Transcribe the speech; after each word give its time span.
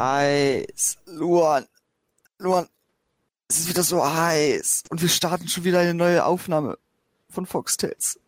heiß. 0.00 0.98
Luan, 1.06 1.66
Luan, 2.38 2.66
es 3.48 3.60
ist 3.60 3.68
wieder 3.68 3.82
so 3.82 4.04
heiß. 4.04 4.84
Und 4.90 5.02
wir 5.02 5.08
starten 5.08 5.48
schon 5.48 5.64
wieder 5.64 5.80
eine 5.80 5.94
neue 5.94 6.24
Aufnahme 6.24 6.78
von 7.28 7.46
Foxtails. 7.46 8.18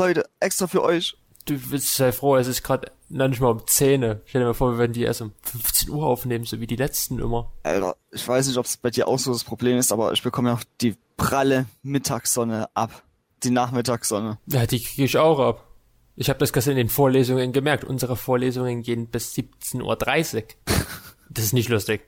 Leute, 0.00 0.28
extra 0.40 0.66
für 0.66 0.82
euch. 0.82 1.16
Du 1.44 1.58
bist 1.58 1.96
sehr 1.96 2.12
froh, 2.12 2.36
es 2.36 2.46
ist 2.46 2.62
gerade 2.62 2.92
noch 3.08 3.28
nicht 3.28 3.40
mal 3.40 3.50
um 3.50 3.66
10. 3.66 4.20
Stell 4.26 4.40
dir 4.40 4.46
mal 4.46 4.54
vor, 4.54 4.72
wir 4.72 4.78
werden 4.78 4.92
die 4.92 5.02
erst 5.02 5.22
um 5.22 5.32
15 5.42 5.90
Uhr 5.90 6.06
aufnehmen, 6.06 6.44
so 6.44 6.60
wie 6.60 6.68
die 6.68 6.76
letzten 6.76 7.18
immer. 7.18 7.50
Alter, 7.64 7.96
ich 8.12 8.26
weiß 8.26 8.46
nicht, 8.46 8.58
ob 8.58 8.66
es 8.66 8.76
bei 8.76 8.90
dir 8.90 9.08
auch 9.08 9.18
so 9.18 9.32
das 9.32 9.42
Problem 9.42 9.76
ist, 9.76 9.90
aber 9.90 10.12
ich 10.12 10.22
bekomme 10.22 10.50
ja 10.50 10.54
auch 10.54 10.64
die 10.80 10.96
pralle 11.16 11.66
Mittagssonne 11.82 12.68
ab. 12.74 13.02
Die 13.42 13.50
Nachmittagssonne. 13.50 14.38
Ja, 14.46 14.66
die 14.66 14.80
kriege 14.80 15.04
ich 15.04 15.18
auch 15.18 15.40
ab. 15.40 15.66
Ich 16.14 16.28
habe 16.28 16.38
das 16.38 16.52
gestern 16.52 16.72
in 16.72 16.76
den 16.76 16.88
Vorlesungen 16.88 17.52
gemerkt. 17.52 17.82
Unsere 17.82 18.16
Vorlesungen 18.16 18.82
gehen 18.82 19.08
bis 19.08 19.34
17.30 19.34 20.36
Uhr. 20.36 20.42
Das 21.34 21.44
ist 21.44 21.52
nicht 21.52 21.68
lustig. 21.68 22.02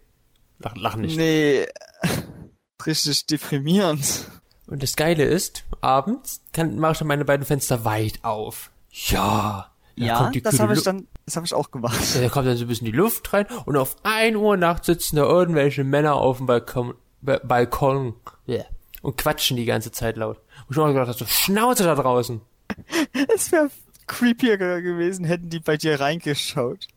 Lach, 0.58 0.76
lach 0.76 0.96
nicht. 0.96 1.16
Nee, 1.16 1.66
richtig 2.86 3.26
deprimierend. 3.26 4.30
Und 4.66 4.82
das 4.82 4.96
Geile 4.96 5.24
ist, 5.24 5.64
abends 5.80 6.42
kann, 6.52 6.78
mache 6.78 6.92
ich 6.92 6.98
dann 6.98 7.08
meine 7.08 7.24
beiden 7.24 7.44
Fenster 7.44 7.84
weit 7.84 8.20
auf. 8.22 8.70
Ja. 8.90 9.70
Ja, 9.96 10.30
das 10.42 10.58
habe 10.58 10.74
ich 10.74 10.82
dann, 10.82 11.06
das 11.24 11.36
habe 11.36 11.46
ich 11.46 11.54
auch 11.54 11.70
gemacht. 11.70 12.00
Ja, 12.14 12.22
Da 12.22 12.28
kommt 12.28 12.48
dann 12.48 12.56
so 12.56 12.64
ein 12.64 12.68
bisschen 12.68 12.86
die 12.86 12.92
Luft 12.92 13.32
rein 13.32 13.46
und 13.64 13.76
auf 13.76 13.96
1 14.02 14.36
Uhr 14.36 14.56
nachts 14.56 14.86
sitzen 14.86 15.16
da 15.16 15.22
irgendwelche 15.22 15.84
Männer 15.84 16.14
auf 16.14 16.38
dem 16.38 16.46
Balkon, 16.46 16.94
ba 17.20 17.38
Balkon 17.44 18.14
yeah, 18.48 18.64
und 19.02 19.16
quatschen 19.16 19.56
die 19.56 19.66
ganze 19.66 19.92
Zeit 19.92 20.16
laut. 20.16 20.38
Und 20.66 20.76
ich 20.76 20.82
habe 20.82 20.92
gedacht, 20.92 21.16
so 21.16 21.26
Schnauze 21.26 21.84
da 21.84 21.94
draußen. 21.94 22.40
Es 23.34 23.52
wäre 23.52 23.70
creepier 24.08 24.56
gewesen, 24.56 25.24
hätten 25.24 25.48
die 25.48 25.60
bei 25.60 25.76
dir 25.76 26.00
reingeschaut. 26.00 26.88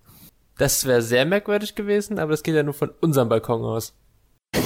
Das 0.57 0.85
wäre 0.85 1.01
sehr 1.01 1.25
merkwürdig 1.25 1.75
gewesen, 1.75 2.19
aber 2.19 2.31
das 2.31 2.43
geht 2.43 2.55
ja 2.55 2.63
nur 2.63 2.73
von 2.73 2.89
unserem 3.01 3.29
Balkon 3.29 3.63
aus. 3.63 3.93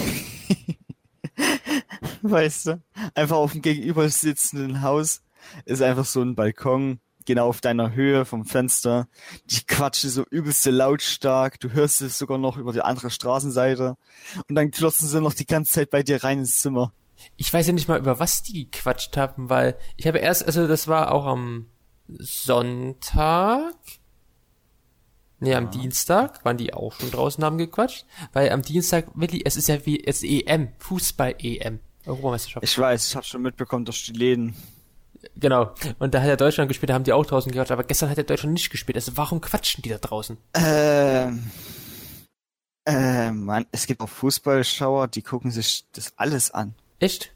Weißt 2.21 2.67
du? 2.67 2.81
Einfach 3.13 3.37
auf 3.37 3.51
dem 3.51 3.61
gegenüber 3.61 4.07
sitzenden 4.09 4.81
Haus 4.81 5.21
ist 5.65 5.81
einfach 5.81 6.05
so 6.05 6.21
ein 6.21 6.35
Balkon, 6.35 6.99
genau 7.25 7.47
auf 7.47 7.61
deiner 7.61 7.93
Höhe 7.93 8.25
vom 8.25 8.45
Fenster. 8.45 9.07
Die 9.45 9.65
quatschen 9.65 10.09
so 10.09 10.23
übelste 10.29 10.71
lautstark. 10.71 11.59
Du 11.59 11.71
hörst 11.71 12.01
es 12.01 12.17
sogar 12.17 12.37
noch 12.37 12.57
über 12.57 12.73
die 12.73 12.81
andere 12.81 13.09
Straßenseite. 13.09 13.95
Und 14.47 14.55
dann 14.55 14.71
klotzen 14.71 15.07
sie 15.07 15.21
noch 15.21 15.33
die 15.33 15.45
ganze 15.45 15.73
Zeit 15.73 15.89
bei 15.89 16.03
dir 16.03 16.23
rein 16.23 16.39
ins 16.39 16.59
Zimmer. 16.59 16.93
Ich 17.37 17.53
weiß 17.53 17.67
ja 17.67 17.73
nicht 17.73 17.87
mal, 17.87 17.99
über 17.99 18.19
was 18.19 18.43
die 18.43 18.69
gequatscht 18.69 19.15
haben, 19.17 19.49
weil 19.49 19.77
ich 19.97 20.07
habe 20.07 20.19
erst, 20.19 20.45
also 20.45 20.67
das 20.67 20.87
war 20.87 21.11
auch 21.11 21.25
am 21.25 21.67
Sonntag. 22.07 23.73
Nee, 25.41 25.55
am 25.55 25.71
Dienstag 25.71 26.45
waren 26.45 26.57
die 26.57 26.73
auch 26.73 26.93
schon 26.93 27.09
draußen, 27.09 27.43
haben 27.43 27.57
gequatscht. 27.57 28.05
Weil 28.31 28.51
am 28.51 28.61
Dienstag, 28.61 29.07
Willi, 29.15 29.41
es 29.43 29.57
ist 29.57 29.67
ja 29.67 29.83
wie, 29.87 30.03
es 30.05 30.21
ist 30.21 30.29
EM, 30.47 30.69
Fußball-EM, 30.77 31.79
Europameisterschaft. 32.05 32.63
Ich 32.63 32.77
weiß, 32.77 33.07
ich 33.07 33.15
habe 33.15 33.25
schon 33.25 33.41
mitbekommen 33.41 33.83
durch 33.83 34.05
die 34.05 34.13
Läden. 34.13 34.55
Genau. 35.35 35.73
Und 35.97 36.13
da 36.13 36.21
hat 36.21 36.27
ja 36.27 36.35
Deutschland 36.35 36.67
gespielt, 36.67 36.91
da 36.91 36.93
haben 36.93 37.03
die 37.03 37.13
auch 37.13 37.25
draußen 37.25 37.51
gequatscht, 37.51 37.71
aber 37.71 37.83
gestern 37.83 38.09
hat 38.09 38.17
ja 38.17 38.23
Deutschland 38.23 38.53
nicht 38.53 38.69
gespielt. 38.69 38.95
Also 38.97 39.17
warum 39.17 39.41
quatschen 39.41 39.81
die 39.81 39.89
da 39.89 39.97
draußen? 39.97 40.37
Ähm. 40.53 41.51
Äh, 42.85 43.31
Mann, 43.31 43.65
es 43.71 43.87
gibt 43.87 44.01
auch 44.01 44.09
Fußballschauer, 44.09 45.07
die 45.07 45.21
gucken 45.21 45.51
sich 45.51 45.85
das 45.93 46.13
alles 46.17 46.51
an. 46.51 46.75
Echt? 46.99 47.33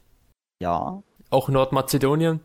Ja, 0.60 1.02
Auch 1.30 1.48
Nordmazedonien? 1.48 2.40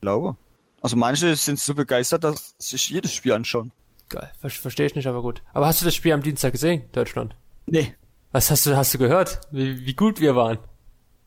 glaube. 0.00 0.36
Also 0.80 0.96
manche 0.96 1.34
sind 1.34 1.58
so 1.58 1.74
begeistert, 1.74 2.22
dass 2.22 2.54
sie 2.58 2.70
sich 2.76 2.90
jedes 2.90 3.12
Spiel 3.12 3.32
anschauen. 3.32 3.72
Geil, 4.08 4.30
ver 4.40 4.50
verstehe 4.50 4.86
ich 4.86 4.94
nicht, 4.94 5.06
aber 5.06 5.22
gut. 5.22 5.42
Aber 5.52 5.66
hast 5.66 5.80
du 5.80 5.84
das 5.84 5.94
Spiel 5.94 6.12
am 6.12 6.22
Dienstag 6.22 6.52
gesehen, 6.52 6.82
Deutschland? 6.92 7.36
Nee. 7.66 7.94
Was 8.32 8.50
hast 8.50 8.66
du, 8.66 8.76
hast 8.76 8.92
du 8.94 8.98
gehört? 8.98 9.40
Wie, 9.50 9.84
wie 9.86 9.94
gut 9.94 10.20
wir 10.20 10.34
waren? 10.36 10.58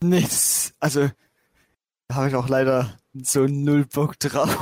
Nichts. 0.02 0.74
Also, 0.80 1.08
da 2.08 2.14
habe 2.16 2.28
ich 2.28 2.34
auch 2.34 2.48
leider 2.48 2.96
so 3.14 3.46
null 3.46 3.84
Bock 3.86 4.18
drauf. 4.18 4.56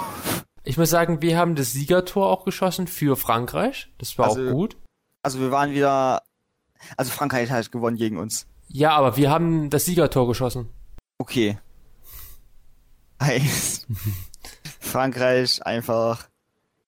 Ich 0.64 0.76
muss 0.76 0.90
sagen, 0.90 1.22
wir 1.22 1.38
haben 1.38 1.54
das 1.54 1.72
Siegertor 1.72 2.28
auch 2.28 2.44
geschossen 2.44 2.86
für 2.86 3.16
Frankreich. 3.16 3.90
Das 3.98 4.16
war 4.18 4.26
Also- 4.28 4.48
auch 4.48 4.52
gut. 4.52 4.76
Also 5.22 5.38
wir 5.40 5.50
waren 5.50 5.72
wieder. 5.72 6.22
Also 6.96 7.10
Frankreich 7.10 7.48
hat 7.50 7.54
halt 7.56 7.72
gewonnen 7.72 7.96
gegen 7.98 8.16
uns. 8.18 8.46
Ja, 8.68 8.92
aber 8.92 9.16
wir 9.18 9.30
haben 9.30 9.68
das 9.68 9.84
Siegertor 9.84 10.26
geschossen. 10.28 10.70
Okay. 11.18 11.58
Frankreich 14.80 15.64
einfach 15.66 16.28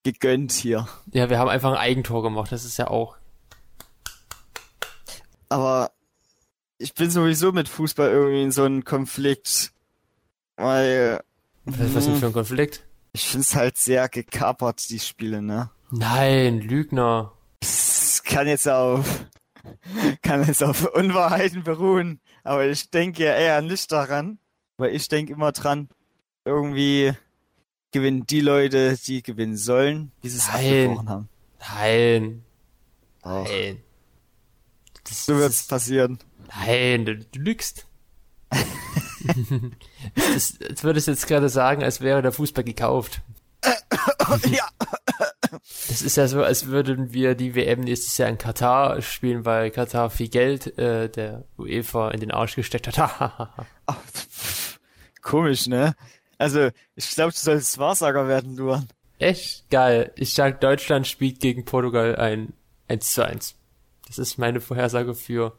gegönnt 0.03 0.53
hier. 0.53 0.89
Ja, 1.13 1.31
wir 1.31 1.39
haben 1.39 1.49
einfach 1.49 1.71
ein 1.71 1.79
Eigentor 1.79 2.23
gemacht. 2.23 2.53
Das 2.53 2.65
ist 2.65 2.77
ja 2.79 2.89
auch. 2.89 3.17
Aber 5.49 5.91
ich 6.79 6.95
bin 6.95 7.11
sowieso 7.11 7.53
mit 7.53 7.69
Fußball 7.69 8.11
irgendwie 8.11 8.43
in 8.43 8.53
so 8.53 8.65
einem 8.65 8.85
Konflikt. 8.85 9.73
Weil 10.57 11.21
Was, 11.65 11.95
was 11.95 12.05
denn 12.07 12.17
für 12.17 12.27
ein 12.27 12.33
Konflikt? 12.33 12.85
ich 13.13 13.29
find's 13.29 13.55
halt 13.55 13.77
sehr 13.77 14.09
gekapert, 14.09 14.89
die 14.89 14.99
Spiele, 14.99 15.43
ne? 15.43 15.71
Nein, 15.91 16.61
Lügner. 16.61 17.33
Es 17.61 18.23
kann 18.25 18.49
jetzt 18.49 18.69
auf 18.69 19.27
kann 20.23 20.45
jetzt 20.45 20.65
auf 20.65 20.87
Unwahrheiten 20.95 21.63
beruhen, 21.63 22.21
aber 22.43 22.67
ich 22.67 22.91
denke 22.91 23.25
eher 23.25 23.61
nicht 23.63 23.93
daran, 23.93 24.39
weil 24.77 24.95
ich 24.95 25.09
denke 25.09 25.35
immer 25.35 25.53
dran, 25.53 25.89
irgendwie 26.45 27.13
gewinnen 27.93 28.27
die 28.27 28.41
Leute, 28.41 28.97
die 29.07 29.23
gewinnen 29.23 29.57
sollen, 29.57 30.13
wie 30.23 30.29
sie 30.29 30.39
es 30.39 30.53
haben. 30.53 31.29
Nein. 31.61 32.45
Doch. 33.23 33.45
Nein. 33.49 33.83
Das, 35.05 35.27
So 35.27 35.33
das 35.33 35.41
wird's 35.41 35.61
ist, 35.61 35.71
passieren. 35.71 36.19
nein, 36.65 37.05
du, 37.05 37.17
du 37.19 37.39
lügst. 37.39 37.87
das, 40.15 40.59
als 40.69 40.85
würdest 40.85 41.07
du 41.07 41.13
jetzt 41.13 41.27
gerade 41.27 41.49
sagen, 41.49 41.83
als 41.83 42.01
wäre 42.01 42.23
der 42.23 42.33
Fußball 42.33 42.65
gekauft. 42.65 43.23
ja. 44.51 44.69
Das 45.89 46.03
ist 46.03 46.17
ja 46.17 46.27
so, 46.27 46.43
als 46.43 46.67
würden 46.67 47.13
wir 47.13 47.35
die 47.35 47.55
WM 47.55 47.81
nächstes 47.81 48.17
Jahr 48.19 48.29
in 48.29 48.39
Katar 48.39 49.01
spielen, 49.03 49.45
weil 49.45 49.71
Katar 49.71 50.11
viel 50.11 50.29
Geld 50.29 50.79
äh, 50.79 51.09
der 51.09 51.45
UEFA 51.59 52.11
in 52.11 52.21
den 52.21 52.31
Arsch 52.31 52.57
gesteckt 52.57 52.87
hat. 52.89 52.99
Ach, 53.87 53.97
Komisch, 55.21 55.67
ne? 55.69 55.95
Also, 56.43 56.71
ich 56.97 57.11
glaube, 57.11 57.33
du 57.33 57.39
solltest 57.39 57.79
Wahrsager 57.79 58.27
werden, 58.27 58.57
Luan. 58.57 58.89
Echt 59.19 59.71
geil. 59.71 60.13
Ich 60.17 60.35
sag, 60.35 60.61
Deutschland 60.61 61.07
spielt 61.07 61.39
gegen 61.41 61.65
Portugal 61.65 62.17
ein 62.17 62.53
1 62.89 63.13
zu 63.13 63.25
1. 63.25 63.55
Das 64.09 64.19
ist 64.19 64.39
meine 64.39 64.61
Vorhersage 64.61 65.15
für 65.15 65.57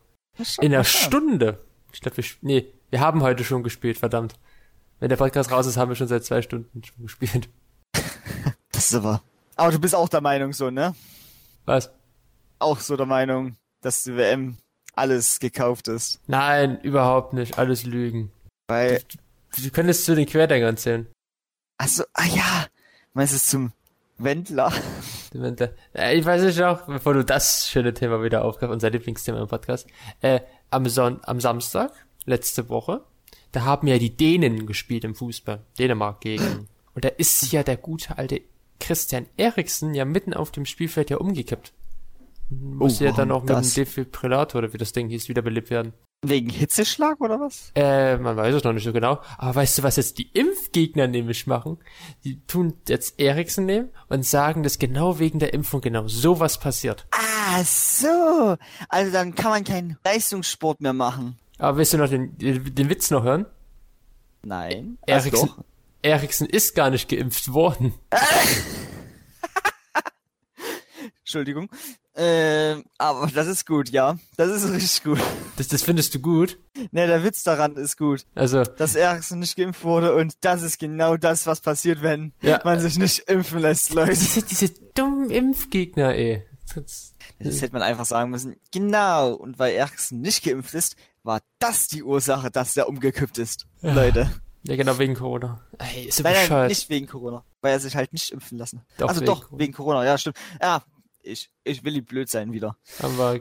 in 0.60 0.74
einer 0.74 0.84
Stunde. 0.84 1.64
Ich 1.94 2.02
glaube, 2.02 2.18
wir, 2.18 2.24
sp- 2.28 2.44
nee, 2.44 2.68
wir 2.90 3.00
haben 3.00 3.22
heute 3.22 3.44
schon 3.46 3.64
gespielt, 3.64 3.98
verdammt. 3.98 4.36
Wenn 5.00 5.08
der 5.10 5.16
Podcast 5.16 5.52
raus 5.52 5.66
ist, 5.68 5.78
haben 5.78 5.90
wir 5.90 5.96
schon 5.96 6.08
seit 6.10 6.26
zwei 6.26 6.42
Stunden 6.42 6.84
schon 6.84 7.04
gespielt. 7.04 7.50
Das 8.72 8.86
ist 8.92 8.96
aber. 8.96 9.22
Aber 9.56 9.72
du 9.72 9.80
bist 9.80 9.96
auch 9.96 10.10
der 10.10 10.20
Meinung 10.22 10.52
so, 10.52 10.70
ne? 10.70 10.96
Was? 11.66 11.92
Auch 12.60 12.80
so 12.80 12.98
der 12.98 13.06
Meinung, 13.06 13.56
dass 13.82 14.04
die 14.04 14.18
WM 14.18 14.58
alles 14.96 15.40
gekauft 15.40 15.88
ist. 15.88 16.20
Nein, 16.28 16.82
überhaupt 16.82 17.34
nicht. 17.34 17.58
Alles 17.60 17.86
Lügen. 17.86 18.32
Weil, 18.68 19.02
Du 19.62 19.70
könntest 19.70 20.06
zu 20.06 20.16
den 20.16 20.26
Querdenkern 20.26 20.78
zählen. 20.78 21.08
also, 21.78 22.04
ah 22.14 22.26
ja, 22.26 22.68
meinst 23.14 23.34
du 23.34 23.38
es 23.38 23.48
zum 23.48 23.72
Wendler? 24.18 24.72
Wenn 25.34 25.56
der- 25.56 25.74
Äh, 25.94 26.18
Ich 26.18 26.26
weiß 26.26 26.42
nicht 26.44 26.62
auch, 26.62 26.84
bevor 26.84 27.14
du 27.14 27.24
das 27.26 27.68
schöne 27.70 27.94
Thema 27.94 28.24
wieder 28.24 28.46
aufgreifst, 28.46 28.74
unser 28.74 28.90
Lieblingsthema 28.90 29.42
im 29.42 29.48
Podcast. 29.48 29.88
Äh, 30.22 30.40
am, 30.70 30.88
Son 30.88 31.20
am 31.24 31.40
Samstag, 31.40 31.92
letzte 32.26 32.70
Woche, 32.70 33.04
da 33.52 33.64
haben 33.66 33.88
ja 33.88 33.98
die 33.98 34.16
Dänen 34.16 34.66
gespielt 34.66 35.04
im 35.04 35.14
Fußball. 35.16 35.62
Dänemark 35.78 36.22
gegen. 36.22 36.68
Und 36.96 37.06
da 37.06 37.10
ist 37.10 37.52
ja 37.52 37.64
der 37.64 37.78
gute 37.78 38.18
alte 38.18 38.42
Christian 38.80 39.28
Eriksen 39.38 39.94
ja 39.94 40.06
mitten 40.06 40.34
auf 40.34 40.52
dem 40.52 40.66
Spielfeld 40.66 41.10
ja 41.10 41.18
umgekippt. 41.18 41.74
Musste 42.50 43.06
ja 43.06 43.12
warum 43.12 43.18
dann 43.18 43.32
auch 43.32 43.44
mit 43.44 43.50
dem? 43.50 43.74
Defibrillator 43.74 44.60
oder 44.60 44.74
wie 44.74 44.78
das 44.78 44.94
Ding 44.94 45.10
hieß, 45.10 45.28
wiederbelebt 45.30 45.70
werden. 45.70 45.94
Wegen 46.26 46.50
Hitzeschlag 46.50 47.20
oder 47.20 47.38
was? 47.42 47.74
Äh, 47.76 48.18
man 48.18 48.38
weiß 48.38 48.56
es 48.56 48.64
noch 48.64 48.72
nicht 48.72 48.86
so 48.86 48.94
genau. 48.94 49.20
Aber 49.38 49.56
weißt 49.56 49.78
du, 49.78 49.84
was 49.84 49.98
jetzt 49.98 50.18
die 50.18 50.30
Impfgegner 50.32 51.08
nämlich 51.08 51.48
machen? 51.48 51.80
Die 52.24 52.40
tun 52.48 52.76
jetzt 52.88 53.20
Eriksen 53.20 53.66
nehmen 53.66 53.90
und 54.08 54.26
sagen, 54.26 54.64
dass 54.64 54.80
genau 54.80 55.20
wegen 55.20 55.40
der 55.40 55.54
Impfung 55.54 55.82
genau 55.82 56.08
sowas 56.08 56.62
passiert. 56.62 57.06
Ah, 57.12 57.62
so. 57.66 58.56
Also 58.88 59.12
dann 59.12 59.36
kann 59.36 59.52
man 59.52 59.66
keinen 59.66 59.98
Leistungssport 60.06 60.80
mehr 60.80 60.94
machen. 60.94 61.38
Aber 61.58 61.78
willst 61.78 61.92
du 61.92 61.98
noch 61.98 62.10
den, 62.10 62.38
den, 62.38 62.90
Witz 62.90 63.12
noch 63.12 63.24
hören? 63.24 63.46
Nein. 64.44 64.98
Eriksen. 65.06 65.52
Eriksen 66.02 66.48
ist 66.48 66.74
gar 66.74 66.90
nicht 66.90 67.10
geimpft 67.10 67.52
worden. 67.52 67.94
Entschuldigung. 71.20 71.70
Ähm, 72.16 72.84
aber 73.00 73.28
das 73.34 73.48
ist 73.48 73.66
gut, 73.66 73.90
ja. 73.90 74.18
Das 74.38 74.50
ist 74.50 74.72
richtig 74.72 75.04
gut. 75.04 75.20
Das, 75.58 75.68
das 75.68 75.82
findest 75.82 76.14
du 76.14 76.20
gut? 76.20 76.60
Ne, 76.92 77.08
der 77.08 77.24
Witz 77.24 77.44
daran 77.44 77.76
ist 77.76 77.98
gut. 77.98 78.26
Also, 78.36 78.64
Dass 78.64 78.96
Eriksen 78.96 79.40
nicht 79.40 79.56
geimpft 79.56 79.84
wurde 79.84 80.16
und 80.16 80.34
das 80.42 80.62
ist 80.62 80.80
genau 80.80 81.18
das, 81.18 81.48
was 81.48 81.62
passiert, 81.62 82.02
wenn 82.04 82.34
Ja. 82.42 82.62
man 82.64 82.80
sich 82.80 82.98
nicht 83.00 83.20
impfen 83.30 83.60
lässt, 83.60 83.94
Leute. 83.94 84.12
diese, 84.12 84.44
diese 84.44 84.70
dummen 84.94 85.30
Impfgegner, 85.32 86.14
ey. 86.14 86.46
Das, 86.76 87.14
Das 87.40 87.62
hätte 87.62 87.74
man 87.74 87.82
einfach 87.82 88.06
sagen 88.06 88.30
müssen, 88.32 88.56
genau, 88.72 89.34
und 89.34 89.58
weil 89.60 89.74
Eriksen 89.74 90.22
nicht 90.22 90.44
geimpft 90.44 90.74
ist, 90.74 90.96
war 91.24 91.42
das 91.60 91.88
die 91.88 92.04
Ursache, 92.04 92.52
dass 92.52 92.74
der 92.74 92.88
umgekippt 92.90 93.38
ist. 93.38 93.66
Ja. 93.82 93.94
Leute. 93.94 94.32
ja, 94.64 94.76
genau, 94.76 94.98
wegen 95.00 95.14
Corona. 95.16 95.62
Ey, 95.78 96.06
ist 96.06 96.18
so 96.18 96.24
Nein, 96.24 96.36
nein, 96.50 96.68
nicht 96.68 96.90
wegen 96.90 97.06
Corona, 97.08 97.44
weil 97.62 97.74
er 97.74 97.80
sich 97.80 97.96
halt 97.96 98.12
nicht 98.14 98.32
impfen 98.32 98.58
lassen. 98.58 98.82
Doch, 98.98 99.08
also 99.10 99.22
wegen 99.22 99.28
doch, 99.28 99.42
Corona. 99.44 99.60
wegen 99.60 99.74
Corona, 99.74 100.06
ja, 100.06 100.18
stimmt. 100.18 100.38
Ja, 100.62 100.84
ich, 101.24 101.50
ich 101.64 101.84
will 101.84 101.94
die 101.94 102.02
blöd 102.02 102.30
sein 102.30 102.52
wieder. 102.52 102.78
Aber, 103.00 103.40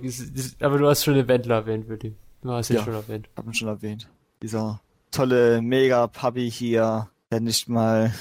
aber 0.61 0.79
du 0.79 0.89
hast 0.89 1.05
schon 1.05 1.15
den 1.15 1.29
Wendler 1.29 1.57
erwähnt, 1.57 1.89
Willi. 1.89 2.15
Du 2.43 2.51
hast 2.51 2.71
ihn 2.71 2.77
Ja. 2.77 2.85
schon 2.85 2.95
erwähnt. 2.95 3.29
Hab 3.37 3.47
ihn 3.47 3.55
schon 3.55 3.69
erwähnt. 3.69 4.09
Dieser 4.43 4.81
tolle 5.11 5.61
Mega-Papi 5.63 6.51
hier, 6.51 7.09
der 7.31 7.41
nicht 7.41 7.69
mal 7.69 8.13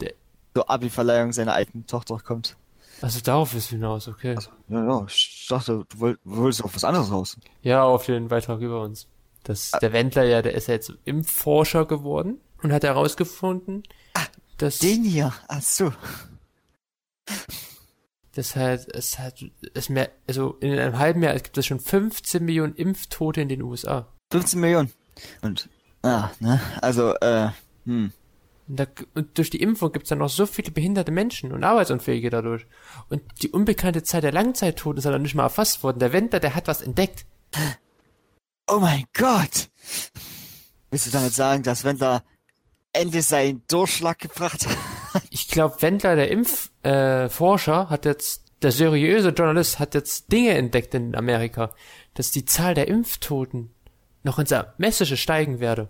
Der- 0.00 0.12
zur 0.54 0.68
Abi-Verleihung 0.70 1.32
seiner 1.32 1.54
alten 1.54 1.86
Tochter 1.86 2.18
kommt. 2.18 2.56
Also 3.00 3.20
darauf 3.20 3.54
ist 3.54 3.70
hinaus, 3.70 4.06
okay. 4.08 4.36
Also, 4.36 4.50
ja, 4.68 4.84
ja, 4.84 5.04
ich 5.08 5.46
dachte, 5.48 5.84
du 5.88 5.98
woll- 6.00 6.18
du 6.24 6.36
wolltest 6.36 6.62
auf 6.64 6.74
was 6.74 6.84
anderes 6.84 7.10
raus. 7.10 7.36
Ja, 7.62 7.82
auf 7.84 8.06
den 8.06 8.28
Beitrag 8.28 8.60
über 8.60 8.82
uns. 8.82 9.08
Das, 9.42 9.72
der 9.72 9.92
Wendler, 9.92 10.24
ja, 10.24 10.40
der 10.42 10.54
ist 10.54 10.68
ja 10.68 10.74
jetzt 10.74 10.92
Impfforscher 11.04 11.84
geworden 11.86 12.40
und 12.62 12.72
hat 12.72 12.84
herausgefunden, 12.84 13.82
dass, 14.58 14.78
Den 14.78 15.02
hier, 15.04 15.32
ach 15.48 15.60
so. 15.60 15.92
Das 18.34 18.56
halt, 18.56 18.88
es 18.94 19.18
hat, 19.18 19.44
es 19.74 19.88
mehr, 19.88 20.10
also 20.26 20.56
in 20.60 20.78
einem 20.78 20.98
halben 20.98 21.22
Jahr 21.22 21.34
gibt 21.34 21.56
es 21.56 21.66
schon 21.66 21.80
15 21.80 22.44
Millionen 22.44 22.74
Impftote 22.74 23.40
in 23.40 23.48
den 23.48 23.62
USA. 23.62 24.08
15 24.32 24.60
Millionen. 24.60 24.92
Und, 25.42 25.68
ah, 26.02 26.30
ne, 26.40 26.60
also, 26.80 27.14
äh, 27.16 27.50
hm. 27.84 28.12
Und, 28.66 28.80
da, 28.80 28.86
und 29.14 29.36
durch 29.36 29.50
die 29.50 29.60
Impfung 29.60 29.92
gibt 29.92 30.04
es 30.04 30.08
dann 30.08 30.18
noch 30.18 30.30
so 30.30 30.46
viele 30.46 30.70
behinderte 30.70 31.12
Menschen 31.12 31.52
und 31.52 31.64
Arbeitsunfähige 31.64 32.30
dadurch. 32.30 32.66
Und 33.10 33.22
die 33.42 33.50
unbekannte 33.50 34.02
Zahl 34.02 34.22
der 34.22 34.32
Langzeittoten 34.32 34.98
ist 34.98 35.04
ja 35.04 35.10
noch 35.10 35.18
nicht 35.18 35.34
mal 35.34 35.42
erfasst 35.44 35.82
worden. 35.82 35.98
Der 35.98 36.12
Wendler, 36.12 36.40
der 36.40 36.54
hat 36.54 36.66
was 36.66 36.80
entdeckt. 36.80 37.26
Oh 38.66 38.78
mein 38.78 39.04
Gott! 39.12 39.68
Willst 40.90 41.06
du 41.06 41.10
damit 41.10 41.34
sagen, 41.34 41.62
dass 41.62 41.84
Wendler 41.84 42.24
endlich 42.94 43.26
seinen 43.26 43.62
Durchschlag 43.68 44.18
gebracht 44.18 44.66
hat? 44.66 44.76
Ich 45.34 45.48
glaube, 45.48 45.82
Wendler, 45.82 46.14
der 46.14 46.30
Impfforscher, 46.30 47.82
äh, 47.82 47.90
hat 47.90 48.04
jetzt, 48.04 48.44
der 48.62 48.70
seriöse 48.70 49.30
Journalist 49.30 49.80
hat 49.80 49.94
jetzt 49.94 50.30
Dinge 50.30 50.50
entdeckt 50.50 50.94
in 50.94 51.16
Amerika, 51.16 51.72
dass 52.14 52.30
die 52.30 52.44
Zahl 52.44 52.74
der 52.74 52.86
Impftoten 52.86 53.74
noch 54.22 54.38
ins 54.38 54.52
Ermessische 54.52 55.16
steigen 55.16 55.58
werde. 55.58 55.88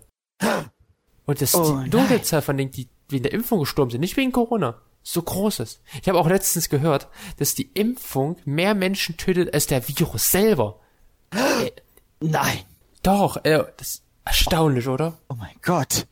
Und 1.27 1.41
dass 1.43 1.53
Oh 1.53 1.79
die. 1.83 1.91
Dunkelzahl 1.91 2.41
von 2.41 2.57
denen, 2.57 2.71
die 2.71 2.89
wegen 3.07 3.21
der 3.21 3.33
Impfung 3.33 3.59
gestorben 3.59 3.91
sind, 3.91 4.01
nicht 4.01 4.17
wegen 4.17 4.31
Corona, 4.31 4.81
so 5.03 5.21
groß 5.21 5.59
ist. 5.59 5.83
Ich 6.01 6.09
habe 6.09 6.17
auch 6.17 6.27
letztens 6.27 6.69
gehört, 6.69 7.07
dass 7.37 7.53
die 7.53 7.69
Impfung 7.75 8.37
mehr 8.45 8.73
Menschen 8.73 9.15
tötet 9.15 9.53
als 9.53 9.67
der 9.67 9.87
Virus 9.87 10.31
selber. 10.31 10.79
Nein! 12.19 12.61
Doch, 13.03 13.37
äh, 13.45 13.63
das 13.77 13.89
ist 13.89 14.03
erstaunlich, 14.25 14.87
oder? 14.87 15.19
Oh 15.29 15.35
mein 15.35 15.55
Gott! 15.61 16.07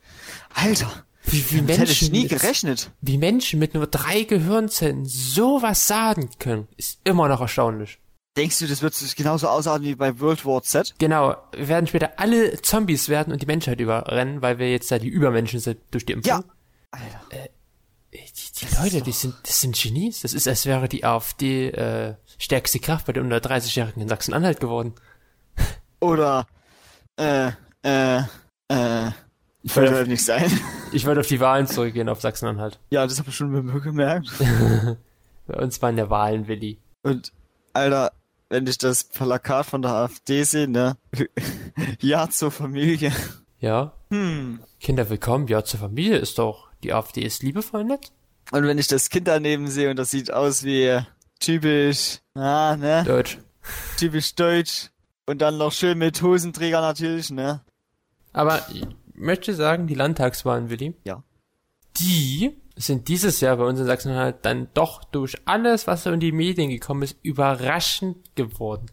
Alter! 0.54 1.04
Wie, 1.26 1.44
wie 1.50 1.56
Damit 1.58 1.78
hätte 1.78 1.92
ich 1.92 2.02
Menschen 2.02 2.12
nie 2.12 2.22
mit- 2.22 2.28
gerechnet. 2.30 2.90
wie 3.00 3.18
Menschen 3.18 3.58
mit 3.58 3.74
nur 3.74 3.86
drei 3.86 4.22
Gehirnzellen 4.24 5.04
sowas 5.06 5.86
sagen 5.86 6.30
können, 6.38 6.68
ist 6.76 7.00
immer 7.04 7.28
noch 7.28 7.40
erstaunlich. 7.40 7.98
Denkst 8.36 8.58
du, 8.58 8.66
das 8.66 8.82
wird 8.82 8.94
sich 8.94 9.14
genauso 9.16 9.48
ausarten 9.48 9.86
wie 9.86 9.94
bei 9.94 10.18
World 10.20 10.44
War 10.44 10.62
Z? 10.62 10.94
Genau, 10.98 11.36
wir 11.56 11.68
werden 11.68 11.86
später 11.86 12.12
alle 12.18 12.60
Zombies 12.62 13.08
werden 13.08 13.32
und 13.32 13.40
die 13.40 13.46
Menschheit 13.46 13.80
überrennen, 13.80 14.42
weil 14.42 14.58
wir 14.58 14.70
jetzt 14.70 14.90
da 14.90 14.98
die 14.98 15.08
Übermenschen 15.08 15.60
sind 15.60 15.78
durch 15.92 16.04
die 16.04 16.14
Impfung. 16.14 16.28
Ja. 16.28 16.44
Alter. 16.90 17.48
Die, 18.12 18.20
die 18.66 18.74
Leute, 18.80 19.02
die 19.02 19.12
sind, 19.12 19.34
das 19.44 19.60
sind 19.60 19.76
Genies. 19.80 20.20
Das 20.22 20.34
ist, 20.34 20.46
als 20.46 20.66
wäre 20.66 20.88
die 20.88 21.04
AfD 21.04 21.70
äh, 21.70 22.14
stärkste 22.38 22.78
Kraft 22.80 23.06
bei 23.06 23.12
den 23.12 23.24
unter 23.24 23.38
30-Jährigen 23.38 24.02
in 24.02 24.08
Sachsen-Anhalt 24.08 24.60
geworden. 24.60 24.94
Oder, 26.00 26.46
äh, 27.16 27.50
äh, 27.82 28.18
äh, 28.68 29.10
Ich 29.64 29.72
sollte 29.72 29.94
wollte, 29.94 30.10
nicht 30.10 30.24
sein. 30.24 30.50
ich 30.92 31.06
wollte 31.06 31.20
auf 31.20 31.26
die 31.26 31.40
Wahlen 31.40 31.66
zurückgehen, 31.66 32.10
auf 32.10 32.20
Sachsen-Anhalt. 32.20 32.78
ja, 32.90 33.06
das 33.06 33.18
habe 33.18 33.30
ich 33.30 33.36
schon 33.36 33.80
gemerkt. 33.82 34.30
Bei 35.46 35.56
uns 35.56 35.80
waren 35.80 35.96
ja 35.96 36.10
Wahlen, 36.10 36.46
Willi. 36.48 36.78
Und, 37.02 37.32
Alter, 37.72 38.12
wenn 38.50 38.66
ich 38.66 38.76
das 38.76 39.04
Plakat 39.04 39.64
von 39.64 39.80
der 39.80 39.92
AfD 39.92 40.42
sehe, 40.42 40.68
ne? 40.68 40.98
ja 42.00 42.28
zur 42.28 42.50
Familie. 42.50 43.10
Ja? 43.58 43.94
Hm. 44.10 44.60
Kinder 44.80 45.08
willkommen, 45.08 45.48
ja, 45.48 45.64
zur 45.64 45.80
Familie 45.80 46.18
ist 46.18 46.38
doch, 46.38 46.68
die 46.82 46.92
AfD 46.92 47.22
ist 47.22 47.42
liebevoll 47.42 47.84
nett. 47.84 48.12
Und 48.52 48.66
wenn 48.66 48.76
ich 48.76 48.86
das 48.86 49.08
Kind 49.08 49.26
daneben 49.28 49.68
sehe 49.68 49.88
und 49.88 49.96
das 49.96 50.10
sieht 50.10 50.30
aus 50.30 50.64
wie 50.64 51.00
typisch, 51.40 52.18
ah, 52.34 52.76
ne? 52.76 53.02
Deutsch. 53.06 53.38
Typisch 53.98 54.34
deutsch. 54.34 54.90
Und 55.24 55.40
dann 55.40 55.56
noch 55.56 55.72
schön 55.72 55.96
mit 55.96 56.20
Hosenträger 56.20 56.82
natürlich, 56.82 57.30
ne? 57.30 57.62
Aber 58.34 58.60
möchte 59.24 59.54
sagen, 59.54 59.86
die 59.86 59.94
Landtagswahlen, 59.94 60.70
Willi. 60.70 60.94
Ja. 61.04 61.22
Die 61.98 62.56
sind 62.76 63.08
dieses 63.08 63.40
Jahr 63.40 63.56
bei 63.56 63.64
uns 63.64 63.78
in 63.80 63.86
Sachsen-Anhalt 63.86 64.38
dann 64.42 64.68
doch 64.74 65.04
durch 65.04 65.34
alles, 65.44 65.86
was 65.86 66.04
so 66.04 66.10
in 66.12 66.20
die 66.20 66.32
Medien 66.32 66.70
gekommen 66.70 67.02
ist, 67.02 67.16
überraschend 67.22 68.34
geworden. 68.36 68.86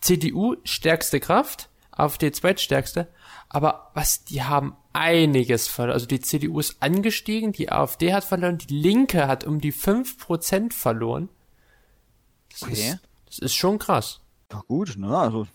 CDU 0.00 0.56
stärkste 0.64 1.18
Kraft, 1.18 1.68
AfD 1.90 2.30
zweitstärkste, 2.30 3.08
aber 3.48 3.90
was, 3.94 4.24
die 4.24 4.42
haben 4.42 4.76
einiges 4.92 5.66
verloren. 5.66 5.94
Also 5.94 6.06
die 6.06 6.20
CDU 6.20 6.60
ist 6.60 6.76
angestiegen, 6.80 7.52
die 7.52 7.72
AfD 7.72 8.12
hat 8.12 8.24
verloren, 8.24 8.58
die 8.58 8.74
Linke 8.74 9.26
hat 9.26 9.44
um 9.44 9.60
die 9.60 9.72
5% 9.72 10.72
verloren. 10.72 11.28
Das, 12.50 12.62
Okay. 12.62 12.72
ist, 12.72 12.98
das 13.26 13.38
ist 13.40 13.54
schon 13.54 13.78
krass. 13.78 14.20
Ja 14.52 14.62
gut, 14.68 14.96
ne? 14.96 15.16
Also. 15.16 15.46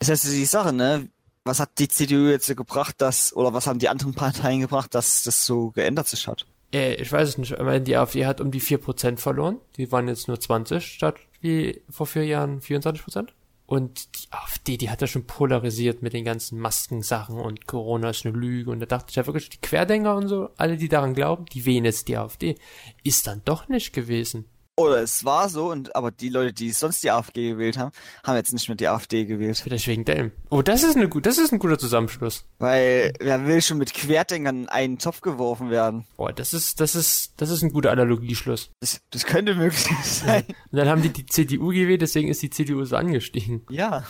Das 0.00 0.08
heißt, 0.08 0.24
die 0.32 0.44
Sache, 0.46 0.72
ne? 0.72 1.08
Was 1.44 1.60
hat 1.60 1.78
die 1.78 1.88
CDU 1.88 2.28
jetzt 2.28 2.46
so 2.46 2.54
gebracht, 2.54 2.96
dass, 3.00 3.34
oder 3.34 3.54
was 3.54 3.66
haben 3.66 3.78
die 3.78 3.88
anderen 3.88 4.14
Parteien 4.14 4.60
gebracht, 4.60 4.94
dass 4.94 5.22
das 5.22 5.46
so 5.46 5.70
geändert 5.70 6.06
sich 6.06 6.26
hat? 6.26 6.46
Äh, 6.72 6.94
ich 6.94 7.10
weiß 7.10 7.28
es 7.30 7.38
nicht, 7.38 7.58
aber 7.58 7.80
die 7.80 7.96
AfD 7.96 8.26
hat 8.26 8.40
um 8.40 8.50
die 8.50 8.60
4% 8.60 9.18
verloren. 9.18 9.58
Die 9.76 9.90
waren 9.90 10.08
jetzt 10.08 10.28
nur 10.28 10.38
20 10.38 10.84
statt 10.84 11.16
wie 11.40 11.82
vor 11.88 12.06
vier 12.06 12.26
Jahren 12.26 12.60
24%. 12.60 13.28
Und 13.66 14.16
die 14.16 14.32
AfD, 14.32 14.76
die 14.76 14.90
hat 14.90 15.00
ja 15.00 15.06
schon 15.06 15.26
polarisiert 15.26 16.02
mit 16.02 16.12
den 16.12 16.24
ganzen 16.24 16.58
Maskensachen 16.58 17.38
und 17.38 17.68
Corona 17.68 18.10
ist 18.10 18.26
eine 18.26 18.36
Lüge. 18.36 18.70
Und 18.70 18.80
da 18.80 18.86
dachte 18.86 19.10
ich 19.10 19.16
ja 19.16 19.26
wirklich, 19.26 19.48
die 19.48 19.60
Querdenker 19.60 20.16
und 20.16 20.26
so, 20.26 20.50
alle, 20.56 20.76
die 20.76 20.88
daran 20.88 21.14
glauben, 21.14 21.44
die 21.46 21.64
wählen 21.64 21.84
jetzt 21.84 22.08
die 22.08 22.16
AfD. 22.16 22.56
Ist 23.04 23.28
dann 23.28 23.42
doch 23.44 23.68
nicht 23.68 23.92
gewesen. 23.92 24.46
Oder 24.80 25.02
es 25.02 25.24
war 25.24 25.48
so, 25.48 25.70
und 25.70 25.94
aber 25.94 26.10
die 26.10 26.28
Leute, 26.28 26.52
die 26.52 26.70
sonst 26.72 27.02
die 27.04 27.10
AfD 27.10 27.50
gewählt 27.50 27.78
haben, 27.78 27.92
haben 28.24 28.36
jetzt 28.36 28.52
nicht 28.52 28.68
mehr 28.68 28.76
die 28.76 28.88
AfD 28.88 29.24
gewählt. 29.24 29.58
Vielleicht 29.58 29.86
wegen 29.86 30.04
dem. 30.04 30.32
Oh, 30.50 30.62
das 30.62 30.82
ist 30.82 30.96
eine 30.96 31.08
gut, 31.08 31.26
das 31.26 31.38
ist 31.38 31.52
ein 31.52 31.58
guter 31.58 31.78
Zusammenschluss. 31.78 32.44
Weil 32.58 33.12
wer 33.20 33.46
will 33.46 33.62
schon 33.62 33.78
mit 33.78 33.94
Querdenkern 33.94 34.62
in 34.62 34.68
einen 34.68 34.98
Topf 34.98 35.20
geworfen 35.20 35.70
werden? 35.70 36.06
Boah, 36.16 36.32
das 36.32 36.54
ist, 36.54 36.80
das 36.80 36.94
ist, 36.94 37.32
das 37.36 37.50
ist 37.50 37.62
ein 37.62 37.72
guter 37.72 37.90
Analogieschluss. 37.92 38.70
Das, 38.80 39.00
das 39.10 39.24
könnte 39.26 39.54
möglich 39.54 39.82
sein. 40.04 40.44
Und 40.70 40.76
dann 40.78 40.88
haben 40.88 41.02
die 41.02 41.10
die 41.10 41.26
CDU 41.26 41.68
gewählt, 41.68 42.02
deswegen 42.02 42.28
ist 42.28 42.42
die 42.42 42.50
CDU 42.50 42.84
so 42.84 42.96
angestiegen. 42.96 43.66
ja. 43.70 44.04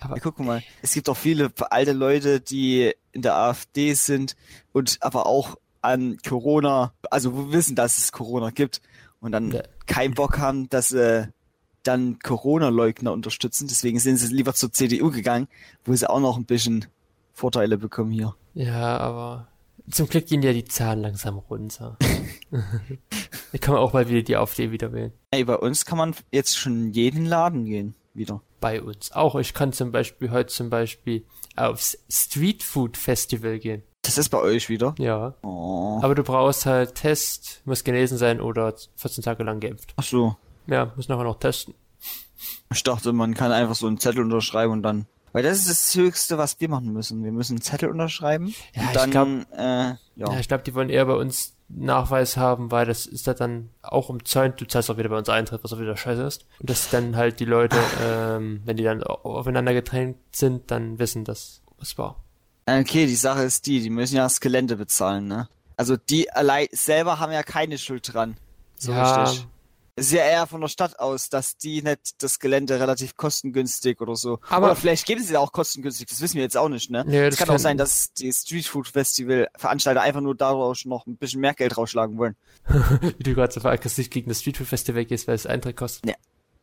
Aber- 0.00 0.14
Aber 0.14 0.20
guck 0.20 0.40
mal, 0.40 0.64
es 0.82 0.94
gibt 0.94 1.08
auch 1.08 1.16
viele 1.16 1.52
alte 1.70 1.92
Leute, 1.92 2.40
die 2.40 2.92
in 3.12 3.22
der 3.22 3.36
AfD 3.36 3.94
sind 3.94 4.34
und 4.72 4.98
aber 5.00 5.26
auch 5.26 5.56
an 5.80 6.16
Corona, 6.28 6.92
also 7.10 7.52
wissen, 7.52 7.76
dass 7.76 7.98
es 7.98 8.10
Corona 8.10 8.50
gibt 8.50 8.80
und 9.22 9.32
dann 9.32 9.50
Ja. 9.50 9.62
keinen 9.86 10.12
Bock 10.12 10.36
haben, 10.38 10.68
dass 10.68 10.88
sie 10.90 11.32
dann 11.84 12.18
Corona-Leugner 12.18 13.12
unterstützen. 13.12 13.66
Deswegen 13.68 13.98
sind 13.98 14.18
sie 14.18 14.32
lieber 14.34 14.52
zur 14.54 14.72
CDU 14.72 15.10
gegangen, 15.10 15.48
wo 15.84 15.94
sie 15.94 16.08
auch 16.08 16.20
noch 16.20 16.36
ein 16.36 16.44
bisschen 16.44 16.84
Vorteile 17.32 17.78
bekommen 17.78 18.10
hier. 18.10 18.34
Ja, 18.54 18.98
aber 18.98 19.48
zum 19.90 20.06
Glück 20.08 20.26
gehen 20.26 20.42
ja 20.42 20.52
die 20.52 20.64
Zahlen 20.64 21.00
langsam 21.00 21.38
runter. 21.38 21.96
da 22.50 23.58
kann 23.58 23.74
man 23.74 23.82
auch 23.82 23.92
mal 23.94 24.08
wieder 24.08 24.22
die 24.22 24.36
AfD 24.36 24.70
wieder 24.70 24.92
wählen. 24.92 25.12
Ey, 25.30 25.44
bei 25.44 25.56
uns 25.56 25.84
kann 25.84 25.98
man 25.98 26.14
jetzt 26.30 26.56
schon 26.58 26.86
in 26.86 26.92
jeden 26.92 27.24
Laden 27.26 27.64
gehen, 27.64 27.94
wieder. 28.14 28.42
Bei 28.60 28.80
uns 28.80 29.10
auch. 29.12 29.34
Ich 29.36 29.54
kann 29.54 29.72
zum 29.72 29.90
Beispiel 29.90 30.30
heute 30.30 30.52
zum 30.52 30.70
Beispiel 30.70 31.24
aufs 31.56 31.98
Street 32.08 32.62
Food 32.62 32.96
Festival 32.96 33.58
gehen. 33.58 33.82
Das 34.02 34.18
ist 34.18 34.30
bei 34.30 34.38
euch 34.38 34.68
wieder. 34.68 34.94
Ja. 34.98 35.34
Oh. 35.42 36.00
Aber 36.02 36.14
du 36.16 36.24
brauchst 36.24 36.66
halt 36.66 36.96
Test, 36.96 37.62
musst 37.64 37.84
genesen 37.84 38.18
sein 38.18 38.40
oder 38.40 38.74
14 38.96 39.22
Tage 39.22 39.44
lang 39.44 39.60
geimpft. 39.60 39.94
Ach 39.96 40.02
so. 40.02 40.36
Ja, 40.66 40.92
muss 40.96 41.08
nachher 41.08 41.24
noch 41.24 41.38
testen. 41.38 41.74
Ich 42.72 42.82
dachte, 42.82 43.12
man 43.12 43.34
kann 43.34 43.52
einfach 43.52 43.76
so 43.76 43.86
einen 43.86 43.98
Zettel 43.98 44.22
unterschreiben 44.24 44.72
und 44.72 44.82
dann. 44.82 45.06
Weil 45.32 45.44
das 45.44 45.58
ist 45.60 45.70
das 45.70 45.94
Höchste, 45.94 46.36
was 46.36 46.60
wir 46.60 46.68
machen 46.68 46.92
müssen. 46.92 47.22
Wir 47.24 47.32
müssen 47.32 47.52
einen 47.54 47.62
Zettel 47.62 47.88
unterschreiben. 47.90 48.52
Ja, 48.74 48.82
und 48.82 48.88
ich 48.88 48.92
dann, 48.94 49.10
glaub- 49.10 49.28
äh, 49.56 49.88
ja. 49.88 49.96
Ja, 50.16 50.38
ich 50.40 50.48
glaube, 50.48 50.64
die 50.64 50.74
wollen 50.74 50.90
eher 50.90 51.06
bei 51.06 51.14
uns 51.14 51.54
Nachweis 51.68 52.36
haben, 52.36 52.70
weil 52.70 52.84
das 52.86 53.06
ist 53.06 53.26
da 53.28 53.34
dann 53.34 53.70
auch 53.82 54.08
umzäunt. 54.08 54.60
Du 54.60 54.66
zahlst 54.66 54.90
auch 54.90 54.98
wieder 54.98 55.08
bei 55.08 55.16
uns 55.16 55.28
Eintritt, 55.28 55.62
was 55.64 55.72
auch 55.72 55.78
wieder 55.80 55.96
scheiße 55.96 56.22
ist. 56.22 56.44
Und 56.58 56.68
dass 56.68 56.90
dann 56.90 57.16
halt 57.16 57.40
die 57.40 57.44
Leute, 57.46 57.78
ähm, 58.04 58.62
wenn 58.64 58.76
die 58.76 58.82
dann 58.84 59.02
au- 59.02 59.20
aufeinander 59.38 59.72
getrennt 59.72 60.16
sind, 60.32 60.70
dann 60.70 60.98
wissen, 60.98 61.24
dass 61.24 61.62
es 61.80 61.96
war. 61.96 62.16
Okay, 62.66 63.06
die 63.06 63.16
Sache 63.16 63.42
ist 63.42 63.66
die, 63.66 63.80
die 63.80 63.90
müssen 63.90 64.16
ja 64.16 64.22
das 64.24 64.40
Gelände 64.40 64.76
bezahlen, 64.76 65.26
ne? 65.26 65.48
Also 65.76 65.96
die 65.96 66.30
allein 66.30 66.68
selber 66.72 67.18
haben 67.18 67.32
ja 67.32 67.42
keine 67.42 67.76
Schuld 67.78 68.12
dran. 68.12 68.36
So 68.78 68.92
ja, 68.92 69.24
richtig. 69.24 69.46
Ist 69.94 70.10
ja 70.12 70.22
eher 70.24 70.46
von 70.46 70.60
der 70.62 70.68
Stadt 70.68 70.98
aus, 71.00 71.28
dass 71.28 71.58
die 71.58 71.82
nicht 71.82 72.22
das 72.22 72.38
Gelände 72.38 72.80
relativ 72.80 73.14
kostengünstig 73.16 74.00
oder 74.00 74.16
so. 74.16 74.38
Aber- 74.48 74.66
oder 74.66 74.76
vielleicht 74.76 75.04
geht 75.06 75.18
es 75.18 75.28
ja 75.28 75.38
auch 75.38 75.52
kostengünstig, 75.52 76.06
das 76.08 76.20
wissen 76.22 76.36
wir 76.36 76.42
jetzt 76.42 76.56
auch 76.56 76.68
nicht, 76.70 76.90
ne? 76.90 77.04
Nee, 77.06 77.18
es 77.24 77.30
das 77.30 77.38
kann 77.38 77.48
kann- 77.48 77.56
auch 77.56 77.60
sein, 77.60 77.76
dass 77.76 78.12
die 78.14 78.32
Street 78.32 78.66
Food 78.66 78.88
Festival 78.88 79.48
Veranstalter 79.56 80.00
einfach 80.00 80.20
nur 80.22 80.34
daraus 80.34 80.84
noch 80.86 81.06
ein 81.06 81.16
bisschen 81.16 81.40
mehr 81.42 81.52
Geld 81.54 81.76
rausschlagen 81.76 82.16
wollen. 82.16 82.36
Wie 83.18 83.22
du 83.22 83.34
gerade 83.34 83.52
so 83.52 83.60
aggressiv 83.68 84.08
gegen 84.08 84.30
das 84.30 84.40
Street 84.40 84.56
Food 84.56 84.68
Festival 84.68 85.04
gehst, 85.04 85.28
weil 85.28 85.34
es 85.34 85.44
Eintritt 85.46 85.76
kostet. 85.76 86.14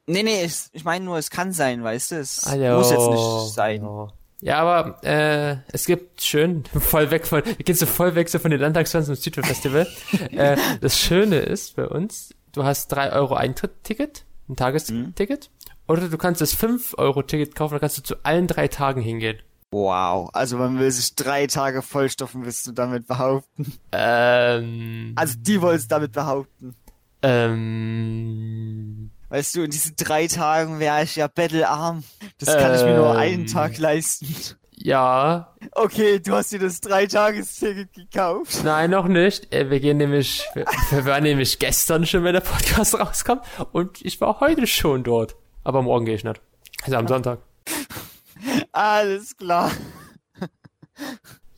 Nee, 0.08 0.24
nee, 0.24 0.44
ich, 0.44 0.56
ich 0.72 0.84
meine 0.84 1.06
nur, 1.06 1.18
es 1.20 1.30
kann 1.30 1.52
sein, 1.52 1.84
weißt 1.84 2.12
du? 2.12 2.16
Es 2.16 2.48
Ah, 2.48 2.56
muss 2.76 2.90
jetzt 2.90 3.10
nicht 3.10 3.54
sein. 3.54 3.84
Ja, 3.84 4.08
Ja, 4.42 4.60
aber 4.60 5.04
äh, 5.04 5.58
es 5.74 5.86
gibt 5.86 6.22
schön, 6.22 6.64
voll 6.66 7.12
weg 7.12 7.28
von, 7.28 7.44
wir 7.46 7.56
gehen 7.56 7.76
so 7.76 7.86
voll 7.86 8.16
weg 8.16 8.30
so 8.30 8.40
von 8.40 8.52
den 8.52 8.60
Landtagsfans 8.62 9.08
zum 9.08 9.16
Street 9.16 9.36
Food 9.36 9.46
Festival. 9.46 9.88
äh, 10.32 10.56
das 10.80 10.98
Schöne 10.98 11.40
ist 11.40 11.76
bei 11.76 11.86
uns, 11.88 12.34
du 12.54 12.64
hast 12.64 12.88
drei 12.88 13.12
Euro 13.12 13.36
Eintritt-Ticket, 13.36 14.26
ein 14.48 14.56
Tagesticket, 14.56 15.50
oder 15.88 16.08
du 16.08 16.18
kannst 16.18 16.40
das 16.40 16.56
5-Euro-Ticket 16.58 17.54
kaufen, 17.56 17.74
da 17.76 17.80
kannst 17.80 17.98
du 17.98 18.02
zu 18.04 18.16
allen 18.24 18.48
drei 18.48 18.68
Tagen 18.70 19.02
hingehen. 19.02 19.40
Wow, 19.72 20.30
also 20.34 20.58
man 20.58 20.80
will 20.80 20.90
sich 20.90 21.16
drei 21.16 21.46
Tage 21.46 21.82
vollstoffen, 21.82 22.44
willst 22.46 22.66
du 22.66 22.72
damit 22.72 23.08
behaupten? 23.08 23.74
Ähm, 23.92 25.14
Also 25.16 25.36
die 25.38 25.62
wollen 25.62 25.76
es 25.76 25.88
damit 25.88 26.14
behaupten. 26.14 26.76
ähm, 27.22 29.12
Weißt 29.30 29.56
du, 29.56 29.64
in 29.64 29.72
diesen 29.72 29.96
drei 29.96 30.28
Tagen 30.28 30.80
wäre 30.80 31.04
ich 31.04 31.16
ja 31.16 31.28
bettelarm. 31.28 32.04
Das 32.40 32.56
kann 32.58 32.74
ich 32.76 32.84
mir 32.84 32.96
nur 32.98 33.12
Ähm. 33.12 33.18
einen 33.18 33.48
Tag 33.48 33.78
leisten. 33.78 34.28
ja, 34.76 35.54
Okay, 35.74 36.20
du 36.20 36.34
hast 36.34 36.52
dir 36.52 36.60
das 36.60 36.82
Dreitagesticket 36.82 37.94
gekauft. 37.94 38.62
Nein, 38.64 38.90
noch 38.90 39.08
nicht. 39.08 39.54
Äh, 39.54 39.70
Wir 39.70 39.80
gehen 39.80 39.98
nämlich, 39.98 40.46
wir, 40.56 40.66
wir 40.90 41.06
waren 41.06 41.24
nämlich 41.24 41.60
gestern 41.60 42.06
schon, 42.06 42.24
wenn 42.24 42.34
der 42.34 42.40
Podcast 42.42 42.98
rauskommt. 43.00 43.44
Und 43.72 44.04
ich 44.04 44.20
war 44.22 44.40
heute 44.40 44.66
schon 44.68 45.04
dort. 45.04 45.36
Aber 45.64 45.82
morgen 45.82 46.06
gehe 46.06 46.16
ich 46.16 46.24
nicht. 46.24 46.42
Also 46.84 46.98
am 46.98 47.08
Sonntag. 47.08 47.40
Alles 48.72 49.36
klar. 49.38 49.72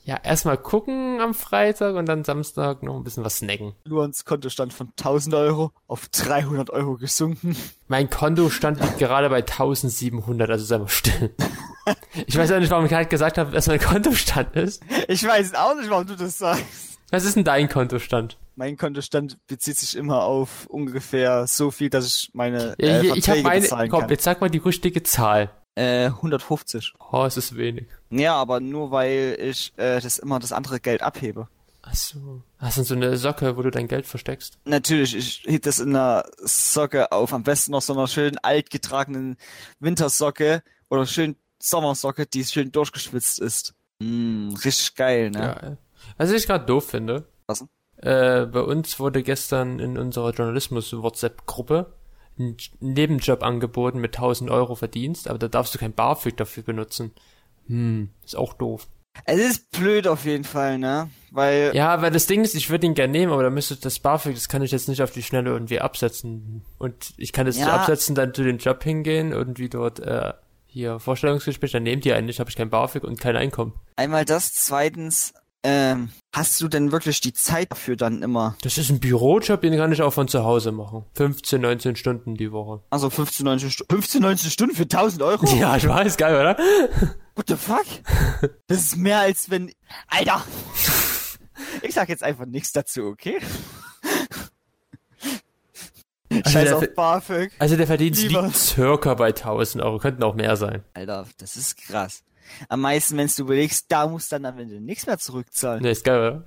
Ja, 0.03 0.20
erstmal 0.24 0.58
gucken 0.58 1.20
am 1.22 1.34
Freitag 1.36 1.96
und 1.96 2.08
dann 2.08 2.24
Samstag 2.24 2.81
noch 2.81 2.96
ein 2.96 3.03
bisschen 3.03 3.24
was 3.24 3.38
snacken. 3.38 3.74
Luans 3.86 4.25
Kontostand 4.25 4.74
von 4.74 4.88
1000 4.98 5.36
Euro 5.36 5.72
auf 5.88 6.08
300 6.10 6.72
Euro 6.72 6.96
gesunken. 6.98 7.55
Mein 7.88 8.10
Kontostand 8.10 8.81
liegt 8.81 8.98
gerade 8.98 9.29
bei 9.29 9.38
1700, 9.38 10.50
also 10.50 10.65
sei 10.65 10.77
mal 10.77 10.88
still. 10.88 11.34
Ich 12.27 12.38
weiß 12.38 12.51
auch 12.51 12.60
nicht, 12.60 12.70
warum 12.70 12.86
ich 12.86 12.91
gerade 12.91 13.10
gesagt 13.10 13.39
habe, 13.39 13.53
was 13.53 13.65
mein 13.65 13.79
Kontostand 13.79 14.55
ist. 14.55 14.84
Ich 15.08 15.25
weiß 15.25 15.55
auch 15.55 15.75
nicht, 15.75 15.89
warum 15.89 16.05
du 16.05 16.15
das 16.15 16.38
sagst. 16.38 17.00
Was 17.10 17.25
ist 17.25 17.36
denn 17.36 17.43
dein 17.43 17.67
Kontostand? 17.70 18.38
Mein 18.55 18.77
Kontostand 18.77 19.38
bezieht 19.48 19.77
sich 19.77 19.98
immer 19.98 20.24
auf 20.24 20.67
ungefähr 20.67 21.48
so 21.48 21.72
viel, 21.72 21.89
dass 21.89 22.05
ich 22.05 22.29
meine 22.34 22.75
äh, 22.77 23.01
ich 23.01 23.10
habe 23.10 23.22
Verträge 23.22 23.43
meine, 23.48 23.62
bezahlen 23.62 23.89
komm, 23.89 24.00
kann. 24.01 24.10
jetzt 24.10 24.24
sag 24.24 24.41
mal 24.41 24.50
die 24.50 24.60
richtige 24.60 25.01
Zahl. 25.01 25.50
Äh, 25.75 26.07
150. 26.07 26.93
Oh, 27.11 27.23
es 27.23 27.37
ist 27.37 27.55
wenig. 27.55 27.87
Ja, 28.09 28.35
aber 28.35 28.59
nur 28.59 28.91
weil 28.91 29.37
ich 29.39 29.71
äh, 29.77 30.01
das 30.01 30.19
immer 30.19 30.39
das 30.39 30.51
andere 30.51 30.79
Geld 30.79 31.01
abhebe. 31.01 31.47
Ach 31.83 31.95
so. 31.95 32.43
Hast 32.57 32.77
du 32.77 32.83
so 32.83 32.93
eine 32.93 33.17
Socke, 33.17 33.57
wo 33.57 33.61
du 33.61 33.71
dein 33.71 33.87
Geld 33.87 34.05
versteckst? 34.05 34.59
Natürlich, 34.65 35.15
ich 35.15 35.43
heb 35.47 35.63
das 35.63 35.79
in 35.79 35.95
einer 35.95 36.25
Socke 36.37 37.11
auf. 37.11 37.33
Am 37.33 37.43
besten 37.43 37.71
noch 37.71 37.81
so 37.81 37.93
einer 37.93 38.07
schön 38.07 38.37
alt 38.39 38.69
getragenen 38.69 39.37
Wintersocke 39.79 40.61
oder 40.89 41.05
schön 41.05 41.35
Sommersocke, 41.59 42.25
die 42.27 42.43
schön 42.45 42.71
durchgeschwitzt 42.71 43.39
ist. 43.39 43.73
Mm, 43.99 44.53
richtig 44.63 44.95
geil, 44.95 45.31
ne? 45.31 45.39
Ja. 45.39 45.77
Was 46.17 46.31
ich 46.31 46.45
gerade 46.45 46.65
doof 46.65 46.89
finde. 46.89 47.25
Was? 47.47 47.65
Äh, 47.97 48.45
bei 48.45 48.61
uns 48.61 48.99
wurde 48.99 49.23
gestern 49.23 49.79
in 49.79 49.97
unserer 49.97 50.31
Journalismus-WhatsApp-Gruppe 50.31 51.93
ein 52.50 52.57
Nebenjob 52.79 53.43
angeboten 53.43 54.00
mit 54.00 54.15
1000 54.15 54.50
Euro 54.50 54.75
Verdienst, 54.75 55.27
aber 55.27 55.39
da 55.39 55.48
darfst 55.48 55.74
du 55.75 55.79
kein 55.79 55.93
BAföG 55.93 56.36
dafür 56.38 56.63
benutzen. 56.63 57.12
Hm, 57.67 58.10
ist 58.25 58.36
auch 58.36 58.53
doof. 58.53 58.88
Es 59.25 59.39
ist 59.39 59.71
blöd 59.71 60.07
auf 60.07 60.24
jeden 60.25 60.45
Fall, 60.45 60.77
ne? 60.77 61.10
Weil, 61.31 61.71
Ja, 61.75 62.01
weil 62.01 62.12
das 62.12 62.27
Ding 62.27 62.43
ist, 62.43 62.55
ich 62.55 62.69
würde 62.69 62.86
ihn 62.88 62.93
gerne 62.93 63.12
nehmen, 63.12 63.33
aber 63.33 63.43
da 63.43 63.50
müsste 63.50 63.75
das 63.75 64.00
BAföG, 64.00 64.36
das 64.36 64.48
kann 64.48 64.62
ich 64.62 64.71
jetzt 64.71 64.88
nicht 64.88 65.01
auf 65.01 65.12
die 65.12 65.21
Schnelle 65.24 65.50
irgendwie 65.50 65.81
absetzen. 65.81 66.63
Und 66.77 67.13
ich 67.17 67.33
kann 67.33 67.45
das 67.45 67.57
nicht 67.57 67.67
Ja. 67.67 67.74
absetzen, 67.75 68.15
dann 68.15 68.33
zu 68.33 68.43
den 68.43 68.57
Job 68.57 68.81
hingehen, 68.83 69.31
irgendwie 69.33 69.67
dort, 69.69 70.00
äh, 70.00 70.31
hier 70.65 71.00
Vorstellungsgespräch, 71.00 71.71
dann 71.74 71.83
nehmt 71.83 72.05
ihr 72.05 72.15
einen 72.15 72.27
nicht, 72.27 72.39
habe 72.39 72.50
ich 72.50 72.55
kein 72.55 72.69
BAföG 72.69 73.03
und 73.03 73.19
kein 73.19 73.36
Einkommen. 73.36 73.74
einmal 73.98 74.24
das, 74.24 74.53
zweitens, 74.53 75.33
ähm, 75.63 76.10
hast 76.34 76.60
du 76.62 76.68
denn 76.68 76.91
wirklich 76.91 77.22
die 77.22 77.34
Zeit 77.34 77.72
dafür 77.72 77.96
dann 77.96 78.24
immer? 78.24 78.56
Das 78.63 78.77
ist 78.77 78.89
ein 78.89 79.00
Bürojob, 79.00 79.62
den 79.62 79.77
kann 79.77 79.91
ich 79.91 80.01
auch 80.01 80.12
von 80.13 80.27
zu 80.27 80.44
Hause 80.44 80.72
machen. 80.72 81.06
15, 81.15 81.62
19 81.62 81.96
Stunden 81.96 82.36
die 82.36 82.51
Woche. 82.51 82.82
Also 82.89 83.10
15, 83.10 83.46
19 83.46 83.72
Stunden. 83.72 83.94
15, 83.94 84.22
19 84.22 84.50
Stunden 84.51 84.75
für 84.75 84.84
1000 84.84 85.22
Euro? 85.22 85.46
Ja, 85.56 85.75
ich 85.77 85.88
weiß, 85.88 86.18
geil, 86.18 86.36
oder? 86.36 86.58
What 87.36 87.48
the 87.48 87.56
fuck? 87.56 87.86
Das 88.68 88.80
ist 88.80 88.98
mehr 88.98 89.20
als 89.20 89.50
wenn. 89.50 89.72
Alter! 90.08 90.44
Ich 91.84 91.94
sag 91.94 92.10
jetzt 92.10 92.24
einfach 92.24 92.46
nichts 92.46 92.72
dazu, 92.74 93.03
okay? 93.03 93.38
Scheiß 96.32 96.70
der- 96.70 96.77
auf 96.77 96.86
BAföG. 96.96 97.51
Also 97.60 97.75
der 97.75 97.88
Verdienst 97.88 98.22
Lieber. 98.24 98.44
liegt 98.44 98.56
circa 98.58 99.13
bei 99.13 99.27
1000 99.27 99.84
Euro, 99.84 99.98
könnten 100.00 100.24
auch 100.24 100.34
mehr 100.36 100.56
sein. 100.56 100.84
Alter, 100.94 101.27
das 101.38 101.58
ist 101.58 101.77
krass. 101.77 102.24
Am 102.70 102.81
meisten, 102.81 103.17
wenn 103.17 103.27
du 103.27 103.41
überlegst, 103.41 103.86
da 103.89 104.08
musst 104.08 104.31
du 104.31 104.36
dann 104.36 104.46
am 104.46 104.60
Ende 104.60 104.79
nichts 104.81 105.05
mehr 105.05 105.17
zurückzahlen. 105.17 105.81
Ne, 105.81 105.91
ist 105.91 106.03
geil, 106.03 106.20
oder? 106.20 106.46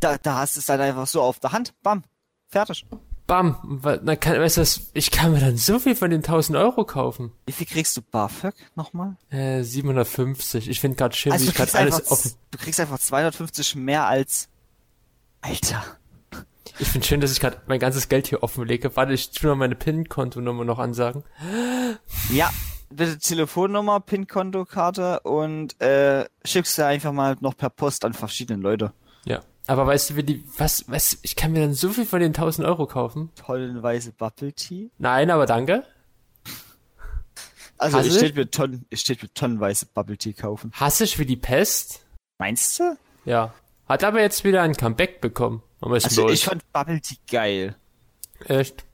Da, 0.00 0.18
da 0.18 0.36
hast 0.38 0.56
du 0.56 0.60
es 0.60 0.66
dann 0.66 0.80
einfach 0.80 1.06
so 1.06 1.22
auf 1.22 1.40
der 1.40 1.52
Hand. 1.52 1.72
Bam. 1.82 2.04
Fertig. 2.48 2.86
Bam, 3.26 3.80
na 4.04 4.14
kann, 4.14 4.38
weißt 4.40 4.56
du 4.58 4.60
was, 4.60 4.90
ich 4.94 5.10
kann 5.10 5.32
mir 5.32 5.40
dann 5.40 5.56
so 5.56 5.80
viel 5.80 5.96
von 5.96 6.10
den 6.10 6.20
1000 6.20 6.56
Euro 6.56 6.84
kaufen. 6.84 7.32
Wie 7.46 7.52
viel 7.52 7.66
kriegst 7.66 7.96
du 7.96 8.02
BAföG 8.02 8.54
nochmal? 8.76 9.16
Äh, 9.30 9.62
750. 9.64 10.68
Ich 10.68 10.80
finde 10.80 10.96
gerade 10.96 11.16
schön, 11.16 11.32
Also 11.32 11.46
wie 11.46 11.48
ich 11.48 11.54
gerade 11.56 11.72
kriegst, 11.72 11.76
einfach, 11.82 11.98
alles 11.98 12.10
offen. 12.12 12.32
du 12.52 12.58
kriegst 12.58 12.78
einfach 12.78 13.00
250 13.00 13.74
mehr 13.74 14.06
als... 14.06 14.48
Alter. 15.40 15.84
Ich 16.78 16.88
finde 16.88 17.06
schön, 17.06 17.20
dass 17.20 17.32
ich 17.32 17.40
gerade 17.40 17.60
mein 17.66 17.80
ganzes 17.80 18.08
Geld 18.08 18.26
hier 18.26 18.42
offenlege. 18.42 18.94
Warte, 18.96 19.12
ich 19.12 19.30
tu 19.30 19.46
noch 19.48 19.56
meine 19.56 19.74
PIN-Kontonummer 19.74 20.64
noch 20.64 20.78
ansagen. 20.78 21.24
Ja, 22.30 22.50
bitte 22.90 23.18
Telefonnummer, 23.18 24.00
PIN-Kontokarte 24.00 25.20
und 25.20 25.80
äh, 25.80 26.26
schickst 26.44 26.78
du 26.78 26.86
einfach 26.86 27.12
mal 27.12 27.36
noch 27.40 27.56
per 27.56 27.70
Post 27.70 28.04
an 28.04 28.12
verschiedene 28.12 28.62
Leute. 28.62 28.92
Ja. 29.24 29.42
Aber 29.66 29.86
weißt 29.86 30.10
du, 30.10 30.16
wie 30.16 30.22
die, 30.22 30.44
was, 30.58 30.84
was, 30.88 31.18
ich 31.22 31.34
kann 31.34 31.52
mir 31.52 31.60
dann 31.60 31.74
so 31.74 31.90
viel 31.90 32.06
von 32.06 32.20
den 32.20 32.28
1000 32.28 32.66
Euro 32.66 32.86
kaufen. 32.86 33.30
Tollenweise 33.34 34.12
Bubble 34.12 34.52
Tea. 34.52 34.90
Nein, 34.98 35.30
aber 35.30 35.46
danke. 35.46 35.84
Also 37.78 37.98
Hast 37.98 38.06
ich 38.06 38.12
du? 38.14 38.18
steht 38.20 38.36
mir 38.36 38.50
Tonnen, 38.50 38.86
ich 38.88 39.00
steht 39.00 39.22
mir 39.22 39.32
tonnenweise 39.34 39.86
Bubble 39.86 40.16
Tea 40.16 40.32
kaufen. 40.32 40.72
Hassisch 40.72 41.18
wie 41.18 41.26
die 41.26 41.36
Pest. 41.36 42.06
Meinst 42.38 42.78
du? 42.80 42.96
Ja. 43.24 43.52
Hat 43.88 44.02
aber 44.04 44.20
jetzt 44.20 44.44
wieder 44.44 44.62
ein 44.62 44.74
Comeback 44.74 45.20
bekommen. 45.20 45.62
Also 45.80 46.22
los. 46.22 46.32
ich 46.32 46.44
fand 46.44 46.72
Bubble 46.72 47.00
Tea 47.00 47.18
geil. 47.30 47.76
Echt? 48.44 48.84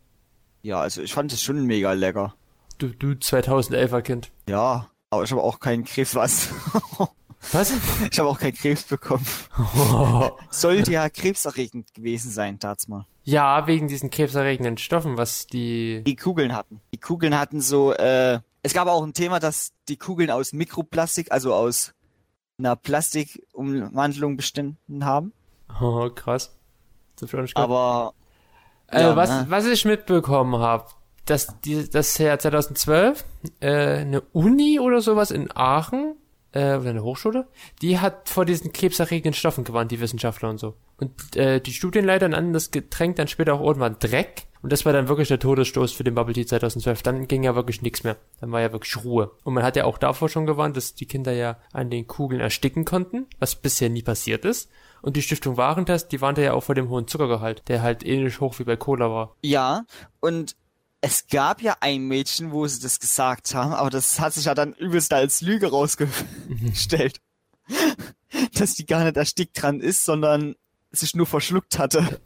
Ja, 0.63 0.81
also 0.81 1.03
ich 1.03 1.13
fand 1.13 1.33
es 1.33 1.43
schon 1.43 1.65
mega 1.67 1.93
lecker. 1.93 2.35
Du, 2.83 2.89
du 2.89 3.13
2011er 3.13 4.03
Kind. 4.03 4.33
Ja, 4.49 4.91
aber 5.09 5.23
ich 5.23 5.31
habe 5.31 5.41
auch 5.41 5.61
keinen 5.61 5.85
Krebs, 5.85 6.17
was? 6.17 6.49
Was? 7.53 7.73
ich 8.11 8.19
habe 8.19 8.29
auch 8.29 8.39
keinen 8.39 8.55
Krebs 8.55 8.85
bekommen. 8.85 9.27
Sollte 10.51 10.93
ja 10.93 11.09
krebserregend 11.09 11.93
gewesen 11.93 12.31
sein, 12.31 12.61
tat's 12.61 12.87
mal. 12.87 13.07
Ja, 13.25 13.67
wegen 13.67 13.89
diesen 13.89 14.11
krebserregenden 14.11 14.79
Stoffen, 14.79 15.17
was 15.17 15.49
die. 15.49 16.03
Die 16.05 16.15
Kugeln 16.15 16.55
hatten. 16.55 16.81
Die 16.93 16.99
Kugeln 16.99 17.37
hatten 17.37 17.61
so, 17.61 17.93
äh, 17.93 18.39
es 18.63 18.75
gab 18.75 18.87
auch 18.87 19.03
ein 19.03 19.13
Thema, 19.13 19.41
dass 19.41 19.73
die 19.89 19.97
Kugeln 19.97 20.31
aus 20.31 20.53
Mikroplastik, 20.53 21.33
also 21.33 21.53
aus 21.53 21.95
einer 22.59 22.77
Plastikumwandlung 22.77 24.37
bestanden 24.37 25.05
haben. 25.05 25.33
Oh, 25.81 26.11
krass. 26.11 26.57
Aber 27.55 28.15
äh, 28.89 29.03
ja, 29.03 29.17
was, 29.17 29.31
ne? 29.31 29.47
was 29.49 29.67
ich 29.67 29.85
mitbekommen 29.85 30.61
habe, 30.61 30.87
dass 31.27 31.61
die, 31.61 31.89
das 31.89 32.19
Jahr 32.19 32.39
2012 32.39 33.25
äh, 33.61 33.69
eine 33.69 34.21
Uni 34.33 34.81
oder 34.81 35.01
sowas 35.01 35.31
in 35.31 35.51
Aachen 35.55 36.17
äh, 36.53 36.77
oder 36.77 36.91
eine 36.91 37.03
Hochschule, 37.03 37.47
die 37.81 37.99
hat 37.99 38.29
vor 38.29 38.45
diesen 38.45 38.73
krebserregenden 38.73 39.35
Stoffen 39.35 39.65
gewarnt, 39.65 39.91
die 39.91 40.01
Wissenschaftler 40.01 40.51
und 40.51 40.59
so. 40.59 40.75
Und 40.99 41.37
äh, 41.37 41.61
die 41.61 41.73
Studienleiter 41.73 42.29
nannten 42.29 42.53
das 42.53 42.71
Getränk 42.71 43.17
dann 43.17 43.29
später 43.29 43.55
auch 43.55 43.63
irgendwann 43.63 43.97
Dreck. 43.99 44.47
Und 44.63 44.73
das 44.73 44.85
war 44.85 44.93
dann 44.93 45.09
wirklich 45.09 45.27
der 45.27 45.41
Todesstoß 45.41 45.93
für 45.93 46.05
den 46.05 46.15
Bubble 46.15 46.35
Tea 46.35 46.47
2012. 46.47 47.03
Dann 47.03 47.27
ging 47.27 47.43
ja 47.43 47.57
wirklich 47.57 47.83
nichts 47.83 48.05
mehr. 48.05 48.17
Dann 48.41 48.53
war 48.53 48.61
ja 48.61 48.73
wirklich 48.73 48.97
Ruhe. 49.03 49.33
Und 49.43 49.55
man 49.55 49.65
hat 49.65 49.75
ja 49.75 49.85
auch 49.85 49.99
davor 49.99 50.29
schon 50.29 50.47
gewarnt, 50.47 50.77
dass 50.77 50.95
die 50.95 51.07
Kinder 51.07 51.33
ja 51.33 51.59
an 51.73 51.91
den 51.91 52.07
Kugeln 52.07 52.41
ersticken 52.41 52.85
konnten, 52.85 53.27
was 53.41 53.57
bisher 53.57 53.89
nie 53.89 54.03
passiert 54.03 54.45
ist. 54.45 54.71
Und 55.01 55.17
die 55.17 55.23
Stiftung 55.23 55.57
Warentest, 55.57 56.13
die 56.13 56.21
warnte 56.21 56.43
ja 56.43 56.53
auch 56.53 56.63
vor 56.63 56.77
dem 56.77 56.89
hohen 56.89 57.09
Zuckergehalt, 57.09 57.65
der 57.67 57.83
halt 57.83 58.07
ähnlich 58.07 58.41
hoch 58.41 58.61
wie 58.61 58.65
bei 58.65 58.77
Cola 58.77 59.11
war. 59.11 59.35
ja, 59.43 59.85
und 60.21 60.55
es 61.03 61.27
gab 61.27 61.61
ja 61.61 61.77
ein 61.81 62.07
Mädchen, 62.07 62.53
wo 62.53 62.67
sie 62.67 62.81
das 62.81 63.01
gesagt 63.01 63.55
haben, 63.55 63.75
aber 63.75 63.91
das 63.91 64.21
hat 64.21 64.33
sich 64.33 64.47
ja 64.47 64.55
dann 64.55 64.73
übelst 64.73 65.13
als 65.13 65.43
Lüge 65.43 65.71
rausgestellt. 65.71 67.21
dass 68.55 68.75
die 68.75 68.87
gar 68.87 69.05
nicht 69.05 69.17
erstickt 69.17 69.61
dran 69.61 69.81
ist, 69.81 70.05
sondern 70.05 70.55
sich 70.91 71.15
nur 71.15 71.27
verschluckt 71.27 71.79
hatte. 71.79 72.21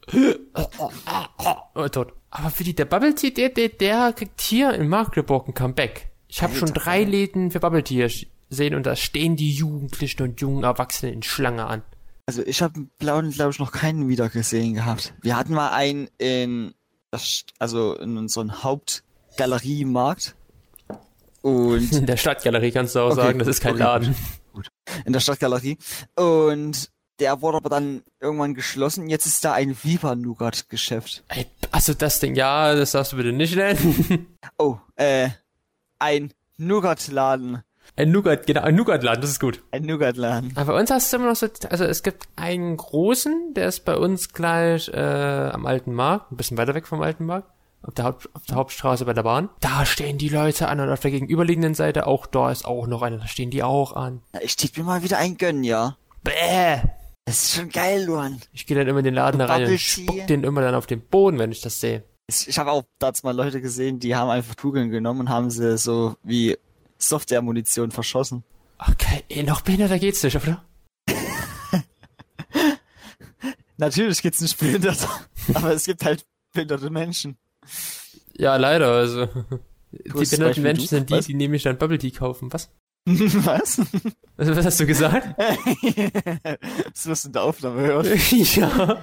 oh, 1.75 1.89
tot. 1.89 2.13
Aber 2.31 2.51
für 2.51 2.65
die, 2.65 2.75
der 2.75 2.85
Bubble 2.85 3.15
Tea, 3.15 3.33
der, 3.33 3.51
der, 3.51 3.69
der 3.69 4.13
kriegt 4.13 4.41
hier 4.41 4.73
in 4.75 4.89
Magdeburg 4.89 5.49
ein 5.49 5.55
Comeback. 5.55 6.11
Ich 6.29 6.43
habe 6.43 6.55
schon 6.55 6.75
drei. 6.75 7.05
Läden 7.05 7.51
für 7.51 7.61
Bubble 7.61 7.85
Tea 7.85 8.09
gesehen 8.49 8.75
und 8.75 8.85
da 8.85 8.97
stehen 8.97 9.37
die 9.37 9.53
Jugendlichen 9.53 10.23
und 10.23 10.41
jungen 10.41 10.65
Erwachsenen 10.65 11.15
in 11.15 11.23
Schlange 11.23 11.67
an. 11.67 11.83
Also 12.27 12.43
ich 12.45 12.61
habe 12.61 12.75
einen 12.75 12.91
blauen, 12.99 13.31
glaube 13.31 13.53
ich, 13.53 13.59
noch 13.61 13.71
keinen 13.71 14.09
wieder 14.09 14.29
gesehen 14.29 14.75
gehabt. 14.75 15.15
Wir 15.23 15.37
hatten 15.37 15.55
mal 15.55 15.71
einen 15.71 16.09
in, 16.19 16.75
das- 17.11 17.45
also 17.59 17.95
in 17.97 18.17
unserem 18.17 18.63
Hauptgaleriemarkt. 18.63 20.35
Und 21.43 21.93
In 21.93 22.07
der 22.07 22.17
Stadtgalerie 22.17 22.73
kannst 22.73 22.95
du 22.95 23.01
auch 23.01 23.13
Okay, 23.13 23.17
sagen, 23.23 23.39
das 23.39 23.49
ist 23.49 23.61
kein 23.61 23.75
okay, 23.75 23.83
Laden. 23.83 24.15
in 25.05 25.13
der 25.13 25.21
Stadtgalerie. 25.21 25.79
Und 26.17 26.91
der 27.21 27.41
wurde 27.41 27.59
aber 27.59 27.69
dann 27.71 28.03
irgendwann 28.21 28.55
geschlossen. 28.55 29.09
Jetzt 29.09 29.27
ist 29.27 29.45
da 29.45 29.53
ein 29.53 29.77
Viva-Nougat-Geschäft. 29.83 31.25
Also 31.71 31.95
das 31.95 32.21
Ding, 32.21 32.35
ja, 32.35 32.75
das 32.75 32.93
darfst 32.93 33.13
du 33.13 33.17
bitte 33.17 33.33
nicht 33.33 33.55
nennen. 33.57 34.27
Oh, 34.59 34.79
äh, 34.97 35.31
ein 35.99 36.33
Nougat-Laden. 36.57 37.63
Ein 37.95 38.11
Nougat, 38.11 38.47
genau, 38.47 38.63
ein 38.63 38.75
Nougat-Laden, 38.75 39.21
das 39.21 39.31
ist 39.31 39.41
gut. 39.41 39.63
Ein 39.71 39.85
Nougat-Laden. 39.85 40.53
Aber 40.55 40.73
bei 40.73 40.81
uns 40.81 40.91
hast 40.91 41.13
du 41.13 41.19
immer 41.19 41.29
noch 41.29 41.37
so, 41.37 41.47
also 41.71 41.85
es 41.85 42.03
gibt 42.03 42.29
einen 42.37 42.77
großen, 42.77 43.55
der 43.55 43.69
ist 43.69 43.85
bei 43.85 43.97
uns 43.97 44.33
gleich 44.33 44.89
äh, 44.89 45.51
am 45.53 45.67
Alten 45.67 45.93
Markt, 45.93 46.33
ein 46.33 46.37
bisschen 46.37 46.59
weiter 46.59 46.75
weg 46.75 46.87
vom 46.87 47.01
Alten 47.01 47.25
Markt, 47.27 47.49
auf 47.83 47.95
der, 47.95 48.05
Haupt, 48.05 48.29
auf 48.35 48.43
der 48.47 48.57
Hauptstraße 48.57 49.05
bei 49.05 49.13
der 49.13 49.23
Bahn. 49.23 49.49
Da 49.61 49.87
stehen 49.87 50.19
die 50.19 50.29
Leute 50.29 50.69
an 50.69 50.81
und 50.81 50.91
auf 50.91 51.01
der 51.01 51.11
gegenüberliegenden 51.11 51.75
Seite, 51.75 52.07
auch 52.07 52.27
da 52.27 52.51
ist 52.51 52.65
auch 52.65 52.87
noch 52.87 53.03
einer, 53.03 53.19
da 53.19 53.29
stehen 53.29 53.51
die 53.51 53.63
auch 53.63 53.95
an. 53.95 54.23
Ich 54.41 54.57
tippe 54.57 54.81
mir 54.81 54.87
mal 54.87 55.03
wieder 55.03 55.19
ein 55.19 55.37
Gönn, 55.37 55.65
ja. 55.65 55.97
Bäh! 56.23 56.81
Das 57.25 57.43
ist 57.43 57.55
schon 57.57 57.71
geil, 57.71 58.05
Luan. 58.05 58.41
Ich 58.53 58.67
gehe 58.67 58.77
dann 58.77 58.87
immer 58.87 59.01
in 59.01 59.05
den 59.05 59.15
Laden 59.15 59.41
rein 59.41 59.63
Bubble 59.63 59.73
und 59.73 59.79
Tea. 59.79 60.03
spuck 60.03 60.27
den 60.29 60.45
immer 60.45 60.61
dann 60.61 60.77
auf 60.77 60.87
den 60.87 61.01
Boden, 61.01 61.39
wenn 61.41 61.51
ich 61.51 61.61
das 61.61 61.81
sehe. 61.81 62.05
Ich, 62.29 62.49
ich 62.49 62.59
habe 62.59 62.71
auch 62.71 62.85
damals 63.01 63.25
mal 63.25 63.35
Leute 63.35 63.61
gesehen, 63.61 63.99
die 63.99 64.15
haben 64.15 64.31
einfach 64.31 64.57
Kugeln 64.57 64.91
genommen 64.91 65.21
und 65.21 65.29
haben 65.29 65.51
sie 65.51 65.77
so 65.77 66.17
wie 66.23 66.57
Software-Munition 66.99 67.91
verschossen. 67.91 68.45
Okay, 68.79 69.25
ey, 69.29 69.43
noch 69.43 69.63
behinderter 69.63 69.99
geht's 69.99 70.23
nicht, 70.23 70.37
oder? 70.37 70.65
Natürlich 73.79 74.23
gibt's 74.23 74.41
nicht 74.41 74.59
Behinderte, 74.59 75.07
aber 75.55 75.73
es 75.73 75.85
gibt 75.85 76.05
halt 76.05 76.27
behinderte 76.53 76.91
Menschen. 76.91 77.37
Ja, 78.37 78.57
leider, 78.57 78.93
also. 78.93 79.27
Die 79.93 80.05
zum 80.11 80.21
behinderten 80.21 80.63
Menschen 80.63 80.83
du, 80.85 80.89
sind 80.89 81.11
die, 81.11 81.15
was? 81.15 81.27
die 81.27 81.35
nämlich 81.35 81.63
dann 81.63 81.79
Bubble 81.79 81.99
Tea 81.99 82.11
kaufen. 82.11 82.53
Was? 82.53 82.71
Was? 83.07 83.79
Was, 84.37 84.49
was 84.49 84.67
hast 84.67 84.81
du 84.81 84.87
gesagt? 84.87 85.29
das 85.39 87.07
wirst 87.07 87.23
du 87.25 87.29
in 87.29 87.33
der 87.35 87.43
Aufnahme 87.43 87.81
hören. 87.83 88.21
ja. 88.57 89.01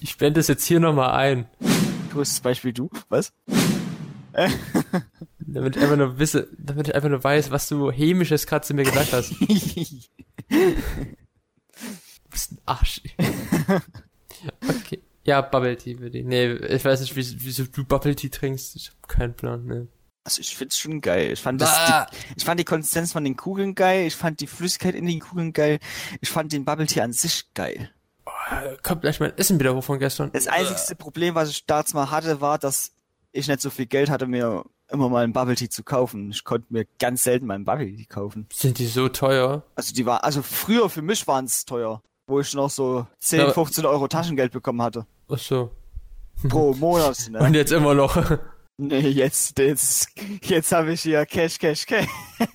Ich 0.00 0.16
blende 0.16 0.40
das 0.40 0.48
jetzt 0.48 0.64
hier 0.64 0.80
nochmal 0.80 1.10
ein. 1.10 1.46
Größtes 2.12 2.40
Beispiel 2.40 2.72
du. 2.72 2.88
Was? 3.10 3.34
Damit 5.38 5.76
ich 5.76 5.82
einfach 5.82 5.96
nur 5.96 6.18
wisse, 6.18 6.48
damit 6.56 6.88
ich 6.88 6.94
einfach 6.94 7.08
nur 7.08 7.22
weiß, 7.22 7.50
was 7.50 7.68
du 7.68 7.90
hämisches 7.90 8.46
gerade 8.46 8.66
zu 8.66 8.74
mir 8.74 8.84
gesagt 8.84 9.12
hast. 9.12 9.34
Du 10.48 12.30
bist 12.30 12.52
ein 12.52 12.58
Arsch. 12.66 13.00
Okay. 14.68 15.02
Ja, 15.24 15.40
Bubble 15.40 15.76
Tea 15.76 15.94
bitte. 15.94 16.22
Nee, 16.22 16.52
ich 16.52 16.84
weiß 16.84 17.00
nicht, 17.00 17.14
wieso, 17.16 17.64
du 17.64 17.84
Bubble 17.84 18.14
Tea 18.14 18.28
trinkst. 18.28 18.76
Ich 18.76 18.88
habe 18.88 18.98
keinen 19.06 19.34
Plan, 19.34 19.64
ne. 19.64 19.88
Also 20.24 20.40
ich 20.40 20.56
find's 20.56 20.78
schon 20.78 21.00
geil. 21.00 21.32
Ich 21.32 21.40
fand, 21.40 21.60
das, 21.60 21.74
die, 21.86 22.16
ich 22.36 22.44
fand 22.44 22.58
die 22.58 22.64
Konsistenz 22.64 23.12
von 23.12 23.24
den 23.24 23.36
Kugeln 23.36 23.74
geil. 23.74 24.06
Ich 24.06 24.16
fand 24.16 24.40
die 24.40 24.46
Flüssigkeit 24.46 24.94
in 24.94 25.06
den 25.06 25.20
Kugeln 25.20 25.52
geil. 25.52 25.78
Ich 26.20 26.30
fand 26.30 26.52
den 26.52 26.64
Bubble 26.64 26.86
Tea 26.86 27.02
an 27.02 27.12
sich 27.12 27.52
geil. 27.54 27.90
Äh, 28.50 28.76
Kommt 28.82 29.02
gleich 29.02 29.20
mein 29.20 29.36
Essen 29.36 29.60
wieder 29.60 29.74
hoch 29.74 29.84
von 29.84 29.98
gestern. 29.98 30.30
Das 30.32 30.48
einzigste 30.48 30.96
Problem, 30.96 31.34
was 31.34 31.50
ich 31.50 31.66
damals 31.66 31.94
mal 31.94 32.10
hatte, 32.10 32.40
war, 32.40 32.58
dass 32.58 32.92
ich 33.34 33.48
nicht 33.48 33.60
so 33.60 33.68
viel 33.70 33.86
Geld 33.86 34.08
hatte, 34.10 34.26
mir 34.26 34.64
immer 34.90 35.08
mal 35.08 35.24
einen 35.24 35.32
Bubble 35.32 35.54
Tea 35.56 35.68
zu 35.68 35.82
kaufen. 35.82 36.30
Ich 36.30 36.44
konnte 36.44 36.66
mir 36.70 36.86
ganz 36.98 37.24
selten 37.24 37.46
mal 37.46 37.54
einen 37.54 37.64
Bubble 37.64 37.86
Tea 37.94 38.04
kaufen. 38.06 38.46
Sind 38.52 38.78
die 38.78 38.86
so 38.86 39.08
teuer? 39.08 39.64
Also 39.74 39.92
die 39.94 40.06
war, 40.06 40.24
also 40.24 40.40
früher 40.42 40.88
für 40.88 41.02
mich 41.02 41.26
waren's 41.26 41.64
teuer, 41.64 42.00
wo 42.28 42.40
ich 42.40 42.54
noch 42.54 42.70
so 42.70 43.06
10, 43.18 43.40
Aber- 43.40 43.54
15 43.54 43.84
Euro 43.86 44.08
Taschengeld 44.08 44.52
bekommen 44.52 44.80
hatte. 44.82 45.06
Ach 45.28 45.38
so. 45.38 45.70
Pro 46.48 46.74
Monat, 46.74 47.28
ne? 47.30 47.38
Und 47.40 47.54
jetzt 47.54 47.72
immer 47.72 47.94
noch. 47.94 48.16
Nee, 48.76 48.98
jetzt, 49.06 49.56
jetzt, 49.60 50.08
jetzt 50.42 50.72
habe 50.72 50.94
ich 50.94 51.02
hier 51.02 51.24
Cash, 51.26 51.60
Cash, 51.60 51.86
Cash. 51.86 52.08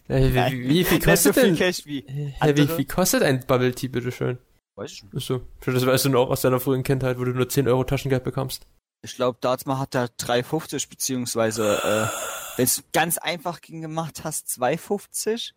Äh, 0.10 0.52
wie, 0.52 0.68
wie 0.68 0.84
viel 0.84 0.98
Nicht 0.98 1.06
so 1.06 1.10
kostet 1.12 1.34
viel 1.36 1.44
denn? 1.46 1.56
Cash 1.56 1.86
wie. 1.86 2.00
Äh, 2.42 2.58
wie, 2.58 2.78
wie 2.78 2.84
kostet 2.84 3.24
ein 3.24 3.46
Bubble 3.48 3.74
Tea, 3.74 3.88
bitteschön? 3.88 4.38
Weiß 4.76 4.92
ich 4.92 5.04
nicht. 5.04 5.14
Ach 5.16 5.22
so. 5.22 5.42
Schon, 5.64 5.74
Das 5.76 5.86
weißt 5.86 6.04
du 6.04 6.10
noch 6.10 6.30
aus 6.30 6.42
deiner 6.42 6.60
frühen 6.60 6.84
Kindheit, 6.84 7.20
wo 7.20 7.24
du 7.24 7.32
nur 7.32 7.48
10 7.48 7.70
Euro 7.70 7.86
Taschengeld 7.86 8.26
bekommst. 8.26 8.68
Ich 9.02 9.16
glaube, 9.16 9.38
mal 9.66 9.80
hat 9.80 9.96
er 9.96 10.08
3,50 10.08 10.90
beziehungsweise, 10.90 11.78
äh, 11.84 12.58
wenn 12.58 12.66
es 12.66 12.84
ganz 12.92 13.18
einfach 13.18 13.62
ging, 13.62 13.82
gemacht 13.82 14.24
hast, 14.24 14.48
2,50. 14.48 15.54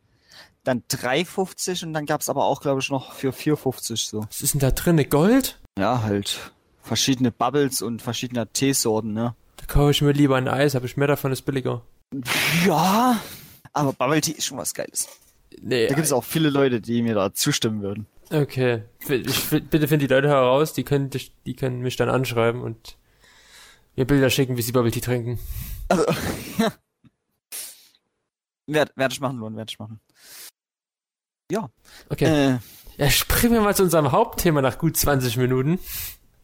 Dann 0.64 0.84
3,50 0.88 1.84
und 1.84 1.92
dann 1.92 2.06
gab's 2.06 2.28
aber 2.28 2.44
auch, 2.44 2.60
glaube 2.60 2.80
ich, 2.80 2.88
noch 2.88 3.12
für 3.12 3.30
4,50 3.30 4.08
so. 4.08 4.24
Was 4.28 4.42
ist 4.42 4.54
denn 4.54 4.60
da 4.60 4.70
drin? 4.70 5.04
Gold? 5.10 5.58
Ja, 5.76 6.02
halt 6.02 6.52
verschiedene 6.82 7.32
Bubbles 7.32 7.82
und 7.82 8.02
verschiedene 8.02 8.46
Teesorten, 8.46 9.12
ne? 9.12 9.34
Da 9.56 9.66
kaufe 9.66 9.90
ich 9.90 10.02
mir 10.02 10.12
lieber 10.12 10.36
ein 10.36 10.48
Eis, 10.48 10.74
aber 10.74 10.86
ich 10.86 10.96
mehr 10.96 11.08
davon 11.08 11.32
ist 11.32 11.42
billiger. 11.42 11.82
Ja, 12.66 13.20
aber 13.72 13.92
Bubble 13.92 14.20
Tea 14.20 14.32
ist 14.32 14.46
schon 14.46 14.58
was 14.58 14.74
Geiles. 14.74 15.08
Nee. 15.60 15.86
Da 15.86 15.94
gibt 15.94 16.06
es 16.06 16.12
auch 16.12 16.24
viele 16.24 16.50
Leute, 16.50 16.80
die 16.80 17.02
mir 17.02 17.14
da 17.14 17.32
zustimmen 17.32 17.82
würden. 17.82 18.06
Okay. 18.30 18.82
Ich, 19.00 19.50
bitte 19.50 19.88
find 19.88 20.02
die 20.02 20.06
Leute 20.06 20.28
heraus, 20.28 20.72
die 20.72 20.84
können, 20.84 21.10
dich, 21.10 21.32
die 21.44 21.54
können 21.54 21.80
mich 21.80 21.96
dann 21.96 22.08
anschreiben 22.08 22.62
und 22.62 22.96
mir 23.96 24.06
Bilder 24.06 24.30
schicken, 24.30 24.56
wie 24.56 24.62
sie 24.62 24.72
Bubble 24.72 24.90
Tea 24.90 25.00
trinken. 25.00 25.38
Also, 25.88 26.04
ja. 26.58 26.72
Werd, 28.66 28.96
werd 28.96 29.12
ich 29.12 29.20
machen, 29.20 29.38
Luan, 29.38 29.56
werd 29.56 29.70
ich 29.70 29.78
machen. 29.78 30.00
Okay. 32.08 32.54
Äh, 32.54 32.58
Ja, 32.96 33.10
springen 33.10 33.54
wir 33.54 33.60
mal 33.60 33.74
zu 33.76 33.82
unserem 33.82 34.12
Hauptthema 34.12 34.62
nach 34.62 34.78
gut 34.78 34.96
20 34.96 35.36
Minuten. 35.36 35.78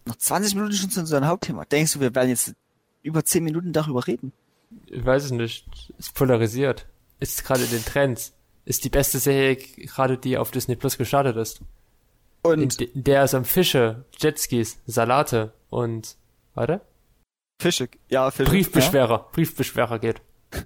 noch 0.05 0.17
20 0.17 0.55
Minuten 0.55 0.75
schon 0.75 0.91
zu 0.91 1.01
unserem 1.01 1.27
Hauptthema. 1.27 1.65
Denkst 1.65 1.95
du, 1.95 2.01
wir 2.01 2.15
werden 2.15 2.29
jetzt 2.31 2.55
über 3.03 3.25
10 3.25 3.45
Minuten 3.45 3.73
darüber 3.73 4.07
reden? 4.07 4.33
Ich 4.87 5.05
weiß 5.05 5.25
es 5.25 5.31
nicht. 5.31 5.93
Ist 5.99 6.15
polarisiert. 6.15 6.87
Ist 7.21 7.45
gerade 7.45 7.65
in 7.65 7.71
den 7.71 7.85
Trends. 7.85 8.35
Ist 8.65 8.85
die 8.85 8.91
beste 8.91 9.19
Serie 9.19 9.57
gerade, 9.57 10.19
die 10.19 10.37
auf 10.37 10.51
Disney 10.51 10.77
Plus 10.77 10.99
gestartet 10.99 11.37
ist. 11.37 11.61
Und 12.43 12.81
in 12.81 13.03
der 13.03 13.23
es 13.25 13.35
um 13.35 13.45
Fische, 13.45 14.05
Jetskis, 14.19 14.79
Salate 14.87 15.53
und, 15.71 16.17
warte? 16.55 16.81
Fische, 17.59 17.89
ja, 18.09 18.31
Fische. 18.31 18.51
Briefbeschwerer. 18.51 19.29
Briefbeschwerer 19.33 19.99
geht. 19.99 20.23
Ja. 20.55 20.61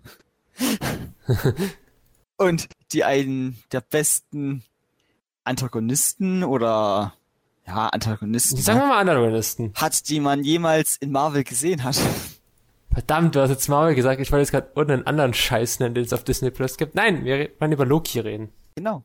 Und 2.36 2.68
die 2.92 3.04
einen 3.04 3.62
der 3.72 3.80
besten 3.80 4.62
Antagonisten 5.44 6.44
oder, 6.44 7.14
ja, 7.66 7.88
Antagonisten 7.88 8.58
Sagen 8.58 8.80
wir 8.80 8.86
mal 8.88 9.00
Antagonisten. 9.00 9.72
hat, 9.74 10.08
die 10.08 10.20
man 10.20 10.44
jemals 10.44 10.96
in 10.96 11.12
Marvel 11.12 11.44
gesehen 11.44 11.84
hat. 11.84 12.00
Verdammt, 12.92 13.34
du 13.34 13.40
hast 13.40 13.50
jetzt 13.50 13.68
Marvel 13.68 13.94
gesagt, 13.94 14.20
ich 14.20 14.30
wollte 14.30 14.42
jetzt 14.42 14.50
gerade 14.50 14.70
irgendeinen 14.74 15.06
anderen 15.06 15.32
Scheiß 15.32 15.80
nennen, 15.80 15.94
den 15.94 16.04
es 16.04 16.12
auf 16.12 16.24
Disney 16.24 16.50
Plus 16.50 16.76
gibt. 16.76 16.94
Nein, 16.94 17.24
wir 17.24 17.48
wollen 17.58 17.72
über 17.72 17.86
Loki 17.86 18.20
reden. 18.20 18.50
Genau. 18.74 19.04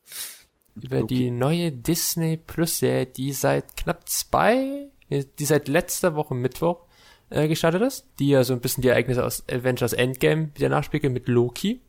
Über 0.76 1.00
Loki. 1.00 1.16
die 1.16 1.32
neue 1.32 1.72
Disney 1.72 2.36
Plus 2.36 2.80
Serie, 2.80 3.06
die 3.06 3.32
seit 3.32 3.78
knapp 3.78 4.10
zwei, 4.10 4.90
die 5.10 5.46
seit 5.46 5.70
letzter 5.70 6.16
Woche 6.16 6.36
Mittwoch 6.36 6.87
äh, 7.30 7.48
gestartet 7.48 7.82
ist, 7.82 8.08
die 8.20 8.30
ja 8.30 8.44
so 8.44 8.54
ein 8.54 8.60
bisschen 8.62 8.82
die 8.82 8.88
Ereignisse 8.90 9.26
aus 9.26 9.44
Avengers 9.50 9.94
Endgame 9.94 10.50
wieder 10.56 10.70
nachspiegelt 10.70 11.14
mit 11.14 11.28
Loki. 11.28 11.82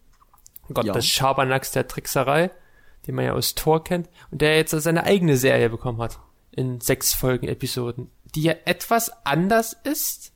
Gott 0.73 0.85
Ja. 0.85 0.93
des 0.93 1.07
Schabernacks 1.07 1.73
der 1.73 1.89
Trickserei, 1.89 2.51
den 3.07 3.15
man 3.15 3.25
ja 3.25 3.33
aus 3.33 3.55
Thor 3.55 3.83
kennt, 3.83 4.09
und 4.31 4.43
der 4.43 4.57
jetzt 4.57 4.71
seine 4.71 5.05
eigene 5.05 5.37
Serie 5.37 5.71
bekommen 5.71 6.01
hat. 6.03 6.19
In 6.51 6.81
sechs 6.81 7.15
Folgen 7.15 7.49
Episoden, 7.49 8.11
die 8.35 8.43
ja 8.43 8.55
etwas 8.65 9.11
anders 9.25 9.77
ist, 9.85 10.33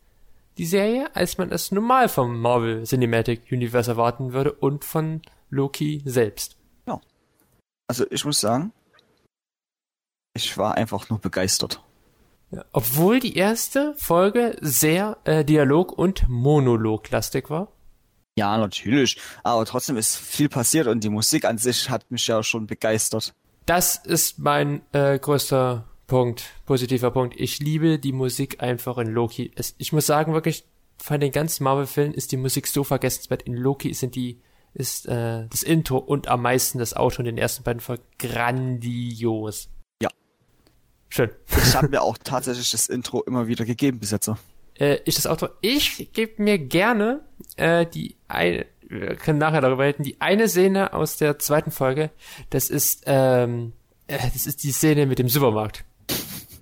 die 0.56 0.66
Serie, 0.66 1.14
als 1.14 1.36
man 1.38 1.50
es 1.50 1.72
normal 1.72 2.08
vom 2.08 2.40
Marvel 2.40 2.84
Cinematic 2.84 3.50
Universe 3.50 3.90
erwarten 3.90 4.32
würde 4.32 4.52
und 4.52 4.84
von 4.84 5.22
Loki 5.50 6.02
selbst. 6.04 6.56
Also 7.88 8.06
ich 8.10 8.24
muss 8.24 8.40
sagen, 8.40 8.72
ich 10.34 10.56
war 10.56 10.76
einfach 10.76 11.10
nur 11.10 11.18
begeistert. 11.18 11.82
Obwohl 12.72 13.20
die 13.20 13.36
erste 13.36 13.94
Folge 13.96 14.56
sehr 14.60 15.18
äh, 15.24 15.44
Dialog- 15.44 15.96
und 15.96 16.28
Monologlastig 16.28 17.50
war. 17.50 17.72
Ja, 18.36 18.56
natürlich. 18.56 19.18
Aber 19.42 19.64
trotzdem 19.64 19.96
ist 19.96 20.16
viel 20.16 20.48
passiert 20.48 20.86
und 20.86 21.04
die 21.04 21.10
Musik 21.10 21.44
an 21.44 21.58
sich 21.58 21.90
hat 21.90 22.10
mich 22.10 22.26
ja 22.26 22.42
schon 22.42 22.66
begeistert. 22.66 23.32
Das 23.66 23.96
ist 23.96 24.38
mein 24.38 24.82
äh, 24.92 25.18
größter 25.18 25.84
Punkt, 26.06 26.44
positiver 26.66 27.10
Punkt. 27.10 27.38
Ich 27.38 27.58
liebe 27.60 27.98
die 27.98 28.12
Musik 28.12 28.62
einfach 28.62 28.98
in 28.98 29.08
Loki. 29.08 29.52
Es, 29.54 29.74
ich 29.78 29.92
muss 29.92 30.06
sagen, 30.06 30.32
wirklich, 30.32 30.64
von 30.98 31.20
den 31.20 31.32
ganzen 31.32 31.64
Marvel-Filmen 31.64 32.14
ist 32.14 32.32
die 32.32 32.36
Musik 32.36 32.66
so 32.66 32.84
vergessenswert. 32.84 33.42
In 33.42 33.54
Loki 33.54 33.92
sind 33.94 34.14
die, 34.14 34.40
ist 34.74 35.06
äh, 35.06 35.46
das 35.48 35.62
Intro 35.62 35.98
und 35.98 36.28
am 36.28 36.42
meisten 36.42 36.78
das 36.78 36.94
Outro 36.94 37.20
in 37.20 37.26
den 37.26 37.38
ersten 37.38 37.64
beiden 37.64 37.80
Folgen 37.80 38.04
grandios. 38.18 39.68
Schön. 41.14 41.31
Ich 41.59 41.75
habe 41.75 41.90
mir 41.90 42.01
auch 42.01 42.16
tatsächlich 42.16 42.70
das 42.70 42.88
Intro 42.88 43.20
immer 43.25 43.46
wieder 43.46 43.66
gegeben 43.66 43.98
bis 43.98 44.12
jetzt. 44.12 44.31
Äh, 44.79 45.01
ich 45.05 45.14
das 45.16 45.27
Auto. 45.27 45.48
Ich 45.61 46.11
gebe 46.14 46.42
mir 46.42 46.59
gerne 46.59 47.20
äh, 47.57 47.85
die 47.85 48.16
eine, 48.29 48.64
wir 48.88 49.16
können 49.16 49.38
nachher 49.38 49.61
darüber 49.61 49.85
reden, 49.85 50.05
die 50.05 50.18
eine 50.22 50.48
Szene 50.48 50.94
aus 50.94 51.18
der 51.18 51.38
zweiten 51.38 51.70
Folge. 51.70 52.09
Das 52.48 52.70
ist, 52.70 53.03
ähm, 53.05 53.75
äh, 54.07 54.16
das 54.33 54.46
ist 54.46 54.62
die 54.62 54.72
Szene 54.72 55.05
mit 55.05 55.18
dem 55.18 55.29
Supermarkt. 55.29 55.85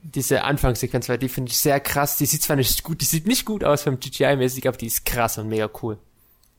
Diese 0.03 0.43
Anfangssequenz, 0.43 1.09
weil 1.09 1.19
die 1.19 1.29
finde 1.29 1.53
ich 1.53 1.59
sehr 1.59 1.79
krass. 1.79 2.17
Die 2.17 2.27
sieht 2.27 2.43
zwar 2.43 2.57
nicht 2.57 2.83
gut, 2.83 3.01
die 3.03 3.05
sieht 3.05 3.29
nicht 3.29 3.45
gut 3.45 3.63
aus 3.63 3.85
vom 3.85 4.01
GTI-mäßig, 4.01 4.67
aber 4.67 4.77
die 4.79 4.87
ist 4.87 5.07
krass 5.07 5.39
und 5.39 5.47
mega 5.47 5.71
cool. 5.81 5.97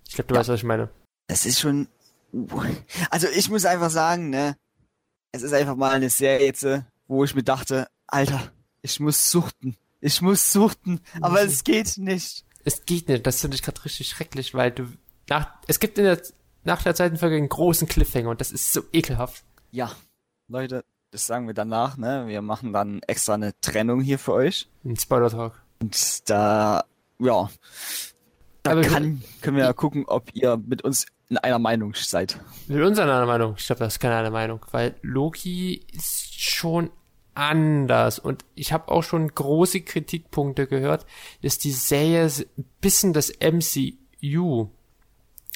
Ich 0.07 0.15
glaube, 0.15 0.29
du 0.29 0.35
Ja. 0.35 0.39
weißt, 0.39 0.49
was 0.49 0.59
ich 0.59 0.63
meine. 0.63 0.89
Das 1.27 1.45
ist 1.45 1.59
schon. 1.59 1.89
Also 3.09 3.27
ich 3.27 3.49
muss 3.49 3.65
einfach 3.65 3.89
sagen, 3.89 4.29
ne, 4.29 4.55
es 5.33 5.41
ist 5.41 5.51
einfach 5.51 5.75
mal 5.75 5.91
eine 5.91 6.09
Serie 6.09 6.45
jetzt, 6.45 6.63
äh, 6.63 6.83
wo 7.11 7.23
ich 7.25 7.35
mir 7.35 7.43
dachte, 7.43 7.87
Alter, 8.07 8.51
ich 8.81 8.99
muss 8.99 9.29
suchten. 9.31 9.75
Ich 9.99 10.21
muss 10.21 10.51
suchten, 10.51 11.01
aber 11.19 11.41
es 11.41 11.63
geht 11.63 11.97
nicht. 11.97 12.45
Es 12.63 12.85
geht 12.85 13.09
nicht, 13.09 13.27
das 13.27 13.41
finde 13.41 13.55
ich 13.55 13.61
gerade 13.63 13.83
richtig 13.85 14.07
schrecklich, 14.07 14.53
weil 14.53 14.71
du 14.71 14.87
nach, 15.29 15.49
es 15.67 15.79
gibt 15.79 15.97
in 15.97 16.05
der, 16.05 16.21
nach 16.63 16.81
der 16.83 16.95
zweiten 16.95 17.17
Folge 17.17 17.35
einen 17.35 17.49
großen 17.49 17.87
Cliffhanger 17.87 18.29
und 18.29 18.39
das 18.41 18.51
ist 18.51 18.71
so 18.71 18.81
ekelhaft. 18.93 19.43
Ja, 19.71 19.91
Leute, 20.47 20.83
das 21.11 21.27
sagen 21.27 21.47
wir 21.47 21.53
danach, 21.53 21.97
ne? 21.97 22.25
Wir 22.27 22.41
machen 22.41 22.71
dann 22.73 23.01
extra 23.07 23.33
eine 23.33 23.53
Trennung 23.61 24.01
hier 24.01 24.17
für 24.19 24.33
euch. 24.33 24.67
Ein 24.85 24.95
Spoiler-Talk. 24.97 25.61
Und 25.81 26.29
da, 26.29 26.85
ja, 27.19 27.49
da 28.63 28.71
Aber- 28.71 28.81
kann, 28.83 29.21
können 29.41 29.57
wir 29.57 29.65
ja 29.65 29.73
gucken, 29.73 30.05
ob 30.07 30.33
ihr 30.33 30.57
mit 30.57 30.83
uns 30.83 31.07
in 31.29 31.37
einer 31.37 31.59
Meinung 31.59 31.93
seid. 31.95 32.39
Mit 32.67 32.81
uns 32.81 32.99
einer 32.99 33.25
Meinung. 33.25 33.55
Ich 33.57 33.65
glaube, 33.65 33.79
das 33.79 33.93
ist 33.95 33.99
keine 33.99 34.15
eine 34.17 34.31
Meinung, 34.31 34.65
weil 34.71 34.95
Loki 35.01 35.85
ist 35.93 36.39
schon 36.41 36.89
anders 37.33 38.19
und 38.19 38.45
ich 38.55 38.73
habe 38.73 38.89
auch 38.89 39.03
schon 39.03 39.33
große 39.33 39.81
Kritikpunkte 39.81 40.67
gehört, 40.67 41.05
dass 41.41 41.57
die 41.57 41.71
Serie 41.71 42.25
ein 42.25 42.65
bisschen 42.81 43.13
das 43.13 43.31
MCU 43.39 44.67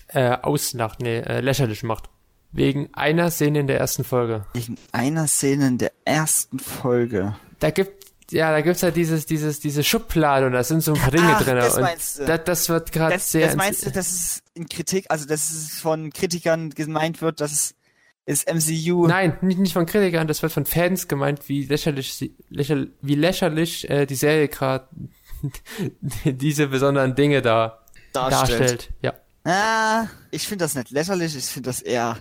äh, 0.07 0.37
ausnacht, 0.41 1.01
nee, 1.01 1.19
äh, 1.19 1.41
lächerlich 1.41 1.83
macht. 1.83 2.09
Wegen 2.51 2.93
einer 2.93 3.31
Szene 3.31 3.59
in 3.59 3.67
der 3.67 3.79
ersten 3.79 4.05
Folge. 4.05 4.45
In 4.53 4.77
einer 4.93 5.27
Szene 5.27 5.67
in 5.67 5.77
der 5.77 5.91
ersten 6.05 6.59
Folge. 6.59 7.35
Da 7.59 7.69
gibt 7.71 8.05
ja, 8.31 8.51
da 8.51 8.61
gibt's 8.61 8.81
halt 8.81 8.95
dieses, 8.95 9.25
dieses, 9.25 9.59
diese 9.59 9.83
Schublade 9.83 10.47
und 10.47 10.53
da 10.53 10.63
sind 10.63 10.81
so 10.81 10.93
ein 10.93 10.99
paar 10.99 11.11
Dinge 11.11 11.35
Ach, 11.35 11.43
drin. 11.43 11.57
das 11.57 11.75
und 11.75 11.83
meinst 11.83 12.19
du. 12.19 12.25
Das, 12.25 12.43
das 12.43 12.69
wird 12.69 12.91
gerade 12.91 13.19
sehr. 13.19 13.47
das 13.47 13.55
meinst 13.55 13.85
du, 13.85 13.91
dass 13.91 14.11
es 14.11 14.43
in 14.55 14.67
Kritik, 14.67 15.05
also 15.09 15.27
dass 15.27 15.51
es 15.51 15.79
von 15.79 16.11
Kritikern 16.11 16.71
gemeint 16.71 17.21
wird, 17.21 17.39
dass 17.39 17.51
es 17.51 17.75
ist 18.25 18.47
MCU. 18.51 19.07
Nein, 19.07 19.37
nicht, 19.41 19.59
nicht 19.59 19.73
von 19.73 19.85
Kritikern, 19.85 20.27
das 20.27 20.41
wird 20.41 20.51
von 20.51 20.65
Fans 20.65 21.07
gemeint, 21.07 21.47
wie 21.47 21.65
lächerlich, 21.65 22.13
sie- 22.13 22.35
lächer, 22.49 22.85
wie 23.01 23.15
lächerlich 23.15 23.89
äh, 23.89 24.05
die 24.05 24.15
Serie 24.15 24.47
gerade 24.47 24.87
diese 26.25 26.67
besonderen 26.67 27.15
Dinge 27.15 27.41
da 27.41 27.83
darstellt. 28.13 28.59
darstellt. 28.61 28.89
Ja, 29.01 29.13
Ah, 29.47 30.07
ich 30.31 30.47
finde 30.47 30.65
das 30.65 30.73
nicht 30.73 30.89
lächerlich, 30.89 31.35
ich 31.35 31.45
finde 31.45 31.69
das 31.69 31.81
eher 31.81 32.17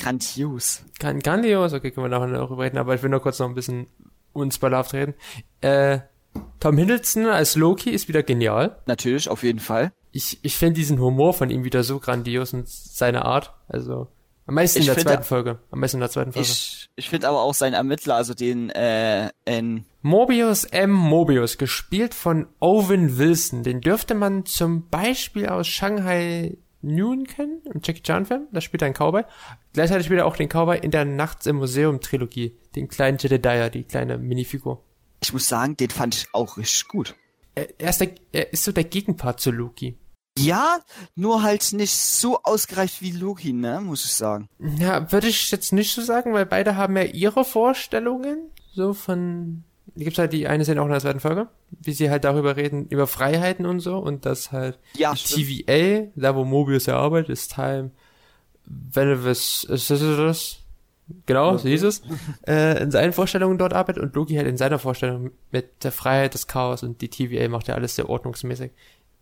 grandios. 0.00 0.82
Gran- 1.00 1.18
grandios, 1.20 1.72
okay, 1.72 1.90
können 1.90 2.04
wir 2.06 2.10
nachher 2.10 2.28
noch 2.28 2.46
darüber 2.46 2.62
reden, 2.62 2.78
aber 2.78 2.94
ich 2.94 3.02
will 3.02 3.10
nur 3.10 3.20
kurz 3.20 3.38
noch 3.40 3.48
ein 3.48 3.54
bisschen 3.56 3.88
unspoilerhaft 4.32 4.92
reden. 4.94 5.14
Äh, 5.60 5.98
Tom 6.60 6.78
Hiddleston 6.78 7.26
als 7.26 7.56
Loki 7.56 7.90
ist 7.90 8.06
wieder 8.06 8.22
genial. 8.22 8.78
Natürlich, 8.86 9.28
auf 9.28 9.42
jeden 9.42 9.58
Fall. 9.58 9.92
Ich, 10.12 10.38
ich 10.44 10.56
finde 10.56 10.74
diesen 10.74 11.00
Humor 11.00 11.34
von 11.34 11.50
ihm 11.50 11.64
wieder 11.64 11.82
so 11.82 11.98
grandios 11.98 12.52
und 12.54 12.68
seine 12.68 13.24
Art. 13.24 13.54
Also 13.66 14.06
am 14.48 14.54
meisten 14.54 14.78
Ich 14.80 14.84
in 14.84 14.86
der 14.86 14.94
finde- 14.96 15.10
zweiten 15.12 15.24
Folge. 15.24 15.58
Am 15.70 15.78
meisten 15.80 15.98
in 15.98 16.00
der 16.00 16.10
zweiten 16.10 16.32
Folge. 16.32 16.48
Ich, 16.48 16.88
ich 16.96 17.08
finde 17.08 17.28
aber 17.28 17.40
auch 17.42 17.54
seinen 17.54 17.74
Ermittler, 17.74 18.16
also 18.16 18.34
den, 18.34 18.70
äh, 18.70 19.30
in, 19.44 19.84
Mobius 20.02 20.64
M. 20.64 20.90
Mobius, 20.90 21.58
gespielt 21.58 22.14
von 22.14 22.46
Owen 22.58 23.18
Wilson. 23.18 23.62
Den 23.62 23.80
dürfte 23.80 24.14
man 24.14 24.44
zum 24.46 24.88
Beispiel 24.88 25.46
aus 25.48 25.68
Shanghai 25.68 26.56
Noon 26.80 27.26
kennen, 27.26 27.60
im 27.72 27.80
Jackie 27.84 28.02
Chan 28.02 28.24
Film. 28.26 28.46
Da 28.52 28.60
spielt 28.60 28.82
er 28.82 28.86
einen 28.86 28.94
Cowboy. 28.94 29.24
Gleichzeitig 29.74 30.06
spielt 30.06 30.20
er 30.20 30.26
auch 30.26 30.36
den 30.36 30.48
Cowboy 30.48 30.78
in 30.78 30.90
der 30.92 31.04
Nachts 31.04 31.46
im 31.46 31.56
Museum 31.56 32.00
Trilogie. 32.00 32.56
Den 32.76 32.88
kleinen 32.88 33.18
Jedediah, 33.18 33.68
die 33.68 33.84
kleine 33.84 34.16
Minifigur. 34.16 34.82
ich 35.20 35.32
muss 35.32 35.48
sagen, 35.48 35.76
den 35.76 35.90
fand 35.90 36.14
ich 36.14 36.26
auch 36.32 36.56
richtig 36.56 36.86
gut. 36.88 37.14
Er, 37.54 37.66
er, 37.80 37.90
ist 37.90 38.00
der, 38.00 38.10
er 38.32 38.52
ist 38.52 38.62
so 38.64 38.70
der 38.72 38.84
Gegenpart 38.84 39.40
zu 39.40 39.50
Loki. 39.50 39.98
Ja, 40.44 40.78
nur 41.14 41.42
halt 41.42 41.72
nicht 41.72 41.94
so 41.94 42.42
ausgereift 42.42 43.00
wie 43.02 43.12
Loki, 43.12 43.52
ne, 43.52 43.80
muss 43.80 44.04
ich 44.04 44.12
sagen. 44.14 44.48
Ja, 44.78 45.10
würde 45.12 45.28
ich 45.28 45.50
jetzt 45.50 45.72
nicht 45.72 45.94
so 45.94 46.02
sagen, 46.02 46.32
weil 46.32 46.46
beide 46.46 46.76
haben 46.76 46.96
ja 46.96 47.04
ihre 47.04 47.44
Vorstellungen. 47.44 48.50
So 48.74 48.94
von. 48.94 49.64
Gibt's 49.96 50.18
halt 50.18 50.32
die 50.32 50.46
eine 50.46 50.64
Szene 50.64 50.80
auch 50.80 50.86
in 50.86 50.92
der 50.92 51.00
zweiten 51.00 51.18
Folge, 51.18 51.48
wie 51.70 51.92
sie 51.92 52.08
halt 52.10 52.22
darüber 52.22 52.56
reden, 52.56 52.86
über 52.88 53.06
Freiheiten 53.08 53.66
und 53.66 53.80
so 53.80 53.98
und 53.98 54.26
das 54.26 54.52
halt 54.52 54.78
Ja. 54.96 55.12
TVA, 55.14 56.08
da 56.14 56.36
wo 56.36 56.44
Mobius 56.44 56.86
ja 56.86 56.96
arbeitet, 56.96 57.30
ist 57.30 57.54
Time 57.54 57.90
Venomous 58.64 59.66
Assistance, 59.68 60.56
genau, 61.26 61.56
so 61.56 61.68
hieß 61.68 61.82
es, 61.84 62.02
äh, 62.46 62.82
in 62.82 62.90
seinen 62.90 63.12
Vorstellungen 63.12 63.58
dort 63.58 63.72
arbeitet 63.72 64.02
und 64.02 64.14
Loki 64.14 64.36
halt 64.36 64.46
in 64.46 64.56
seiner 64.56 64.78
Vorstellung 64.78 65.30
mit 65.50 65.82
der 65.84 65.90
Freiheit 65.90 66.34
des 66.34 66.46
Chaos 66.46 66.82
und 66.82 67.00
die 67.00 67.08
TVA 67.08 67.48
macht 67.48 67.66
ja 67.68 67.74
alles 67.74 67.96
sehr 67.96 68.08
ordnungsmäßig. 68.08 68.70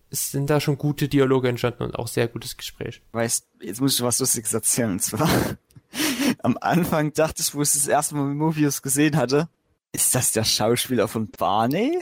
Es 0.09 0.31
sind 0.31 0.49
da 0.49 0.59
schon 0.59 0.77
gute 0.77 1.07
Dialoge 1.07 1.49
entstanden 1.49 1.83
und 1.83 1.95
auch 1.95 2.07
sehr 2.07 2.27
gutes 2.27 2.55
Gespräch. 2.55 3.01
Weißt, 3.11 3.47
jetzt 3.61 3.81
muss 3.81 3.95
ich 3.95 4.01
was 4.01 4.19
Lustiges 4.19 4.53
erzählen. 4.53 4.91
Und 4.91 5.01
zwar, 5.01 5.29
am 6.43 6.57
Anfang 6.61 7.13
dachte 7.13 7.41
ich, 7.41 7.53
wo 7.53 7.61
ich 7.61 7.71
das 7.71 7.87
erste 7.87 8.15
Mal 8.15 8.33
Mobius 8.33 8.81
gesehen 8.81 9.17
hatte, 9.17 9.49
ist 9.91 10.15
das 10.15 10.31
der 10.31 10.43
Schauspieler 10.43 11.07
von 11.07 11.29
Barney? 11.29 11.99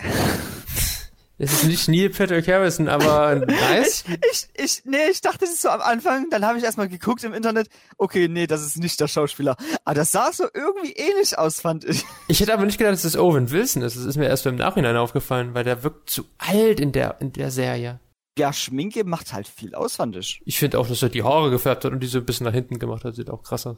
Es 1.38 1.52
ist 1.52 1.64
nicht 1.66 1.88
Neil 1.90 2.10
Patrick 2.10 2.48
Harrison, 2.48 2.88
aber 2.88 3.36
nice. 3.36 4.06
Ich, 4.32 4.48
ich, 4.54 4.82
nee, 4.86 5.10
ich 5.12 5.20
dachte 5.20 5.40
das 5.40 5.50
ist 5.50 5.62
so 5.62 5.70
am 5.70 5.82
Anfang, 5.82 6.30
dann 6.30 6.46
habe 6.46 6.58
ich 6.58 6.64
erstmal 6.64 6.88
geguckt 6.88 7.24
im 7.26 7.34
Internet, 7.34 7.68
okay, 7.98 8.30
nee, 8.30 8.48
das 8.48 8.62
ist 8.66 8.78
nicht 8.78 9.00
der 9.02 9.10
Schauspieler. 9.10 9.58
Aber 9.84 9.96
das 9.96 10.14
sah 10.14 10.32
so 10.32 10.46
irgendwie 10.54 10.94
ähnlich 10.94 11.38
aus, 11.38 11.60
fand 11.60 11.84
ich. 11.84 12.06
Ich 12.30 12.40
hätte 12.40 12.54
aber 12.54 12.66
nicht 12.66 12.78
gedacht, 12.78 12.94
dass 12.94 13.02
das 13.02 13.18
Owen 13.18 13.52
Wilson 13.52 13.82
ist. 13.82 13.98
Das 13.98 14.06
ist 14.06 14.16
mir 14.16 14.28
erst 14.28 14.46
im 14.46 14.56
Nachhinein 14.56 14.96
aufgefallen, 14.96 15.54
weil 15.54 15.66
der 15.66 15.84
wirkt 15.84 16.10
zu 16.10 16.24
alt 16.38 16.80
in 16.80 16.94
der, 16.94 17.18
in 17.20 17.34
der 17.34 17.52
Serie. 17.52 18.00
Ja, 18.38 18.52
Schminke 18.54 19.04
macht 19.04 19.34
halt 19.34 19.48
viel 19.48 19.76
aus, 19.76 19.98
fand 19.98 20.16
ich. 20.16 20.42
Ich 20.46 20.58
finde 20.60 20.80
auch, 20.80 20.88
dass 20.88 21.02
er 21.02 21.10
die 21.10 21.24
Haare 21.24 21.52
gefärbt 21.52 21.84
hat 21.86 21.92
und 21.92 22.00
die 22.02 22.08
so 22.08 22.20
ein 22.20 22.26
bisschen 22.26 22.46
nach 22.46 22.54
hinten 22.54 22.80
gemacht 22.80 23.04
hat. 23.04 23.16
Sieht 23.16 23.30
auch 23.30 23.44
krass 23.44 23.66
aus. 23.68 23.78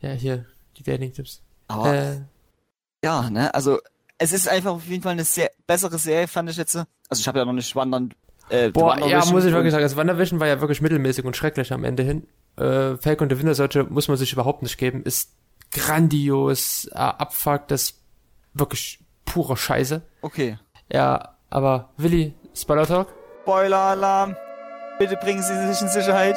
Ja, 0.00 0.10
hier, 0.12 0.46
die 0.76 0.84
Dating-Tipps. 0.84 1.42
Aber 1.68 1.94
Äh, 1.94 2.20
ja, 3.04 3.28
ne, 3.30 3.52
also 3.54 3.78
es 4.18 4.32
ist 4.32 4.48
einfach 4.48 4.72
auf 4.72 4.86
jeden 4.86 5.02
Fall 5.02 5.12
eine 5.12 5.24
sehr 5.24 5.50
bessere 5.66 5.98
Serie, 5.98 6.28
fand 6.28 6.50
ich 6.50 6.56
jetzt. 6.56 6.76
Also 6.76 7.20
ich 7.20 7.28
habe 7.28 7.38
ja 7.38 7.44
noch 7.44 7.52
nicht 7.52 7.74
Wandern. 7.74 8.12
Äh, 8.50 8.70
boah, 8.70 8.98
ja, 9.06 9.24
muss 9.26 9.44
ich 9.44 9.52
wirklich 9.52 9.72
sagen. 9.72 9.84
Also 9.84 9.96
WandaVision 9.96 10.40
war 10.40 10.46
ja 10.46 10.60
wirklich 10.60 10.80
mittelmäßig 10.80 11.24
und 11.24 11.36
schrecklich 11.36 11.72
am 11.72 11.84
Ende 11.84 12.02
hin. 12.02 12.26
Äh, 12.56 12.96
Falcon 12.96 13.26
und 13.26 13.28
der 13.30 13.38
Winter 13.38 13.54
Soldier 13.54 13.84
muss 13.84 14.08
man 14.08 14.16
sich 14.16 14.32
überhaupt 14.32 14.62
nicht 14.62 14.78
geben. 14.78 15.02
Ist 15.02 15.30
grandios, 15.70 16.88
äh, 16.92 16.98
Abfuck, 16.98 17.68
das 17.68 17.82
ist 17.82 18.00
wirklich 18.54 19.00
pure 19.24 19.56
Scheiße. 19.56 20.02
Okay. 20.22 20.58
Ja, 20.90 21.36
aber 21.50 21.90
Willi, 21.96 22.34
Spoiler 22.54 22.86
Talk? 22.86 23.08
Spoiler-Alarm. 23.42 24.36
Bitte 24.98 25.16
bringen 25.16 25.42
Sie 25.42 25.72
sich 25.72 25.80
in 25.80 25.88
Sicherheit. 25.88 26.36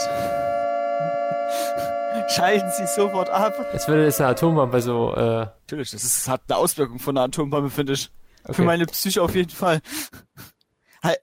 Schalten 2.36 2.70
Sie 2.78 2.88
sofort 2.88 3.30
ab. 3.30 3.54
Jetzt 3.74 3.88
würde 3.88 4.06
jetzt 4.06 4.20
eine 4.22 4.30
Atombombe 4.30 4.82
so, 4.82 5.14
äh, 5.16 5.48
Natürlich, 5.62 5.92
das 5.92 6.04
ist, 6.04 6.28
hat 6.28 6.42
eine 6.48 6.58
Auswirkung 6.58 7.00
von 7.00 7.18
einer 7.18 7.26
Atombombe, 7.26 7.70
finde 7.70 7.94
ich. 7.94 8.10
Für 8.46 8.52
okay. 8.54 8.62
meine 8.64 8.86
Psyche 8.86 9.22
auf 9.22 9.36
jeden 9.36 9.52
Fall. 9.52 9.82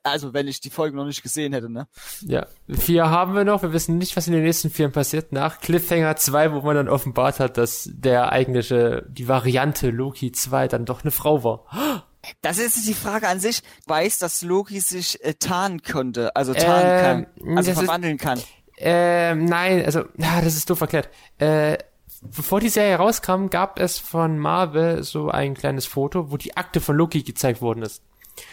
Also, 0.03 0.35
wenn 0.35 0.49
ich 0.49 0.61
die 0.61 0.71
Folge 0.71 0.97
noch 0.97 1.05
nicht 1.05 1.23
gesehen 1.23 1.53
hätte, 1.53 1.71
ne? 1.71 1.87
Ja, 2.23 2.47
vier 2.69 3.11
haben 3.11 3.35
wir 3.35 3.45
noch. 3.45 3.63
Wir 3.63 3.73
wissen 3.73 3.97
nicht, 3.97 4.17
was 4.17 4.27
in 4.27 4.33
den 4.33 4.43
nächsten 4.43 4.71
vier 4.71 4.89
passiert. 4.89 5.31
Nach 5.31 5.61
Cliffhanger 5.61 6.17
2, 6.17 6.53
wo 6.53 6.63
man 6.63 6.75
dann 6.75 6.89
offenbart 6.89 7.39
hat, 7.39 7.57
dass 7.59 7.89
der 7.93 8.33
eigentliche, 8.33 9.07
die 9.09 9.29
Variante 9.29 9.91
Loki 9.91 10.33
2 10.33 10.67
dann 10.67 10.85
doch 10.85 11.03
eine 11.05 11.13
Frau 11.13 11.45
war. 11.45 12.05
Das 12.43 12.59
ist 12.59 12.89
die 12.89 12.95
Frage 12.95 13.29
an 13.29 13.39
sich. 13.39 13.63
Weiß, 13.87 14.19
dass 14.19 14.43
Loki 14.43 14.81
sich 14.81 15.25
äh, 15.25 15.35
tarnen 15.35 15.81
konnte, 15.83 16.35
also 16.35 16.55
tarnen 16.55 16.85
Ähm, 16.85 17.27
kann, 17.45 17.57
also 17.57 17.71
das 17.71 17.79
ist- 17.79 17.85
verwandeln 17.85 18.19
kann. 18.19 18.41
Ähm, 18.81 19.45
nein, 19.45 19.85
also, 19.85 20.05
na, 20.17 20.41
das 20.41 20.57
ist 20.57 20.71
doof 20.71 20.81
erklärt. 20.81 21.09
Äh, 21.39 21.79
bevor 22.23 22.61
die 22.61 22.69
Serie 22.69 22.97
rauskam, 22.97 23.49
gab 23.49 23.79
es 23.79 23.99
von 23.99 24.39
Marvel 24.39 25.03
so 25.03 25.31
ein 25.31 25.55
kleines 25.55 25.87
Foto, 25.87 26.31
wo 26.31 26.37
die 26.37 26.57
Akte 26.57 26.81
von 26.81 26.97
Loki 26.97 27.23
gezeigt 27.23 27.61
worden 27.61 27.83
ist. 27.83 28.03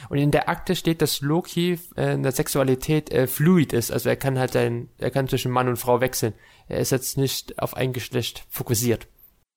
Und 0.10 0.18
in 0.18 0.32
der 0.32 0.50
Akte 0.50 0.76
steht, 0.76 1.02
dass 1.02 1.22
Loki 1.22 1.80
äh, 1.96 2.14
in 2.14 2.24
der 2.24 2.32
Sexualität 2.32 3.12
äh, 3.12 3.28
fluid 3.28 3.74
ist. 3.74 3.92
Also 3.92 4.10
er 4.10 4.16
kann 4.16 4.40
halt 4.40 4.56
ein, 4.56 4.90
er 4.98 5.12
kann 5.12 5.28
zwischen 5.28 5.52
Mann 5.52 5.68
und 5.68 5.78
Frau 5.78 6.02
wechseln. 6.02 6.34
Er 6.68 6.80
ist 6.80 6.92
jetzt 6.92 7.18
nicht 7.18 7.60
auf 7.60 7.76
ein 7.76 7.94
Geschlecht 7.94 8.46
fokussiert. 8.50 9.08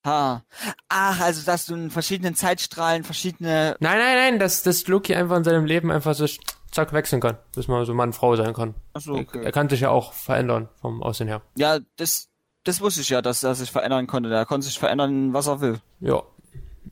Ha. 0.04 0.44
Ach, 0.88 1.20
also 1.20 1.44
dass 1.44 1.66
du 1.66 1.74
in 1.74 1.90
verschiedenen 1.90 2.34
Zeitstrahlen 2.34 3.04
verschiedene. 3.04 3.76
Nein, 3.80 3.98
nein, 3.98 4.16
nein, 4.16 4.38
dass, 4.38 4.62
dass 4.62 4.86
Loki 4.86 5.14
einfach 5.14 5.36
in 5.36 5.44
seinem 5.44 5.64
Leben 5.64 5.90
einfach 5.90 6.14
so 6.14 6.26
zack 6.70 6.92
wechseln 6.92 7.20
kann, 7.20 7.38
bis 7.54 7.68
man 7.68 7.84
so 7.84 7.94
Mann, 7.94 8.12
Frau 8.12 8.36
sein 8.36 8.54
kann. 8.54 8.74
Achso, 8.92 9.16
Er, 9.16 9.22
okay. 9.22 9.44
er 9.44 9.52
kann 9.52 9.68
sich 9.68 9.80
ja 9.80 9.90
auch 9.90 10.12
verändern 10.12 10.68
vom 10.80 11.02
Aussehen 11.02 11.28
her. 11.28 11.42
Ja, 11.56 11.78
das, 11.96 12.28
das 12.64 12.80
wusste 12.80 13.00
ich 13.00 13.08
ja, 13.08 13.22
dass 13.22 13.42
er 13.42 13.54
sich 13.54 13.70
verändern 13.70 14.06
konnte. 14.06 14.32
Er 14.32 14.46
konnte 14.46 14.66
sich 14.66 14.78
verändern, 14.78 15.32
was 15.32 15.46
er 15.46 15.60
will. 15.60 15.80
Ja. 16.00 16.22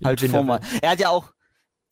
Halt 0.05 0.21
Form. 0.21 0.51
Er 0.83 0.91
hat 0.91 1.01
ja 1.01 1.09
auch 1.09 1.33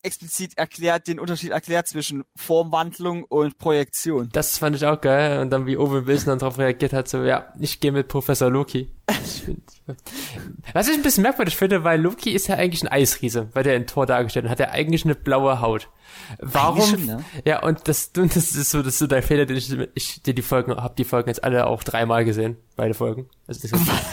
explizit 0.05 0.59
erklärt, 0.59 1.09
den 1.09 1.19
Unterschied 1.19 1.51
erklärt 1.51 1.89
zwischen 1.89 2.25
Formwandlung 2.37 3.25
und 3.25 3.59
Projektion. 3.59 4.29
Das 4.33 4.59
fand 4.59 4.77
ich 4.77 4.85
auch 4.85 5.01
geil. 5.01 5.41
Und 5.41 5.51
dann 5.51 5.67
wie 5.67 5.79
Owen 5.79 6.07
Wilson 6.07 6.31
dann 6.33 6.39
darauf 6.39 6.59
reagiert 6.59 6.93
hat, 6.93 7.09
so, 7.09 7.25
ja, 7.25 7.53
ich 7.59 7.81
gehe 7.81 7.93
mit 7.93 8.09
Professor 8.09 8.51
Loki. 8.51 8.91
Was 10.73 10.89
ich 10.89 10.95
ein 10.95 11.03
bisschen 11.03 11.23
merkwürdig 11.23 11.57
finde, 11.57 11.85
weil 11.85 12.01
Loki 12.01 12.31
ist 12.31 12.47
ja 12.47 12.57
eigentlich 12.57 12.83
ein 12.83 12.89
Eisriese, 12.89 13.49
weil 13.53 13.63
der 13.63 13.77
in 13.77 13.87
Tor 13.87 14.07
dargestellt 14.07 14.47
und 14.47 14.51
hat 14.51 14.61
ja 14.61 14.71
eigentlich 14.71 15.05
eine 15.05 15.15
blaue 15.15 15.61
Haut. 15.61 15.89
Warum? 16.39 16.89
Schon, 16.89 17.05
ne? 17.05 17.25
Ja, 17.45 17.63
und 17.63 17.87
das, 17.87 18.13
das 18.15 18.37
ist 18.37 18.71
so, 18.71 18.79
das 18.79 18.95
ist 18.95 18.99
so 19.01 19.07
der 19.07 19.23
Fehler, 19.23 19.45
den 19.45 19.57
ich, 19.57 19.71
ich 19.95 20.23
die, 20.23 20.35
die 20.35 20.43
Folgen, 20.43 20.75
hab 20.75 20.97
die 20.97 21.05
Folgen 21.05 21.29
jetzt 21.29 21.45
alle 21.45 21.67
auch 21.67 21.83
dreimal 21.83 22.25
gesehen, 22.25 22.57
beide 22.77 22.95
Folgen. 22.95 23.29
Also 23.47 23.67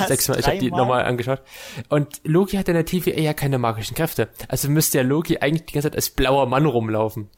sechsmal, 0.08 0.40
ich 0.40 0.48
habe 0.48 0.58
die 0.58 0.72
nochmal 0.72 1.06
angeschaut. 1.06 1.42
Und 1.88 2.20
Loki 2.24 2.58
hat 2.58 2.68
in 2.68 2.74
der 2.74 2.86
TVA 2.86 3.20
ja 3.20 3.34
keine 3.34 3.58
magischen 3.58 3.96
Kräfte. 3.96 4.30
Also 4.50 4.70
müsste 4.70 4.98
ja 4.98 5.04
Loki 5.04 5.38
eigentlich 5.38 5.68
die 5.68 5.74
ganze 5.74 5.90
Zeit 5.90 5.96
als 5.96 6.10
blauer 6.10 6.48
Mann 6.48 6.66
rumlaufen. 6.66 7.30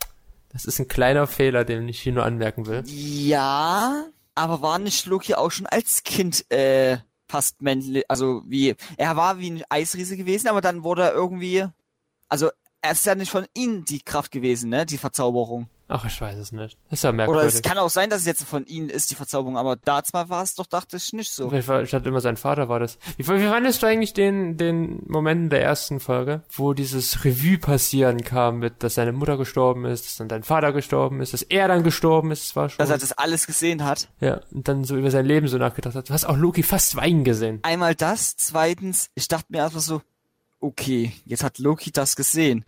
Das 0.52 0.66
ist 0.66 0.80
ein 0.80 0.88
kleiner 0.88 1.28
Fehler, 1.28 1.66
den 1.66 1.88
ich 1.88 2.00
hier 2.00 2.14
nur 2.14 2.26
anmerken 2.26 2.66
will. 2.66 2.84
Ja, 2.86 4.06
aber 4.36 4.62
war 4.62 4.80
nicht 4.80 5.06
Loki 5.06 5.36
auch 5.36 5.52
schon 5.52 5.66
als 5.68 6.04
Kind 6.04 6.50
äh, 6.52 6.98
fast 7.34 7.64
männlich, 7.64 8.04
also 8.10 8.44
wie, 8.46 8.76
er 8.96 9.16
war 9.16 9.40
wie 9.40 9.50
ein 9.50 9.64
Eisriese 9.68 10.16
gewesen, 10.16 10.50
aber 10.50 10.62
dann 10.62 10.84
wurde 10.84 11.02
er 11.02 11.14
irgendwie, 11.14 11.66
also 12.30 12.52
er 12.80 12.92
ist 12.92 13.08
ja 13.08 13.16
nicht 13.16 13.32
von 13.32 13.48
ihnen 13.56 13.86
die 13.86 14.02
Kraft 14.02 14.32
gewesen, 14.32 14.70
ne, 14.70 14.86
die 14.86 15.00
Verzauberung. 15.00 15.68
Ach, 15.90 16.06
ich 16.06 16.20
weiß 16.20 16.38
es 16.38 16.52
nicht. 16.54 16.78
Das 16.90 17.00
ist 17.00 17.04
ja 17.04 17.10
Oder 17.10 17.18
merkwürdig. 17.18 17.56
es 17.56 17.62
kann 17.62 17.78
auch 17.78 17.90
sein, 17.90 18.10
dass 18.10 18.22
es 18.22 18.26
jetzt 18.26 18.44
von 18.46 18.66
ihnen 18.66 18.90
ist, 18.90 19.12
die 19.12 19.16
Verzauberung, 19.16 19.58
aber 19.58 19.76
damals 19.76 20.14
war 20.14 20.42
es 20.42 20.56
doch, 20.56 20.66
dachte 20.66 20.96
ich, 20.98 21.12
nicht 21.14 21.30
so. 21.32 21.52
Ich 21.52 21.68
war- 21.68 21.84
ich 21.84 21.94
hatte 21.94 22.08
immer 22.10 22.22
sein 22.22 22.38
Vater 22.38 22.70
war 22.70 22.80
das. 22.80 22.98
Wie, 23.18 23.28
wie 23.28 23.46
fandest 23.48 23.84
du 23.84 23.88
eigentlich 23.88 24.14
den, 24.14 24.58
den 24.58 25.04
Moment 25.08 25.42
in 25.44 25.50
der 25.50 25.62
ersten 25.62 26.00
Folge, 26.00 26.42
wo 26.52 26.74
dieses 26.74 27.26
Revue 27.26 27.58
passieren 27.58 28.24
kam 28.24 28.60
mit, 28.60 28.82
dass 28.82 28.96
seine 28.96 29.12
Mutter 29.12 29.38
gestorben 29.38 29.86
ist, 29.86 30.06
dass 30.06 30.16
dann 30.16 30.30
dein 30.30 30.44
Vater 30.44 30.72
gestorben 30.72 31.22
ist, 31.22 31.34
dass 31.34 31.42
er 31.44 31.68
dann 31.68 31.84
gestorben 31.84 32.32
ist, 32.32 32.44
das 32.50 32.56
war 32.56 32.70
schon. 32.70 32.78
Dass 32.78 32.90
er 32.90 32.98
das 32.98 33.12
alles 33.12 33.46
gesehen 33.46 33.84
hat. 33.84 34.08
ja, 34.22 34.40
und 34.52 34.68
dann 34.68 34.86
so 34.86 34.96
über 34.98 35.12
sein 35.12 35.26
Leben 35.26 35.48
so 35.48 35.58
nachgedacht 35.58 35.96
hat. 35.96 36.10
Du 36.10 36.14
hast 36.14 36.26
auch 36.26 36.38
Loki 36.38 36.64
fast 36.64 36.96
weinen 36.96 37.24
gesehen. 37.26 37.60
Einmal 37.64 37.94
das, 37.94 38.36
zweitens, 38.38 39.10
ich 39.16 39.28
dachte 39.28 39.48
mir 39.50 39.58
erstmal 39.60 39.84
so, 39.84 40.02
okay, 40.60 41.12
jetzt 41.26 41.44
hat 41.44 41.60
Loki 41.60 41.92
das 41.92 42.16
gesehen. 42.16 42.66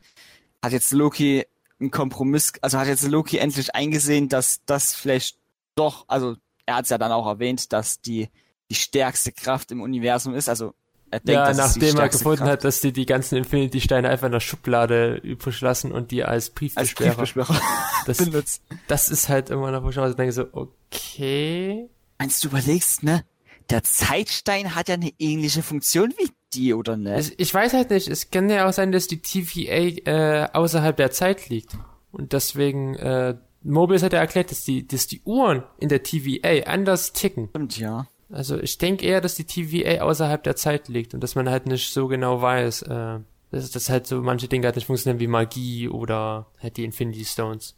Hat 0.61 0.73
jetzt 0.73 0.91
Loki 0.91 1.45
einen 1.79 1.91
Kompromiss, 1.91 2.53
also 2.61 2.77
hat 2.77 2.87
jetzt 2.87 3.07
Loki 3.07 3.37
endlich 3.37 3.75
eingesehen, 3.75 4.29
dass 4.29 4.61
das 4.65 4.93
vielleicht 4.93 5.37
doch, 5.75 6.05
also 6.07 6.35
er 6.65 6.75
hat 6.77 6.85
es 6.85 6.89
ja 6.89 6.97
dann 6.97 7.11
auch 7.11 7.27
erwähnt, 7.27 7.73
dass 7.73 8.01
die 8.01 8.29
die 8.71 8.75
stärkste 8.75 9.31
Kraft 9.31 9.71
im 9.71 9.81
Universum 9.81 10.33
ist, 10.33 10.49
also 10.49 10.73
er 11.11 11.19
denkt, 11.19 11.47
ja, 11.47 11.53
nachdem 11.53 11.97
er 11.97 12.09
gefunden 12.09 12.37
Kraft 12.39 12.51
hat, 12.51 12.63
dass 12.63 12.81
die 12.81 12.91
die 12.91 13.05
ganzen 13.05 13.37
Infinity-Steine 13.37 14.09
einfach 14.09 14.25
in 14.25 14.31
der 14.31 14.39
Schublade 14.39 15.15
übrig 15.17 15.61
lassen 15.61 15.91
und 15.91 16.11
die 16.11 16.23
als 16.23 16.47
als 16.47 16.51
Briefbeschwerer. 16.55 17.15
Briefbeschwerer 17.15 17.61
Das, 18.05 18.17
benutzt. 18.25 18.63
das 18.87 19.09
ist 19.09 19.29
halt 19.29 19.49
immer 19.49 19.71
noch, 19.71 19.83
wo 19.83 19.89
ich 19.89 19.95
denke 19.95 20.31
so, 20.31 20.47
okay. 20.51 21.89
Meinst 22.17 22.43
du 22.43 22.47
überlegst, 22.47 23.03
ne? 23.03 23.23
Der 23.69 23.83
Zeitstein 23.83 24.75
hat 24.75 24.89
ja 24.89 24.95
eine 24.95 25.11
ähnliche 25.19 25.63
Funktion 25.63 26.13
wie 26.17 26.29
die, 26.55 26.73
oder? 26.73 26.97
Es, 27.15 27.33
ich 27.37 27.53
weiß 27.53 27.73
halt 27.73 27.89
nicht, 27.89 28.07
es 28.07 28.31
kann 28.31 28.49
ja 28.49 28.67
auch 28.67 28.73
sein, 28.73 28.91
dass 28.91 29.07
die 29.07 29.21
TVA 29.21 30.09
äh, 30.09 30.49
außerhalb 30.53 30.95
der 30.95 31.11
Zeit 31.11 31.49
liegt. 31.49 31.77
Und 32.11 32.33
deswegen, 32.33 32.95
äh, 32.95 33.35
Mobius 33.63 34.03
hat 34.03 34.13
ja 34.13 34.19
erklärt, 34.19 34.51
dass 34.51 34.63
die, 34.63 34.87
dass 34.87 35.07
die 35.07 35.21
Uhren 35.23 35.63
in 35.79 35.89
der 35.89 36.03
TVA 36.03 36.71
anders 36.71 37.13
ticken. 37.13 37.49
Stimmt, 37.49 37.77
ja. 37.77 38.07
Also 38.31 38.59
ich 38.59 38.77
denke 38.77 39.05
eher, 39.05 39.21
dass 39.21 39.35
die 39.35 39.45
TVA 39.45 40.03
außerhalb 40.03 40.43
der 40.43 40.55
Zeit 40.55 40.87
liegt 40.87 41.13
und 41.13 41.21
dass 41.21 41.35
man 41.35 41.49
halt 41.49 41.67
nicht 41.67 41.93
so 41.93 42.07
genau 42.07 42.41
weiß, 42.41 42.83
äh, 42.83 43.19
dass, 43.51 43.71
dass 43.71 43.89
halt 43.89 44.07
so 44.07 44.21
manche 44.21 44.47
Dinge 44.47 44.65
halt 44.65 44.75
nicht 44.75 44.87
funktionieren 44.87 45.19
wie 45.19 45.27
Magie 45.27 45.89
oder 45.89 46.47
halt 46.61 46.77
die 46.77 46.83
Infinity 46.83 47.25
Stones. 47.25 47.75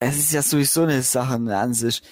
Es 0.00 0.18
ist 0.18 0.32
ja 0.32 0.42
sowieso 0.42 0.82
eine 0.82 1.02
Sache 1.02 1.34
an 1.34 1.74
sich. 1.74 2.02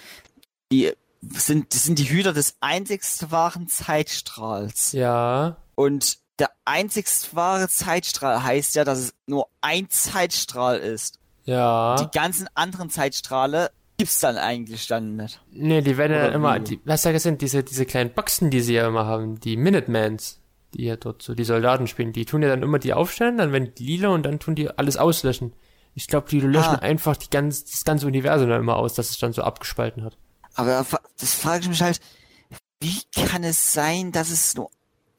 Die 0.70 0.92
sind, 1.20 1.72
die 1.74 1.78
sind 1.78 1.98
die 1.98 2.08
Hüter 2.08 2.32
des 2.32 2.56
einzigst 2.60 3.30
wahren 3.30 3.68
Zeitstrahls. 3.68 4.92
Ja, 4.92 5.58
Und 5.74 6.18
der 6.38 6.50
einzigst 6.64 7.34
wahre 7.34 7.68
Zeitstrahl 7.68 8.42
heißt 8.42 8.74
ja, 8.74 8.84
dass 8.84 8.98
es 8.98 9.14
nur 9.26 9.48
ein 9.60 9.88
Zeitstrahl 9.90 10.78
ist. 10.78 11.18
ja. 11.44 11.96
Die 11.96 12.10
ganzen 12.16 12.48
anderen 12.54 12.90
Zeitstrahle 12.90 13.70
gibt's 13.98 14.20
dann 14.20 14.36
eigentlich 14.36 14.86
dann 14.86 15.16
nicht. 15.16 15.40
Nee, 15.50 15.82
die 15.82 15.96
werden 15.96 16.12
ja 16.16 16.28
immer, 16.28 16.58
die, 16.58 16.80
was 16.84 17.02
da 17.02 17.16
sind, 17.18 17.42
diese, 17.42 17.62
diese 17.62 17.86
kleinen 17.86 18.12
Boxen, 18.12 18.50
die 18.50 18.60
sie 18.60 18.74
ja 18.74 18.88
immer 18.88 19.06
haben, 19.06 19.38
die 19.40 19.56
Minutemans, 19.56 20.40
die 20.74 20.84
ja 20.84 20.96
dort 20.96 21.22
so 21.22 21.34
die 21.34 21.44
Soldaten 21.44 21.86
spielen, 21.86 22.12
die 22.12 22.24
tun 22.24 22.42
ja 22.42 22.48
dann 22.48 22.62
immer 22.62 22.78
die 22.78 22.94
aufstellen, 22.94 23.36
dann 23.38 23.52
werden 23.52 23.74
die 23.76 23.84
lila 23.84 24.08
und 24.08 24.24
dann 24.24 24.38
tun 24.40 24.54
die 24.54 24.70
alles 24.70 24.96
auslöschen. 24.96 25.52
Ich 25.94 26.06
glaube, 26.06 26.28
die 26.30 26.40
löschen 26.40 26.76
Ah. 26.76 26.78
einfach 26.78 27.16
die 27.18 27.28
ganz, 27.28 27.64
das 27.66 27.84
ganze 27.84 28.06
Universum 28.06 28.48
dann 28.48 28.60
immer 28.60 28.76
aus, 28.76 28.94
dass 28.94 29.10
es 29.10 29.18
dann 29.18 29.34
so 29.34 29.42
abgespalten 29.42 30.02
hat. 30.02 30.16
Aber 30.54 30.84
das 31.20 31.34
frage 31.34 31.62
ich 31.62 31.68
mich 31.68 31.82
halt, 31.82 32.00
wie 32.80 32.98
kann 33.26 33.44
es 33.44 33.72
sein, 33.74 34.10
dass 34.10 34.30
es 34.30 34.54
nur, 34.56 34.70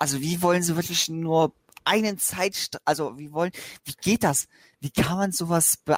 also 0.03 0.19
wie 0.19 0.41
wollen 0.41 0.61
sie 0.61 0.75
wirklich 0.75 1.07
nur 1.07 1.53
einen 1.85 2.17
Zeitstrahl, 2.17 2.81
also 2.83 3.17
wie 3.17 3.31
wollen, 3.31 3.53
wie 3.85 3.93
geht 4.01 4.25
das? 4.25 4.49
Wie 4.81 4.89
kann 4.89 5.17
man 5.17 5.31
sowas 5.31 5.77
be 5.77 5.95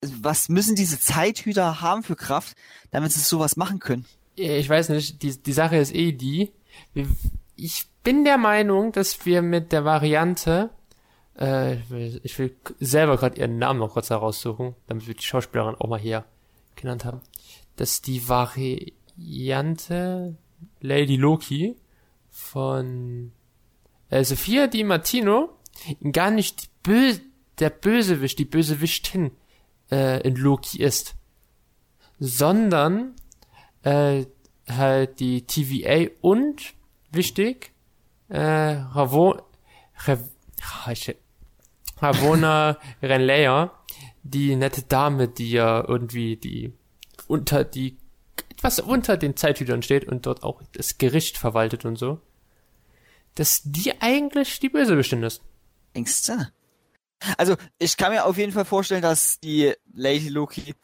was 0.00 0.48
müssen 0.48 0.76
diese 0.76 1.00
Zeithüter 1.00 1.80
haben 1.80 2.04
für 2.04 2.14
Kraft, 2.14 2.56
damit 2.92 3.10
sie 3.10 3.18
sowas 3.18 3.56
machen 3.56 3.80
können? 3.80 4.06
Ich 4.36 4.68
weiß 4.68 4.90
nicht, 4.90 5.20
die, 5.24 5.36
die 5.36 5.52
Sache 5.52 5.78
ist 5.78 5.92
eh 5.92 6.12
die, 6.12 6.52
ich 7.56 7.86
bin 8.04 8.24
der 8.24 8.38
Meinung, 8.38 8.92
dass 8.92 9.26
wir 9.26 9.42
mit 9.42 9.72
der 9.72 9.84
Variante, 9.84 10.70
äh, 11.36 11.78
ich 12.22 12.38
will 12.38 12.54
selber 12.78 13.16
gerade 13.16 13.40
ihren 13.40 13.58
Namen 13.58 13.80
noch 13.80 13.94
kurz 13.94 14.10
heraussuchen, 14.10 14.76
damit 14.86 15.08
wir 15.08 15.14
die 15.16 15.24
Schauspielerin 15.24 15.74
auch 15.74 15.88
mal 15.88 15.98
hier 15.98 16.24
genannt 16.76 17.04
haben, 17.04 17.20
dass 17.74 18.00
die 18.00 18.28
Variante 18.28 18.76
Lady 20.80 21.16
Loki 21.16 21.74
von 22.38 23.32
äh, 24.10 24.24
Sophia 24.24 24.68
Di 24.68 24.84
Martino 24.84 25.50
gar 26.12 26.30
nicht 26.30 26.62
die 26.62 26.68
Bö 26.82 27.14
der 27.58 27.70
Bösewicht, 27.70 28.38
die 28.38 28.44
Bösewichtin 28.44 29.32
äh, 29.90 30.22
in 30.22 30.36
Loki 30.36 30.78
ist, 30.78 31.16
sondern 32.20 33.16
äh, 33.82 34.24
halt 34.68 35.18
die 35.18 35.46
TVA 35.46 36.10
und 36.20 36.74
wichtig 37.10 37.72
äh, 38.28 38.38
Ravo, 38.38 39.42
Rev, 40.06 40.22
ah, 40.62 40.94
Ravona 41.98 42.78
Renleia, 43.02 43.72
die 44.22 44.54
nette 44.54 44.82
Dame, 44.82 45.26
die 45.28 45.50
ja 45.50 45.84
irgendwie 45.86 46.36
die 46.36 46.72
unter 47.26 47.64
die 47.64 47.98
etwas 48.50 48.80
unter 48.80 49.16
den 49.16 49.36
Zeithütern 49.36 49.82
steht 49.82 50.06
und 50.06 50.26
dort 50.26 50.42
auch 50.42 50.62
das 50.72 50.98
Gericht 50.98 51.38
verwaltet 51.38 51.84
und 51.84 51.96
so, 51.96 52.20
dass 53.38 53.62
die 53.64 54.00
eigentlich 54.00 54.58
die 54.58 54.68
Bösewichtin 54.68 55.22
ist. 55.22 55.42
Ängste? 55.94 56.52
Also, 57.36 57.56
ich 57.78 57.96
kann 57.96 58.12
mir 58.12 58.24
auf 58.24 58.36
jeden 58.36 58.52
Fall 58.52 58.64
vorstellen, 58.64 59.02
dass 59.02 59.40
die 59.40 59.74
Lady 59.92 60.28
Loki 60.28 60.74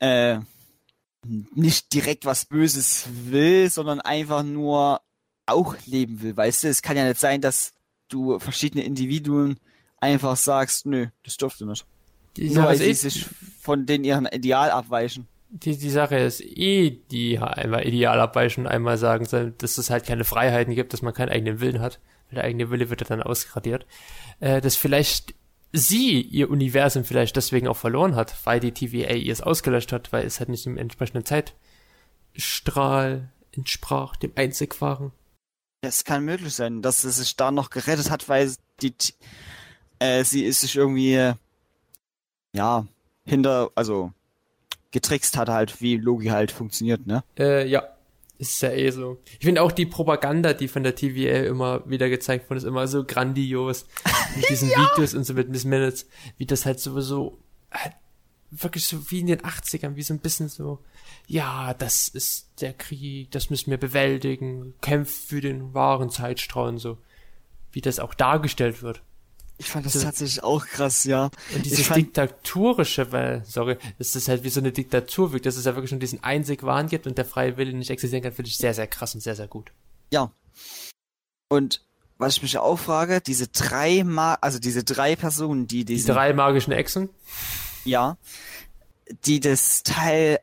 äh, 0.00 0.38
nicht 1.54 1.92
direkt 1.92 2.24
was 2.24 2.46
Böses 2.46 3.06
will, 3.08 3.70
sondern 3.70 4.00
einfach 4.00 4.42
nur 4.42 5.00
auch 5.46 5.76
leben 5.86 6.22
will. 6.22 6.36
Weißt 6.36 6.64
du, 6.64 6.68
es 6.68 6.82
kann 6.82 6.96
ja 6.96 7.06
nicht 7.06 7.20
sein, 7.20 7.40
dass 7.40 7.72
du 8.08 8.38
verschiedene 8.38 8.84
Individuen 8.84 9.58
einfach 9.98 10.36
sagst, 10.36 10.86
nö, 10.86 11.08
das 11.22 11.36
dürfte 11.36 11.66
nicht. 11.66 11.86
Die 12.36 12.50
Nur 12.50 12.64
weil 12.64 12.76
sie 12.76 12.84
eh, 12.84 12.92
sich 12.92 13.26
von 13.60 13.86
den 13.86 14.04
ihren 14.04 14.26
Ideal 14.26 14.70
abweichen. 14.70 15.28
Die, 15.54 15.78
die 15.78 15.90
Sache 15.90 16.16
ist 16.16 16.40
eh, 16.40 16.90
die 16.90 17.38
einmal 17.38 17.86
ideal 17.86 18.20
und 18.20 18.66
einmal 18.66 18.98
sagen, 18.98 19.24
soll, 19.24 19.52
dass 19.52 19.78
es 19.78 19.88
halt 19.88 20.04
keine 20.04 20.24
Freiheiten 20.24 20.74
gibt, 20.74 20.92
dass 20.92 21.02
man 21.02 21.14
keinen 21.14 21.28
eigenen 21.28 21.60
Willen 21.60 21.80
hat. 21.80 22.00
Der 22.32 22.42
eigene 22.42 22.70
Wille 22.70 22.90
wird 22.90 23.00
ja 23.00 23.06
dann 23.06 23.22
ausgradiert. 23.22 23.86
Äh, 24.40 24.60
dass 24.60 24.74
vielleicht 24.74 25.34
sie 25.70 26.20
ihr 26.20 26.50
Universum 26.50 27.04
vielleicht 27.04 27.36
deswegen 27.36 27.68
auch 27.68 27.76
verloren 27.76 28.16
hat, 28.16 28.34
weil 28.44 28.58
die 28.58 28.72
TVA 28.72 29.14
ihr 29.14 29.32
es 29.32 29.42
ausgelöscht 29.42 29.92
hat, 29.92 30.12
weil 30.12 30.26
es 30.26 30.40
halt 30.40 30.48
nicht 30.48 30.66
im 30.66 30.76
entsprechenden 30.76 31.24
Zeitstrahl 32.34 33.30
entsprach, 33.52 34.16
dem 34.16 34.32
einzig 34.34 34.80
waren. 34.80 35.12
Es 35.82 36.04
kann 36.04 36.24
möglich 36.24 36.54
sein, 36.54 36.82
dass 36.82 37.02
sie 37.02 37.12
sich 37.12 37.36
da 37.36 37.52
noch 37.52 37.70
gerettet 37.70 38.10
hat, 38.10 38.28
weil 38.28 38.52
die, 38.82 38.92
äh, 40.00 40.24
sie 40.24 40.44
ist 40.44 40.62
sich 40.62 40.74
irgendwie, 40.74 41.32
ja, 42.52 42.86
hinter, 43.24 43.70
also, 43.76 44.12
getrickst 44.94 45.36
hat 45.36 45.48
halt, 45.48 45.82
wie 45.82 45.96
Logi 45.96 46.28
halt 46.28 46.52
funktioniert, 46.52 47.06
ne? 47.06 47.24
Äh, 47.36 47.68
ja. 47.68 47.82
Ist 48.38 48.62
ja 48.62 48.70
eh 48.70 48.90
so. 48.90 49.18
Ich 49.38 49.44
finde 49.44 49.62
auch 49.62 49.70
die 49.70 49.86
Propaganda, 49.86 50.54
die 50.54 50.66
von 50.66 50.82
der 50.82 50.94
TVA 50.94 51.44
immer 51.44 51.88
wieder 51.88 52.08
gezeigt 52.08 52.48
wurde, 52.50 52.58
ist 52.58 52.64
immer 52.64 52.88
so 52.88 53.04
grandios. 53.04 53.86
Mit 54.36 54.48
diesen 54.48 54.70
Videos 54.70 55.14
und 55.14 55.24
so 55.24 55.34
mit 55.34 55.48
Miss 55.48 55.64
Minutes, 55.64 56.08
wie 56.38 56.46
das 56.46 56.66
halt 56.66 56.80
sowieso 56.80 57.38
halt 57.70 57.92
wirklich 58.50 58.86
so 58.86 59.10
wie 59.10 59.20
in 59.20 59.28
den 59.28 59.40
80ern, 59.40 59.94
wie 59.94 60.02
so 60.02 60.12
ein 60.12 60.18
bisschen 60.18 60.48
so, 60.48 60.80
ja, 61.28 61.72
das 61.74 62.08
ist 62.08 62.48
der 62.60 62.72
Krieg, 62.72 63.30
das 63.30 63.50
müssen 63.50 63.70
wir 63.70 63.78
bewältigen, 63.78 64.74
kämpft 64.80 65.28
für 65.28 65.40
den 65.40 65.72
wahren 65.72 66.10
Zeitstrahl 66.10 66.68
und 66.70 66.78
so. 66.78 66.98
Wie 67.70 67.80
das 67.80 68.00
auch 68.00 68.14
dargestellt 68.14 68.82
wird. 68.82 69.02
Ich 69.64 69.70
fand 69.70 69.86
das 69.86 69.94
tatsächlich 69.94 70.42
auch 70.44 70.66
krass, 70.66 71.04
ja. 71.04 71.30
Und 71.54 71.64
dieses 71.64 71.86
fand, 71.86 71.96
diktatorische, 71.96 73.10
weil, 73.12 73.42
sorry, 73.46 73.78
das 73.96 74.14
ist 74.14 74.28
halt 74.28 74.44
wie 74.44 74.50
so 74.50 74.60
eine 74.60 74.72
Diktatur 74.72 75.32
wirkt, 75.32 75.46
dass 75.46 75.56
es 75.56 75.64
ja 75.64 75.74
wirklich 75.74 75.90
nur 75.90 76.00
diesen 76.00 76.22
einzig 76.22 76.62
Wahn 76.64 76.86
gibt 76.86 77.06
und 77.06 77.16
der 77.16 77.24
freie 77.24 77.56
Wille 77.56 77.72
nicht 77.72 77.88
existieren 77.88 78.22
kann, 78.22 78.32
finde 78.32 78.50
ich 78.50 78.58
sehr, 78.58 78.74
sehr 78.74 78.86
krass 78.86 79.14
und 79.14 79.22
sehr, 79.22 79.34
sehr 79.34 79.48
gut. 79.48 79.72
Ja. 80.12 80.32
Und 81.48 81.82
was 82.18 82.36
ich 82.36 82.42
mich 82.42 82.58
auch 82.58 82.76
frage, 82.76 83.22
diese 83.22 83.48
drei 83.48 84.04
Ma 84.04 84.34
also 84.34 84.58
diese 84.58 84.84
drei 84.84 85.16
Personen, 85.16 85.66
die 85.66 85.86
diesen, 85.86 86.06
Die 86.06 86.12
drei 86.12 86.34
magischen 86.34 86.72
Echsen? 86.72 87.08
Ja. 87.84 88.18
Die 89.24 89.40
das 89.40 89.82
Teil 89.82 90.40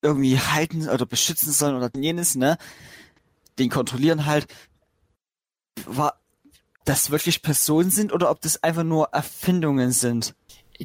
irgendwie 0.00 0.38
halten 0.38 0.88
oder 0.88 1.04
beschützen 1.04 1.52
sollen 1.52 1.76
oder 1.76 1.90
jenes, 1.94 2.36
ne? 2.36 2.56
Den 3.58 3.68
kontrollieren 3.68 4.24
halt. 4.24 4.46
War 5.84 6.19
das 6.84 7.10
wirklich 7.10 7.42
Personen 7.42 7.90
sind 7.90 8.12
oder 8.12 8.30
ob 8.30 8.40
das 8.40 8.62
einfach 8.62 8.84
nur 8.84 9.08
Erfindungen 9.12 9.92
sind? 9.92 10.34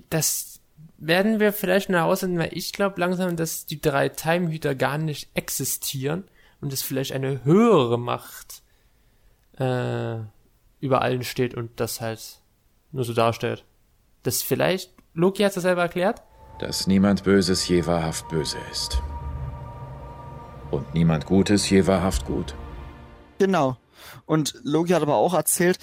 Das 0.10 0.60
werden 0.98 1.40
wir 1.40 1.54
vielleicht 1.54 1.90
noch 1.90 2.00
herausfinden, 2.00 2.40
weil 2.40 2.52
ich 2.52 2.74
glaube 2.74 3.00
langsam, 3.00 3.36
dass 3.36 3.66
die 3.66 3.82
drei 3.82 4.10
Timehüter 4.10 4.76
gar 4.76 4.98
nicht 4.98 5.30
existieren 5.34 6.26
und 6.62 6.74
es 6.74 6.82
vielleicht 6.82 7.12
eine 7.12 7.44
höhere 7.44 8.00
Macht 8.00 8.64
äh, 9.58 10.18
über 10.80 11.02
allen 11.02 11.24
steht 11.24 11.54
und 11.56 11.80
das 11.80 12.02
halt 12.02 12.42
nur 12.92 13.04
so 13.04 13.14
darstellt. 13.14 13.66
Das 14.24 14.42
vielleicht, 14.42 14.94
Loki 15.14 15.44
hat 15.44 15.56
es 15.56 15.64
selber 15.64 15.84
erklärt? 15.84 16.24
Dass 16.60 16.88
niemand 16.88 17.24
Böses 17.24 17.68
je 17.68 17.86
wahrhaft 17.86 18.28
böse 18.30 18.58
ist. 18.72 19.02
Und 20.72 20.94
niemand 20.94 21.26
Gutes 21.26 21.70
je 21.70 21.86
wahrhaft 21.86 22.26
gut. 22.26 22.56
Genau. 23.38 23.78
Und 24.26 24.60
Loki 24.64 24.94
hat 24.94 25.02
aber 25.02 25.16
auch 25.16 25.34
erzählt, 25.34 25.80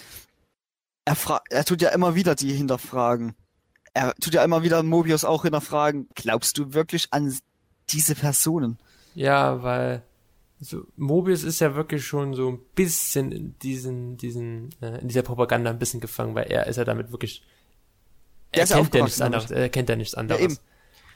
er, 1.05 1.17
er 1.51 1.65
tut 1.65 1.83
ja 1.83 1.91
immer 1.91 2.15
wieder 2.15 2.35
die 2.35 2.53
hinterfragen. 2.53 3.35
Er 3.95 4.15
tut 4.21 4.35
ja 4.35 4.45
immer 4.45 4.63
wieder 4.63 4.83
Mobius 4.83 5.25
auch 5.25 5.43
hinterfragen, 5.43 6.09
glaubst 6.15 6.57
du 6.59 6.73
wirklich 6.73 7.09
an 7.11 7.37
diese 7.91 8.15
Personen? 8.15 8.79
Ja, 9.15 9.63
weil 9.63 10.03
so, 10.61 10.87
Mobius 10.97 11.43
ist 11.43 11.61
ja 11.61 11.75
wirklich 11.75 12.07
schon 12.07 12.35
so 12.35 12.49
ein 12.49 12.61
bisschen 12.75 13.33
in 13.33 13.59
diesen, 13.59 14.17
diesen, 14.17 14.71
äh, 14.81 15.01
in 15.01 15.09
dieser 15.09 15.23
Propaganda 15.23 15.71
ein 15.71 15.79
bisschen 15.79 16.01
gefangen, 16.01 16.35
weil 16.35 16.45
er 16.45 16.69
ist 16.69 16.77
ja 16.77 16.85
damit 16.85 17.11
wirklich, 17.11 17.43
er 18.53 18.67
kennt 18.67 18.95
ja 18.95 19.03
nichts 19.03 19.21
anderes, 19.21 19.51
er 19.51 19.69
kennt 19.69 19.89
ja 19.89 19.97
nichts 19.97 20.15
anderes. 20.15 20.41
Ja, 20.41 20.45
eben. 20.45 20.59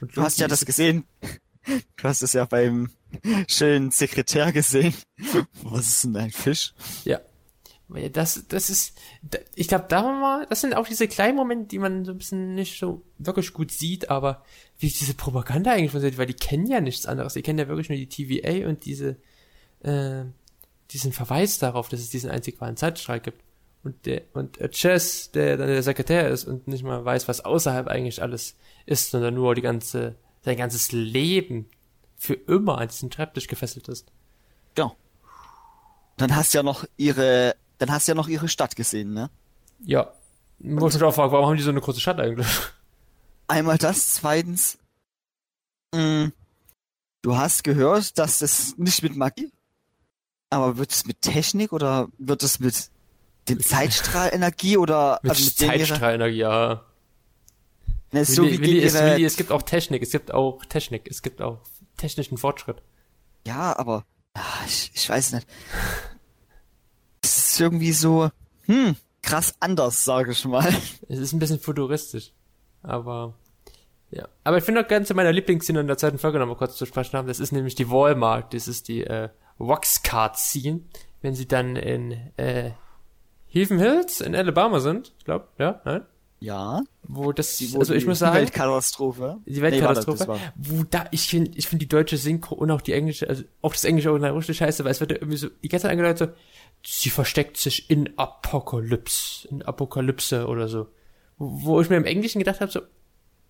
du 0.01 0.23
hast 0.23 0.38
ja 0.38 0.49
das 0.49 0.66
gesehen, 0.66 1.05
du 1.66 2.05
hast 2.05 2.22
es 2.22 2.33
ja 2.33 2.44
beim 2.44 2.90
schönen 3.48 3.90
Sekretär 3.90 4.52
gesehen. 4.52 4.94
Was 5.62 5.88
ist 5.88 6.05
denn 6.05 6.16
ein 6.16 6.31
Fisch? 6.31 6.74
Ja. 7.05 7.20
Das, 8.12 8.44
das 8.48 8.68
ist, 8.68 8.98
ich 9.55 9.68
glaube, 9.68 9.85
da 9.88 10.02
war, 10.02 10.46
das 10.46 10.61
sind 10.61 10.74
auch 10.74 10.88
diese 10.88 11.07
kleinen 11.07 11.37
Momente, 11.37 11.68
die 11.68 11.79
man 11.79 12.05
so 12.05 12.11
ein 12.11 12.18
bisschen 12.18 12.57
nicht 12.57 12.81
so 12.81 13.02
wirklich 13.18 13.52
gut 13.52 13.70
sieht, 13.70 14.11
aber 14.11 14.42
wie 14.81 14.88
diese 14.88 15.14
Propaganda 15.14 15.70
eigentlich 15.70 15.92
funktioniert, 15.92 16.18
weil 16.18 16.26
die 16.26 16.35
kennen 16.35 16.66
ja 16.66 16.81
nichts 16.81 17.07
anderes. 17.07 17.35
Die 17.35 17.42
kennen 17.42 17.61
ja 17.61 17.68
wirklich 17.68 17.88
nur 17.88 17.96
die 17.96 18.09
TVA 18.09 18.68
und 18.68 18.85
diese, 18.85 19.16
äh, 19.85 20.24
diesen 20.90 21.12
Verweis 21.12 21.59
darauf, 21.59 21.88
dass 21.88 22.00
es 22.00 22.11
diesen 22.11 22.29
einzig 22.29 22.61
wahren 22.61 22.76
Zeitstrahl 22.76 23.20
gibt. 23.20 23.40
Und 23.85 24.05
der, 24.05 24.22
und 24.33 24.59
Chess, 24.72 25.31
der 25.31 25.57
dann 25.57 25.68
der 25.68 25.85
Sekretär 25.85 26.29
ist 26.29 26.44
und 26.44 26.66
nicht 26.66 26.83
mal 26.83 27.05
weiß, 27.05 27.29
was 27.29 27.44
außerhalb 27.44 27.87
eigentlich 27.87 28.20
alles 28.20 28.57
ist, 28.85 29.12
sondern 29.12 29.35
nur 29.35 29.55
die 29.55 29.62
ganze, 29.62 30.16
sein 30.47 30.57
ganzes 30.57 30.93
Leben 30.93 31.69
für 32.17 32.33
immer 32.33 32.79
an 32.79 32.89
diesen 32.89 33.13
Schreibtisch 33.13 33.47
gefesselt 33.47 33.89
ist. 33.89 34.11
Ja. 34.79 34.93
Dann 36.17 36.35
hast 36.35 36.55
du 36.55 36.59
ja 36.59 36.63
noch 36.63 36.87
ihre, 36.97 37.55
dann 37.77 37.91
hast 37.91 38.09
du 38.09 38.13
ja 38.13 38.17
noch 38.17 38.29
ihre 38.29 38.49
Stadt 38.49 38.75
gesehen, 38.75 39.13
ne? 39.13 39.29
Ja. 39.85 40.11
Muss 40.59 40.95
ich 40.95 41.03
auch 41.03 41.15
fragen, 41.15 41.33
warum 41.33 41.47
haben 41.47 41.57
die 41.59 41.63
so 41.63 41.71
eine 41.71 41.83
große 41.83 42.01
Stadt 42.01 42.19
eigentlich? 42.19 42.47
Einmal 43.47 43.77
das, 43.77 44.15
zweitens, 44.15 44.79
mh, 45.95 46.01
mm, 46.01 46.33
du 47.21 47.37
hast 47.37 47.63
gehört, 47.63 48.17
dass 48.19 48.41
es 48.41 48.79
nicht 48.79 49.03
mit 49.03 49.15
Magie 49.15 49.53
aber 50.51 50.79
wird 50.79 50.91
es 50.91 51.07
mit 51.07 51.23
Technik 51.23 51.73
oder 51.73 52.09
wird 52.19 52.43
es 52.43 52.61
mit 52.61 52.91
dem 53.49 53.61
Zeitstrahlenergie 53.63 54.77
oder 54.77 55.21
mit 55.23 55.31
also 55.31 55.45
mit 55.45 55.57
Zeitstrahlenergie, 55.57 56.39
ja. 56.39 56.85
Ne, 58.12 58.25
so 58.25 58.42
Willi, 58.42 58.59
wie 58.59 58.62
Willi, 58.62 58.83
es, 58.83 58.95
Willi, 58.95 59.25
es 59.25 59.37
gibt 59.37 59.51
auch 59.51 59.62
Technik, 59.62 60.03
es 60.03 60.11
gibt 60.11 60.33
auch 60.33 60.64
Technik, 60.66 61.09
es 61.11 61.23
gibt 61.23 61.42
auch 61.42 61.59
technischen 61.97 62.38
Fortschritt. 62.38 62.83
Ja, 63.47 63.77
aber 63.77 64.05
ach, 64.35 64.66
ich, 64.66 64.92
ich 64.95 65.09
weiß 65.09 65.33
nicht. 65.33 65.47
Es 67.23 67.51
ist 67.51 67.61
irgendwie 67.61 67.92
so, 67.92 68.31
hm, 68.66 68.97
krass 69.23 69.55
anders, 69.61 70.05
sage 70.05 70.33
ich 70.33 70.45
mal. 70.45 70.73
Es 71.09 71.19
ist 71.19 71.33
ein 71.33 71.38
bisschen 71.38 71.61
futuristisch, 71.61 72.33
aber 72.83 73.35
ja. 74.11 74.29
Aber 74.45 74.59
ich 74.59 74.64
finde 74.64 74.83
auch 74.83 74.88
ganz 74.88 75.12
meiner 75.12 75.33
Lieblingsszene 75.33 75.81
in 75.81 75.87
der 75.87 75.99
zweiten 75.99 76.19
Folge 76.19 76.38
nochmal 76.38 76.57
kurz 76.57 76.77
zu 76.77 76.87
sprechen 76.87 77.16
haben. 77.16 77.29
Das 77.29 77.40
ist 77.40 77.53
nämlich 77.53 77.75
die 77.75 77.90
Walmart, 77.90 78.55
das 78.55 78.69
ist 78.69 78.88
die 78.88 79.05
äh, 79.05 79.29
Waxcard 79.59 80.38
ziehen, 80.38 80.88
wenn 81.23 81.35
sie 81.35 81.49
dann 81.49 81.77
in 81.77 82.12
äh, 82.37 82.71
Heaven 83.49 83.79
Hills 83.79 84.21
in 84.21 84.35
Alabama 84.35 84.81
sind. 84.81 85.12
Ich 85.19 85.25
glaube, 85.25 85.49
ja, 85.59 85.81
nein? 85.85 86.07
Ja. 86.40 86.83
Wo 87.09 87.33
das, 87.33 87.57
die, 87.57 87.77
also 87.77 87.95
ich 87.95 88.05
muss 88.07 88.19
sagen. 88.19 88.35
Die 88.35 88.42
Weltkatastrophe. 88.42 89.38
Die 89.47 89.62
Weltkatastrophe. 89.62 90.27
Nee, 90.33 90.40
wo 90.57 90.85
da, 90.85 91.07
ich 91.12 91.29
finde, 91.29 91.53
ich 91.55 91.69
finde 91.69 91.85
die 91.85 91.88
deutsche 91.88 92.16
Synchro 92.16 92.57
und 92.57 92.71
auch 92.71 92.81
die 92.81 92.92
englische, 92.92 93.29
also 93.29 93.45
auch 93.62 93.73
das 93.73 93.85
englische 93.85 94.11
Original 94.11 94.33
richtig 94.33 94.57
scheiße, 94.57 94.85
weil 94.85 94.90
es 94.90 95.01
wird 95.01 95.12
ja 95.12 95.19
irgendwie 95.19 95.37
so, 95.37 95.49
die 95.49 95.69
ganze 95.69 95.85
Zeit 95.85 95.92
angedeutet 95.92 96.19
so, 96.19 96.29
sie 96.85 97.11
versteckt 97.11 97.59
sich 97.59 97.90
in 97.90 98.19
Apokalypse, 98.19 99.47
in 99.49 99.62
Apokalypse 99.62 100.47
oder 100.47 100.69
so. 100.69 100.88
Wo, 101.38 101.62
wo 101.62 101.81
ich 101.81 101.90
mir 101.90 101.97
im 101.97 102.05
Englischen 102.05 102.40
gedacht 102.40 102.61
habe, 102.61 102.73
so, 102.73 102.81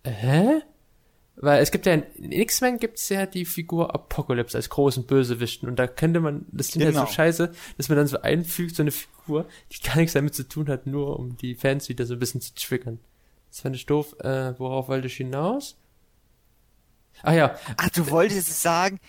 hä? 0.05 0.63
Weil 1.37 1.63
es 1.63 1.71
gibt 1.71 1.87
ja 1.87 1.93
in, 1.93 2.33
X-Men 2.33 2.79
gibt's 2.79 3.09
ja 3.09 3.27
die 3.27 3.45
Figur 3.45 3.95
Apocalypse 3.95 4.57
als 4.57 4.69
großen 4.69 5.05
Bösewichten 5.05 5.69
und 5.69 5.79
da 5.79 5.87
könnte 5.87 6.21
man, 6.21 6.47
das 6.51 6.69
klingt 6.69 6.87
genau. 6.87 7.01
halt 7.01 7.09
so 7.09 7.13
genau. 7.13 7.15
scheiße, 7.15 7.53
dass 7.77 7.89
man 7.89 7.97
dann 7.97 8.07
so 8.07 8.21
einfügt, 8.21 8.77
so 8.77 8.83
eine 8.83 8.91
Figur, 8.91 9.47
die 9.73 9.81
gar 9.87 9.97
nichts 9.97 10.13
damit 10.13 10.35
zu 10.35 10.47
tun 10.47 10.69
hat, 10.69 10.87
nur 10.87 11.19
um 11.19 11.37
die 11.37 11.55
Fans 11.55 11.89
wieder 11.89 12.05
so 12.05 12.15
ein 12.15 12.21
bisschen 12.21 12.41
zu 12.41 12.55
triggern. 12.55 12.99
Das 13.57 13.63
fand 13.63 13.75
ich 13.75 13.87
doof. 13.87 14.15
Äh, 14.21 14.53
worauf 14.59 14.89
wollte 14.89 15.07
ich 15.07 15.17
hinaus? 15.17 15.79
Ach 17.23 17.33
ja. 17.33 17.57
Ach, 17.79 17.89
du 17.89 18.11
wolltest 18.11 18.61
sagen, 18.61 19.01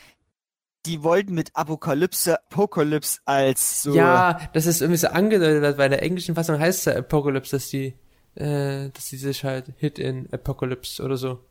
die 0.86 1.04
wollten 1.04 1.34
mit 1.34 1.54
Apokalypse, 1.54 2.40
Apokalypse 2.46 3.20
als 3.26 3.84
so. 3.84 3.94
Ja, 3.94 4.40
das 4.54 4.66
ist 4.66 4.80
irgendwie 4.80 5.00
so 5.00 5.10
angedeutet, 5.10 5.78
weil 5.78 5.88
in 5.88 5.92
der 5.92 6.02
englischen 6.02 6.36
Fassung 6.36 6.60
heißt 6.60 6.80
es 6.80 6.86
ja 6.86 6.96
Apocalypse, 6.96 7.58
dass 7.58 7.68
die, 7.68 7.96
äh, 8.36 8.90
dass 8.92 9.10
die 9.10 9.18
sich 9.18 9.44
halt 9.44 9.74
Hit 9.76 10.00
in 10.00 10.32
Apocalypse 10.32 11.04
oder 11.04 11.18
so. 11.18 11.44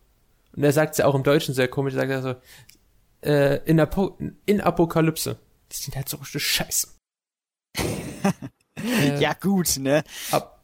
Und 0.57 0.65
er 0.65 0.73
sagt 0.73 0.93
es 0.93 0.99
ja 0.99 1.05
auch 1.05 1.15
im 1.15 1.23
Deutschen 1.23 1.55
sehr 1.55 1.69
komisch, 1.69 1.93
er 1.93 2.01
sagt 2.01 2.11
ja 2.11 2.23
so, 2.23 2.35
äh, 3.31 3.57
in, 3.67 3.79
Apo 3.79 4.17
in 4.47 4.63
Apokalypse. 4.63 5.37
Das 5.69 5.81
sind 5.81 5.97
halt 5.97 6.09
so 6.09 6.17
richtig 6.17 6.47
scheiße. 6.47 6.89
äh, 8.79 9.21
ja, 9.21 9.35
gut, 9.35 9.77
ne? 9.77 10.03
Ab, 10.31 10.56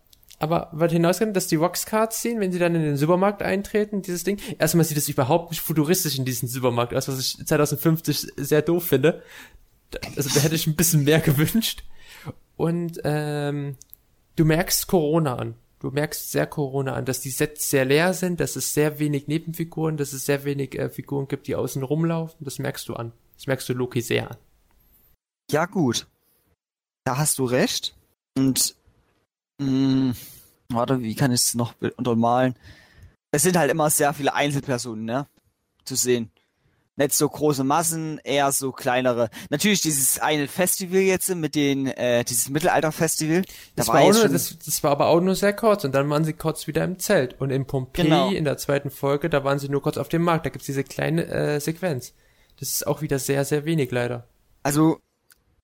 aber 0.42 0.68
was 0.72 0.92
hinausgeht, 0.92 1.34
dass 1.34 1.46
die 1.46 1.60
Vox-Cards 1.60 2.20
sehen, 2.20 2.40
wenn 2.40 2.52
sie 2.52 2.58
dann 2.58 2.74
in 2.74 2.82
den 2.82 2.96
Supermarkt 2.96 3.42
eintreten, 3.42 4.02
dieses 4.02 4.24
Ding. 4.24 4.38
Erstmal 4.58 4.84
sieht 4.84 4.98
es 4.98 5.08
überhaupt 5.08 5.50
nicht 5.50 5.60
futuristisch 5.60 6.18
in 6.18 6.24
diesem 6.24 6.48
Supermarkt 6.48 6.94
aus, 6.94 7.08
was 7.08 7.18
ich 7.18 7.46
2050 7.46 8.32
sehr 8.36 8.62
doof 8.62 8.84
finde. 8.84 9.22
Also 10.16 10.30
da 10.34 10.40
hätte 10.40 10.54
ich 10.54 10.66
ein 10.66 10.76
bisschen 10.76 11.04
mehr 11.04 11.20
gewünscht. 11.20 11.84
Und 12.56 13.00
ähm, 13.04 13.76
du 14.36 14.44
merkst 14.44 14.86
Corona 14.86 15.36
an 15.36 15.54
du 15.82 15.90
merkst 15.90 16.30
sehr 16.30 16.46
Corona 16.46 16.94
an, 16.94 17.04
dass 17.04 17.20
die 17.20 17.30
Sets 17.30 17.68
sehr 17.68 17.84
leer 17.84 18.14
sind, 18.14 18.38
dass 18.38 18.54
es 18.54 18.72
sehr 18.72 18.98
wenig 19.00 19.26
Nebenfiguren, 19.26 19.96
dass 19.96 20.12
es 20.12 20.24
sehr 20.24 20.44
wenig 20.44 20.78
äh, 20.78 20.88
Figuren 20.88 21.26
gibt, 21.26 21.48
die 21.48 21.56
außen 21.56 21.82
rumlaufen. 21.82 22.44
Das 22.44 22.60
merkst 22.60 22.88
du 22.88 22.94
an. 22.94 23.12
Das 23.36 23.48
merkst 23.48 23.68
du 23.68 23.72
Loki 23.72 24.00
sehr 24.00 24.30
an. 24.30 24.36
Ja, 25.50 25.66
gut. 25.66 26.06
Da 27.04 27.18
hast 27.18 27.38
du 27.38 27.44
recht. 27.44 27.96
Und 28.36 28.76
mh, 29.58 29.66
hm, 29.66 30.14
warte, 30.68 31.00
wie 31.02 31.14
kann 31.14 31.32
ich 31.32 31.40
es 31.40 31.54
noch 31.54 31.74
untermalen? 31.96 32.54
Es 33.30 33.42
sind 33.42 33.56
halt 33.56 33.70
immer 33.70 33.90
sehr 33.90 34.12
viele 34.12 34.34
Einzelpersonen, 34.34 35.04
ne? 35.04 35.26
Zu 35.84 35.96
sehen 35.96 36.30
nicht 36.96 37.14
so 37.14 37.28
große 37.28 37.64
Massen, 37.64 38.20
eher 38.22 38.52
so 38.52 38.72
kleinere. 38.72 39.30
Natürlich 39.50 39.80
dieses 39.80 40.18
eine 40.18 40.46
Festival 40.46 41.00
jetzt 41.00 41.34
mit 41.34 41.54
den, 41.54 41.86
äh, 41.86 42.24
dieses 42.24 42.50
Mittelalterfestival. 42.50 43.42
Das, 43.76 43.86
da 43.86 43.92
war, 43.92 44.02
war 44.02 44.12
nur, 44.12 44.28
das, 44.28 44.58
das, 44.58 44.82
war 44.82 44.90
aber 44.90 45.06
auch 45.06 45.20
nur 45.20 45.34
sehr 45.34 45.54
kurz 45.54 45.84
und 45.84 45.94
dann 45.94 46.08
waren 46.10 46.24
sie 46.24 46.34
kurz 46.34 46.66
wieder 46.66 46.84
im 46.84 46.98
Zelt. 46.98 47.40
Und 47.40 47.50
in 47.50 47.66
Pompeji 47.66 48.04
genau. 48.08 48.30
in 48.30 48.44
der 48.44 48.58
zweiten 48.58 48.90
Folge, 48.90 49.30
da 49.30 49.42
waren 49.44 49.58
sie 49.58 49.68
nur 49.68 49.82
kurz 49.82 49.96
auf 49.96 50.08
dem 50.08 50.22
Markt. 50.22 50.44
Da 50.44 50.50
gibt's 50.50 50.66
diese 50.66 50.84
kleine 50.84 51.26
äh, 51.26 51.60
Sequenz. 51.60 52.14
Das 52.60 52.70
ist 52.70 52.86
auch 52.86 53.00
wieder 53.00 53.18
sehr, 53.18 53.44
sehr 53.44 53.64
wenig 53.64 53.90
leider. 53.90 54.28
Also, 54.62 55.00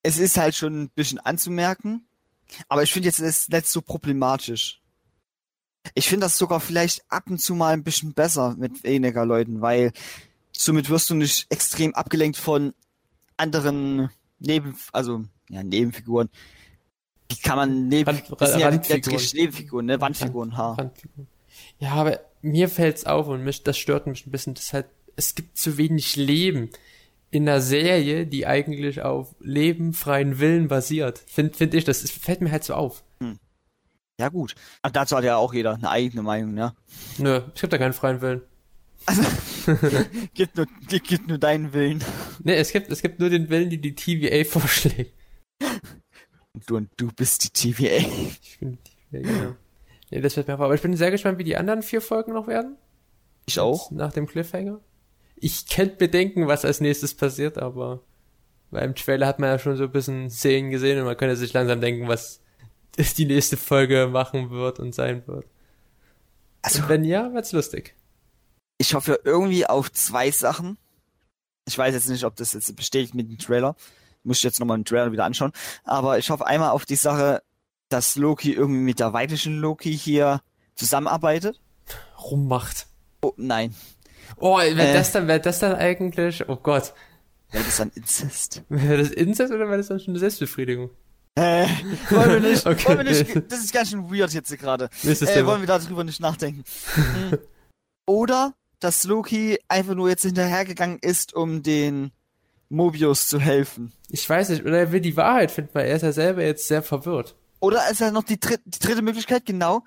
es 0.01 0.17
ist 0.17 0.37
halt 0.37 0.55
schon 0.55 0.83
ein 0.83 0.89
bisschen 0.89 1.19
anzumerken, 1.19 2.07
aber 2.67 2.83
ich 2.83 2.91
finde 2.91 3.07
jetzt 3.07 3.19
das 3.19 3.27
ist 3.27 3.51
nicht 3.51 3.67
so 3.67 3.81
problematisch. 3.81 4.81
Ich 5.93 6.07
finde 6.09 6.25
das 6.25 6.37
sogar 6.37 6.59
vielleicht 6.59 7.03
ab 7.09 7.29
und 7.29 7.39
zu 7.39 7.55
mal 7.55 7.73
ein 7.73 7.83
bisschen 7.83 8.13
besser 8.13 8.55
mit 8.57 8.83
weniger 8.83 9.25
Leuten, 9.25 9.61
weil 9.61 9.93
Somit 10.51 10.89
wirst 10.89 11.09
du 11.09 11.15
nicht 11.15 11.45
extrem 11.49 11.95
abgelenkt 11.95 12.35
von 12.35 12.73
anderen 13.37 14.09
Neben, 14.39 14.77
also 14.91 15.23
ja, 15.49 15.63
Nebenfiguren. 15.63 16.29
Die 17.31 17.37
kann 17.37 17.55
man 17.55 17.87
neben, 17.87 18.09
Rand- 18.09 18.35
das 18.37 18.51
sind 18.51 18.59
ja 18.59 18.71
Nebenfiguren, 18.71 19.85
ne? 19.85 20.01
Wandfiguren, 20.01 20.57
ha. 20.57 20.73
Randfiguren. 20.73 21.27
Ja, 21.79 21.91
aber 21.91 22.19
mir 22.41 22.67
fällt's 22.67 23.05
auf 23.05 23.27
und 23.27 23.43
mich, 23.43 23.63
das 23.63 23.77
stört 23.77 24.07
mich 24.07 24.25
ein 24.25 24.31
bisschen. 24.31 24.55
Halt, 24.73 24.87
es 25.15 25.35
gibt 25.35 25.57
zu 25.57 25.77
wenig 25.77 26.15
Leben 26.15 26.71
in 27.31 27.47
einer 27.47 27.61
Serie, 27.61 28.25
die 28.25 28.47
eigentlich 28.47 29.01
auf 29.01 29.35
Leben, 29.39 29.93
freien 29.93 30.39
Willen 30.39 30.67
basiert. 30.67 31.19
Find, 31.27 31.55
find 31.55 31.73
ich, 31.73 31.83
das 31.83 32.03
ist, 32.03 32.13
fällt 32.13 32.41
mir 32.41 32.51
halt 32.51 32.63
so 32.63 32.73
auf. 32.73 33.03
Ja, 34.19 34.27
gut. 34.27 34.53
Ach, 34.81 34.91
dazu 34.91 35.15
hat 35.15 35.23
ja 35.23 35.37
auch 35.37 35.53
jeder 35.53 35.75
eine 35.75 35.89
eigene 35.89 36.23
Meinung, 36.23 36.53
ne? 36.53 36.75
Nö, 37.19 37.41
es 37.55 37.61
gibt 37.61 37.71
da 37.71 37.77
keinen 37.77 37.93
freien 37.93 38.19
Willen. 38.19 38.41
Gibt 40.33 40.57
nur, 40.57 40.67
gibt 40.89 41.27
nur 41.27 41.37
deinen 41.37 41.71
Willen. 41.71 42.03
Nee, 42.43 42.55
es 42.55 42.73
gibt, 42.73 42.91
es 42.91 43.01
gibt 43.01 43.19
nur 43.19 43.29
den 43.29 43.49
Willen, 43.49 43.69
die 43.69 43.79
die 43.79 43.95
TVA 43.95 44.43
vorschlägt. 44.49 45.13
Und 46.53 46.69
du 46.69 46.75
und 46.75 46.89
du 46.97 47.07
bist 47.07 47.45
die 47.45 47.73
TVA. 47.73 48.05
Ich 48.41 48.59
bin 48.59 48.77
die 49.11 49.21
TVA, 49.21 49.21
genau. 49.21 49.55
Nee, 50.11 50.19
das 50.19 50.35
wird 50.35 50.47
mir 50.47 50.55
auf. 50.55 50.59
Aber 50.59 50.75
ich 50.75 50.81
bin 50.81 50.95
sehr 50.97 51.11
gespannt, 51.11 51.37
wie 51.37 51.45
die 51.45 51.55
anderen 51.55 51.81
vier 51.81 52.01
Folgen 52.01 52.33
noch 52.33 52.47
werden. 52.47 52.75
Ich 53.45 53.59
auch. 53.59 53.89
Nach 53.91 54.11
dem 54.11 54.27
Cliffhanger. 54.27 54.81
Ich 55.41 55.67
könnte 55.67 55.95
bedenken, 55.95 56.47
was 56.47 56.65
als 56.65 56.81
nächstes 56.81 57.13
passiert, 57.13 57.57
aber 57.57 58.01
beim 58.71 58.93
Trailer 58.95 59.27
hat 59.27 59.39
man 59.39 59.49
ja 59.49 59.59
schon 59.59 59.77
so 59.77 59.85
ein 59.85 59.91
bisschen 59.91 60.29
Szenen 60.29 60.69
gesehen 60.69 60.99
und 60.99 61.05
man 61.05 61.17
könnte 61.17 61.35
sich 61.35 61.53
langsam 61.53 61.81
denken, 61.81 62.07
was 62.07 62.41
die 63.17 63.25
nächste 63.25 63.57
Folge 63.57 64.07
machen 64.07 64.49
wird 64.49 64.79
und 64.79 64.93
sein 64.93 65.25
wird. 65.27 65.45
Also, 66.61 66.83
Und 66.83 66.89
wenn 66.89 67.03
ja, 67.03 67.33
wird's 67.33 67.51
lustig. 67.51 67.95
ich 68.77 68.93
hoffe 68.93 69.19
irgendwie 69.23 69.65
auf 69.65 69.91
zwei 69.91 70.29
Sachen. 70.31 70.77
Ich 71.67 71.77
weiß 71.77 71.93
jetzt 71.93 72.09
nicht, 72.09 72.25
ob 72.25 72.35
das 72.35 72.53
jetzt 72.53 72.75
bestätigt 72.75 73.15
mit 73.15 73.29
dem 73.29 73.37
Trailer. 73.37 73.75
Muss 74.23 74.37
ich 74.37 74.43
jetzt 74.43 74.59
nochmal 74.59 74.77
den 74.77 74.85
Trailer 74.85 75.11
wieder 75.11 75.23
anschauen. 75.23 75.53
Aber 75.83 76.17
ich 76.17 76.29
hoffe 76.29 76.45
einmal 76.45 76.71
auf 76.71 76.85
die 76.85 76.95
Sache, 76.95 77.41
dass 77.89 78.15
Loki 78.15 78.53
irgendwie 78.53 78.81
mit 78.81 78.99
der 78.99 79.13
weiblichen 79.13 79.59
Loki 79.59 79.97
hier 79.97 80.41
zusammenarbeitet. 80.75 81.61
Rummacht. 82.21 82.87
Oh, 83.21 83.33
nein. 83.37 83.73
Oh, 84.37 84.57
wäre 84.57 84.77
Äh. 84.79 84.93
das 84.93 85.11
dann, 85.11 85.27
wäre 85.27 85.39
das 85.39 85.59
dann 85.59 85.75
eigentlich, 85.75 86.47
oh 86.49 86.55
Gott, 86.57 86.93
Ja, 87.51 87.61
das 87.61 87.77
dann 87.77 87.91
Inzest. 87.95 88.63
wäre 88.69 88.97
das 88.97 89.09
Inzest 89.11 89.51
oder 89.53 89.65
wäre 89.67 89.77
das 89.77 89.87
dann 89.87 89.99
schon 89.99 90.11
eine 90.13 90.19
Selbstbefriedigung? 90.19 90.89
Äh, 91.35 91.67
wollen 92.09 92.43
wir 92.43 92.49
nicht, 92.51 92.65
Okay. 92.65 92.87
wollen 92.89 92.97
wir 92.99 93.05
nicht, 93.05 93.51
das 93.51 93.59
ist 93.59 93.73
ganz 93.73 93.89
schön 93.89 94.11
weird 94.11 94.33
jetzt 94.33 94.55
gerade. 94.57 94.89
Äh, 95.03 95.45
wollen 95.45 95.61
wir 95.61 95.67
darüber 95.67 96.03
nicht 96.03 96.19
nachdenken. 96.19 96.63
Hm. 96.95 97.37
Oder, 98.05 98.53
dass 98.79 99.03
Loki 99.03 99.59
einfach 99.67 99.93
nur 99.95 100.09
jetzt 100.09 100.23
hinterhergegangen 100.23 100.99
ist, 101.01 101.33
um 101.33 101.61
den 101.63 102.11
Mobius 102.69 103.27
zu 103.27 103.39
helfen. 103.39 103.93
Ich 104.09 104.27
weiß 104.29 104.49
nicht, 104.49 104.63
oder 104.65 104.77
er 104.79 104.91
will 104.91 105.01
die 105.01 105.17
Wahrheit 105.17 105.51
finden, 105.51 105.71
weil 105.73 105.87
er 105.87 105.95
ist 105.95 106.01
ja 106.03 106.11
selber 106.11 106.43
jetzt 106.43 106.67
sehr 106.67 106.81
verwirrt. 106.83 107.35
Oder 107.59 107.89
ist 107.91 108.01
er 108.01 108.11
noch 108.11 108.23
die, 108.23 108.39
dritt, 108.39 108.61
die 108.65 108.79
dritte 108.79 109.01
Möglichkeit, 109.01 109.45
genau. 109.45 109.83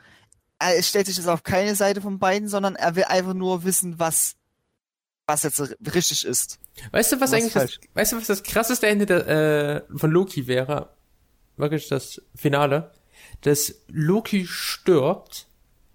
Er 0.63 0.83
stellt 0.83 1.07
sich 1.07 1.17
jetzt 1.17 1.29
auf 1.29 1.43
keine 1.43 1.75
Seite 1.75 2.01
von 2.01 2.19
beiden, 2.19 2.49
sondern 2.49 2.77
er 2.77 2.97
will 2.97 3.05
einfach 3.05 3.35
nur 3.35 3.65
wissen, 3.65 3.99
was, 3.99 4.37
was 5.27 5.43
jetzt 5.43 5.61
richtig 5.95 6.25
ist. 6.25 6.59
Weißt 6.91 7.13
du, 7.13 7.21
was, 7.21 7.33
Was 7.33 7.33
eigentlich 7.33 7.53
das, 7.53 7.79
weißt 7.95 8.13
du, 8.13 8.17
was 8.17 8.27
das 8.27 8.43
krasseste 8.43 8.87
Ende 8.87 9.07
der, 9.07 9.29
äh, 9.29 9.99
von 9.99 10.11
Loki 10.11 10.47
wäre? 10.47 10.91
Wirklich 11.57 11.89
das 11.89 12.23
Finale. 12.35 12.91
Dass 13.43 13.75
Loki 13.89 14.47
stirbt, 14.47 15.47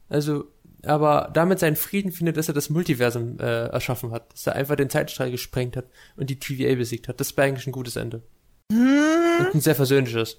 also, 0.09 0.45
aber 0.83 1.29
damit 1.33 1.59
seinen 1.59 1.75
Frieden 1.75 2.11
findet, 2.11 2.37
dass 2.37 2.47
er 2.47 2.53
das 2.53 2.69
Multiversum 2.69 3.39
äh, 3.39 3.67
erschaffen 3.67 4.11
hat. 4.11 4.31
Dass 4.33 4.47
er 4.47 4.55
einfach 4.55 4.75
den 4.75 4.89
Zeitstrahl 4.89 5.31
gesprengt 5.31 5.75
hat 5.75 5.85
und 6.15 6.29
die 6.29 6.39
TVA 6.39 6.75
besiegt 6.75 7.07
hat. 7.07 7.19
Das 7.19 7.35
wäre 7.35 7.47
eigentlich 7.47 7.67
ein 7.67 7.73
gutes 7.73 7.95
Ende. 7.95 8.21
Und 8.69 9.55
ein 9.55 9.61
sehr 9.61 9.75
versöhnliches. 9.75 10.37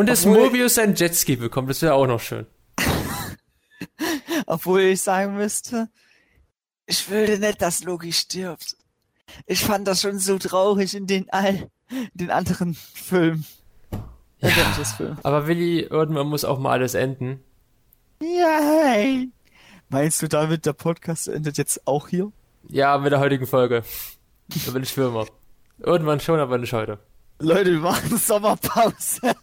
Und 0.00 0.06
dass 0.06 0.24
Obwohl- 0.24 0.44
Mobius 0.46 0.76
sein 0.76 0.94
Jetski 0.94 1.36
bekommt, 1.36 1.68
das 1.68 1.82
wäre 1.82 1.92
auch 1.92 2.06
noch 2.06 2.20
schön. 2.20 2.46
Obwohl 4.46 4.80
ich 4.80 5.02
sagen 5.02 5.36
müsste, 5.36 5.90
ich 6.86 7.10
würde 7.10 7.38
nicht, 7.38 7.60
dass 7.60 7.84
Loki 7.84 8.10
stirbt. 8.10 8.78
Ich 9.44 9.62
fand 9.62 9.86
das 9.86 10.00
schon 10.00 10.18
so 10.18 10.38
traurig 10.38 10.94
in 10.94 11.06
den 11.06 11.28
all, 11.28 11.68
in 11.90 12.08
den 12.14 12.30
anderen 12.30 12.72
Filmen. 12.74 13.44
Ja. 14.38 14.48
Film. 14.48 15.18
Aber 15.22 15.46
Willi, 15.46 15.80
irgendwann 15.80 16.28
muss 16.28 16.46
auch 16.46 16.58
mal 16.58 16.72
alles 16.72 16.94
enden. 16.94 17.40
Nein. 18.22 19.32
Meinst 19.90 20.22
du 20.22 20.28
damit, 20.28 20.64
der 20.64 20.72
Podcast 20.72 21.28
endet 21.28 21.58
jetzt 21.58 21.86
auch 21.86 22.08
hier? 22.08 22.32
Ja, 22.68 22.96
mit 22.96 23.12
der 23.12 23.20
heutigen 23.20 23.46
Folge. 23.46 23.82
Da 24.64 24.72
bin 24.72 24.82
ich 24.82 24.94
Firma. 24.94 25.26
Irgendwann 25.78 26.20
schon, 26.20 26.40
aber 26.40 26.56
nicht 26.56 26.72
heute. 26.72 26.98
Leute, 27.40 27.72
wir 27.72 27.80
machen 27.80 28.18
Sommerpause. 28.18 29.34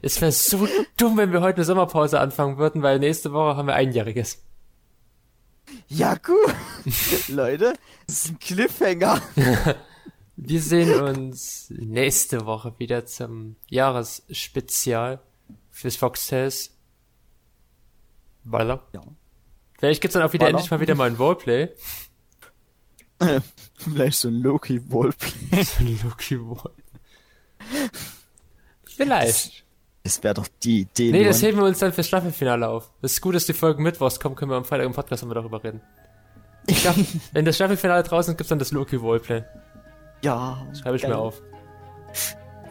Es 0.00 0.20
wäre 0.20 0.32
so 0.32 0.66
dumm, 0.96 1.18
wenn 1.18 1.32
wir 1.32 1.42
heute 1.42 1.56
eine 1.56 1.64
Sommerpause 1.64 2.18
anfangen 2.18 2.56
würden, 2.56 2.82
weil 2.82 2.98
nächste 2.98 3.32
Woche 3.32 3.56
haben 3.56 3.66
wir 3.66 3.74
einjähriges. 3.74 4.42
Ja, 5.88 6.14
gut. 6.14 6.54
Leute, 7.28 7.74
das 8.06 8.24
ist 8.24 8.30
ein 8.30 8.38
Cliffhanger. 8.38 9.20
Wir 10.38 10.60
sehen 10.60 11.00
uns 11.00 11.70
nächste 11.70 12.44
Woche 12.44 12.74
wieder 12.78 13.06
zum 13.06 13.56
Jahresspezial 13.68 15.20
fürs 15.70 15.96
Foxtails. 15.96 16.76
Weiter. 18.44 18.86
Ja. 18.92 19.00
Vielleicht 19.78 20.02
gibt's 20.02 20.12
dann 20.12 20.22
auch 20.22 20.32
wieder 20.34 20.44
Weiter. 20.44 20.56
endlich 20.58 20.70
mal 20.70 20.80
wieder 20.80 20.94
mal 20.94 21.08
ein 21.08 21.16
Roleplay. 21.16 21.70
Vielleicht 23.78 24.18
so 24.18 24.28
ein 24.28 24.42
Loki-Roleplay. 24.42 25.64
So 25.64 25.84
ein 25.84 25.98
Loki 26.04 26.34
Roleplay. 26.34 26.85
Vielleicht. 28.84 29.64
Das 30.02 30.22
wäre 30.22 30.34
doch 30.34 30.46
die 30.62 30.82
Idee. 30.82 31.10
Nee, 31.10 31.24
das 31.24 31.42
heben 31.42 31.58
wir 31.58 31.64
uns 31.64 31.80
dann 31.80 31.92
fürs 31.92 32.06
Staffelfinale 32.06 32.68
auf. 32.68 32.90
Das 33.02 33.12
ist 33.12 33.20
gut, 33.20 33.34
dass 33.34 33.44
die 33.46 33.52
Folgen 33.52 33.82
Mittwochs 33.82 34.20
kommen, 34.20 34.36
können 34.36 34.50
wir 34.52 34.56
am 34.56 34.64
Freitag 34.64 34.86
im 34.86 34.92
Podcast 34.92 35.22
nochmal 35.22 35.34
darüber 35.42 35.62
reden. 35.62 35.80
Ich 36.68 36.82
glaub, 36.82 36.96
wenn 37.32 37.44
das 37.44 37.54
Staffelfinale 37.54 38.02
draußen 38.02 38.32
ist, 38.32 38.38
gibt's 38.38 38.48
dann 38.48 38.58
das 38.58 38.72
Loki 38.72 38.96
Roleplay. 38.96 39.44
Ja. 40.24 40.66
Schreibe 40.74 40.96
ich 40.96 41.02
geil. 41.02 41.12
mir 41.12 41.18
auf. 41.18 41.40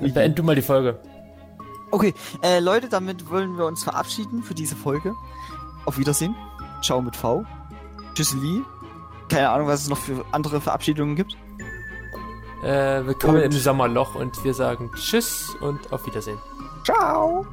Und 0.02 0.14
beend 0.14 0.38
du 0.38 0.44
mal 0.44 0.54
die 0.56 0.62
Folge. 0.62 1.00
Okay, 1.92 2.14
äh, 2.44 2.60
Leute, 2.60 2.90
damit 2.90 3.30
wollen 3.30 3.58
wir 3.58 3.66
uns 3.66 3.86
verabschieden 3.86 4.44
für 4.44 4.54
diese 4.54 4.76
Folge. 4.76 5.14
Auf 5.86 5.98
Wiedersehen. 5.98 6.36
Ciao 6.82 7.02
mit 7.02 7.16
V. 7.16 7.46
Tschüsseli. 8.16 8.64
Keine 9.30 9.50
Ahnung, 9.50 9.68
was 9.68 9.84
es 9.84 9.90
noch 9.90 9.98
für 9.98 10.26
andere 10.34 10.60
Verabschiedungen 10.60 11.16
gibt. 11.16 11.38
Äh, 12.66 13.06
willkommen 13.06 13.36
und 13.36 13.44
im 13.44 13.52
Sommerloch 13.52 14.16
und 14.16 14.44
wir 14.44 14.56
sagen 14.56 14.90
Tschüss 14.96 15.56
und 15.62 15.94
auf 15.94 16.04
Wiedersehen. 16.08 16.40
Ciao! 16.84 17.46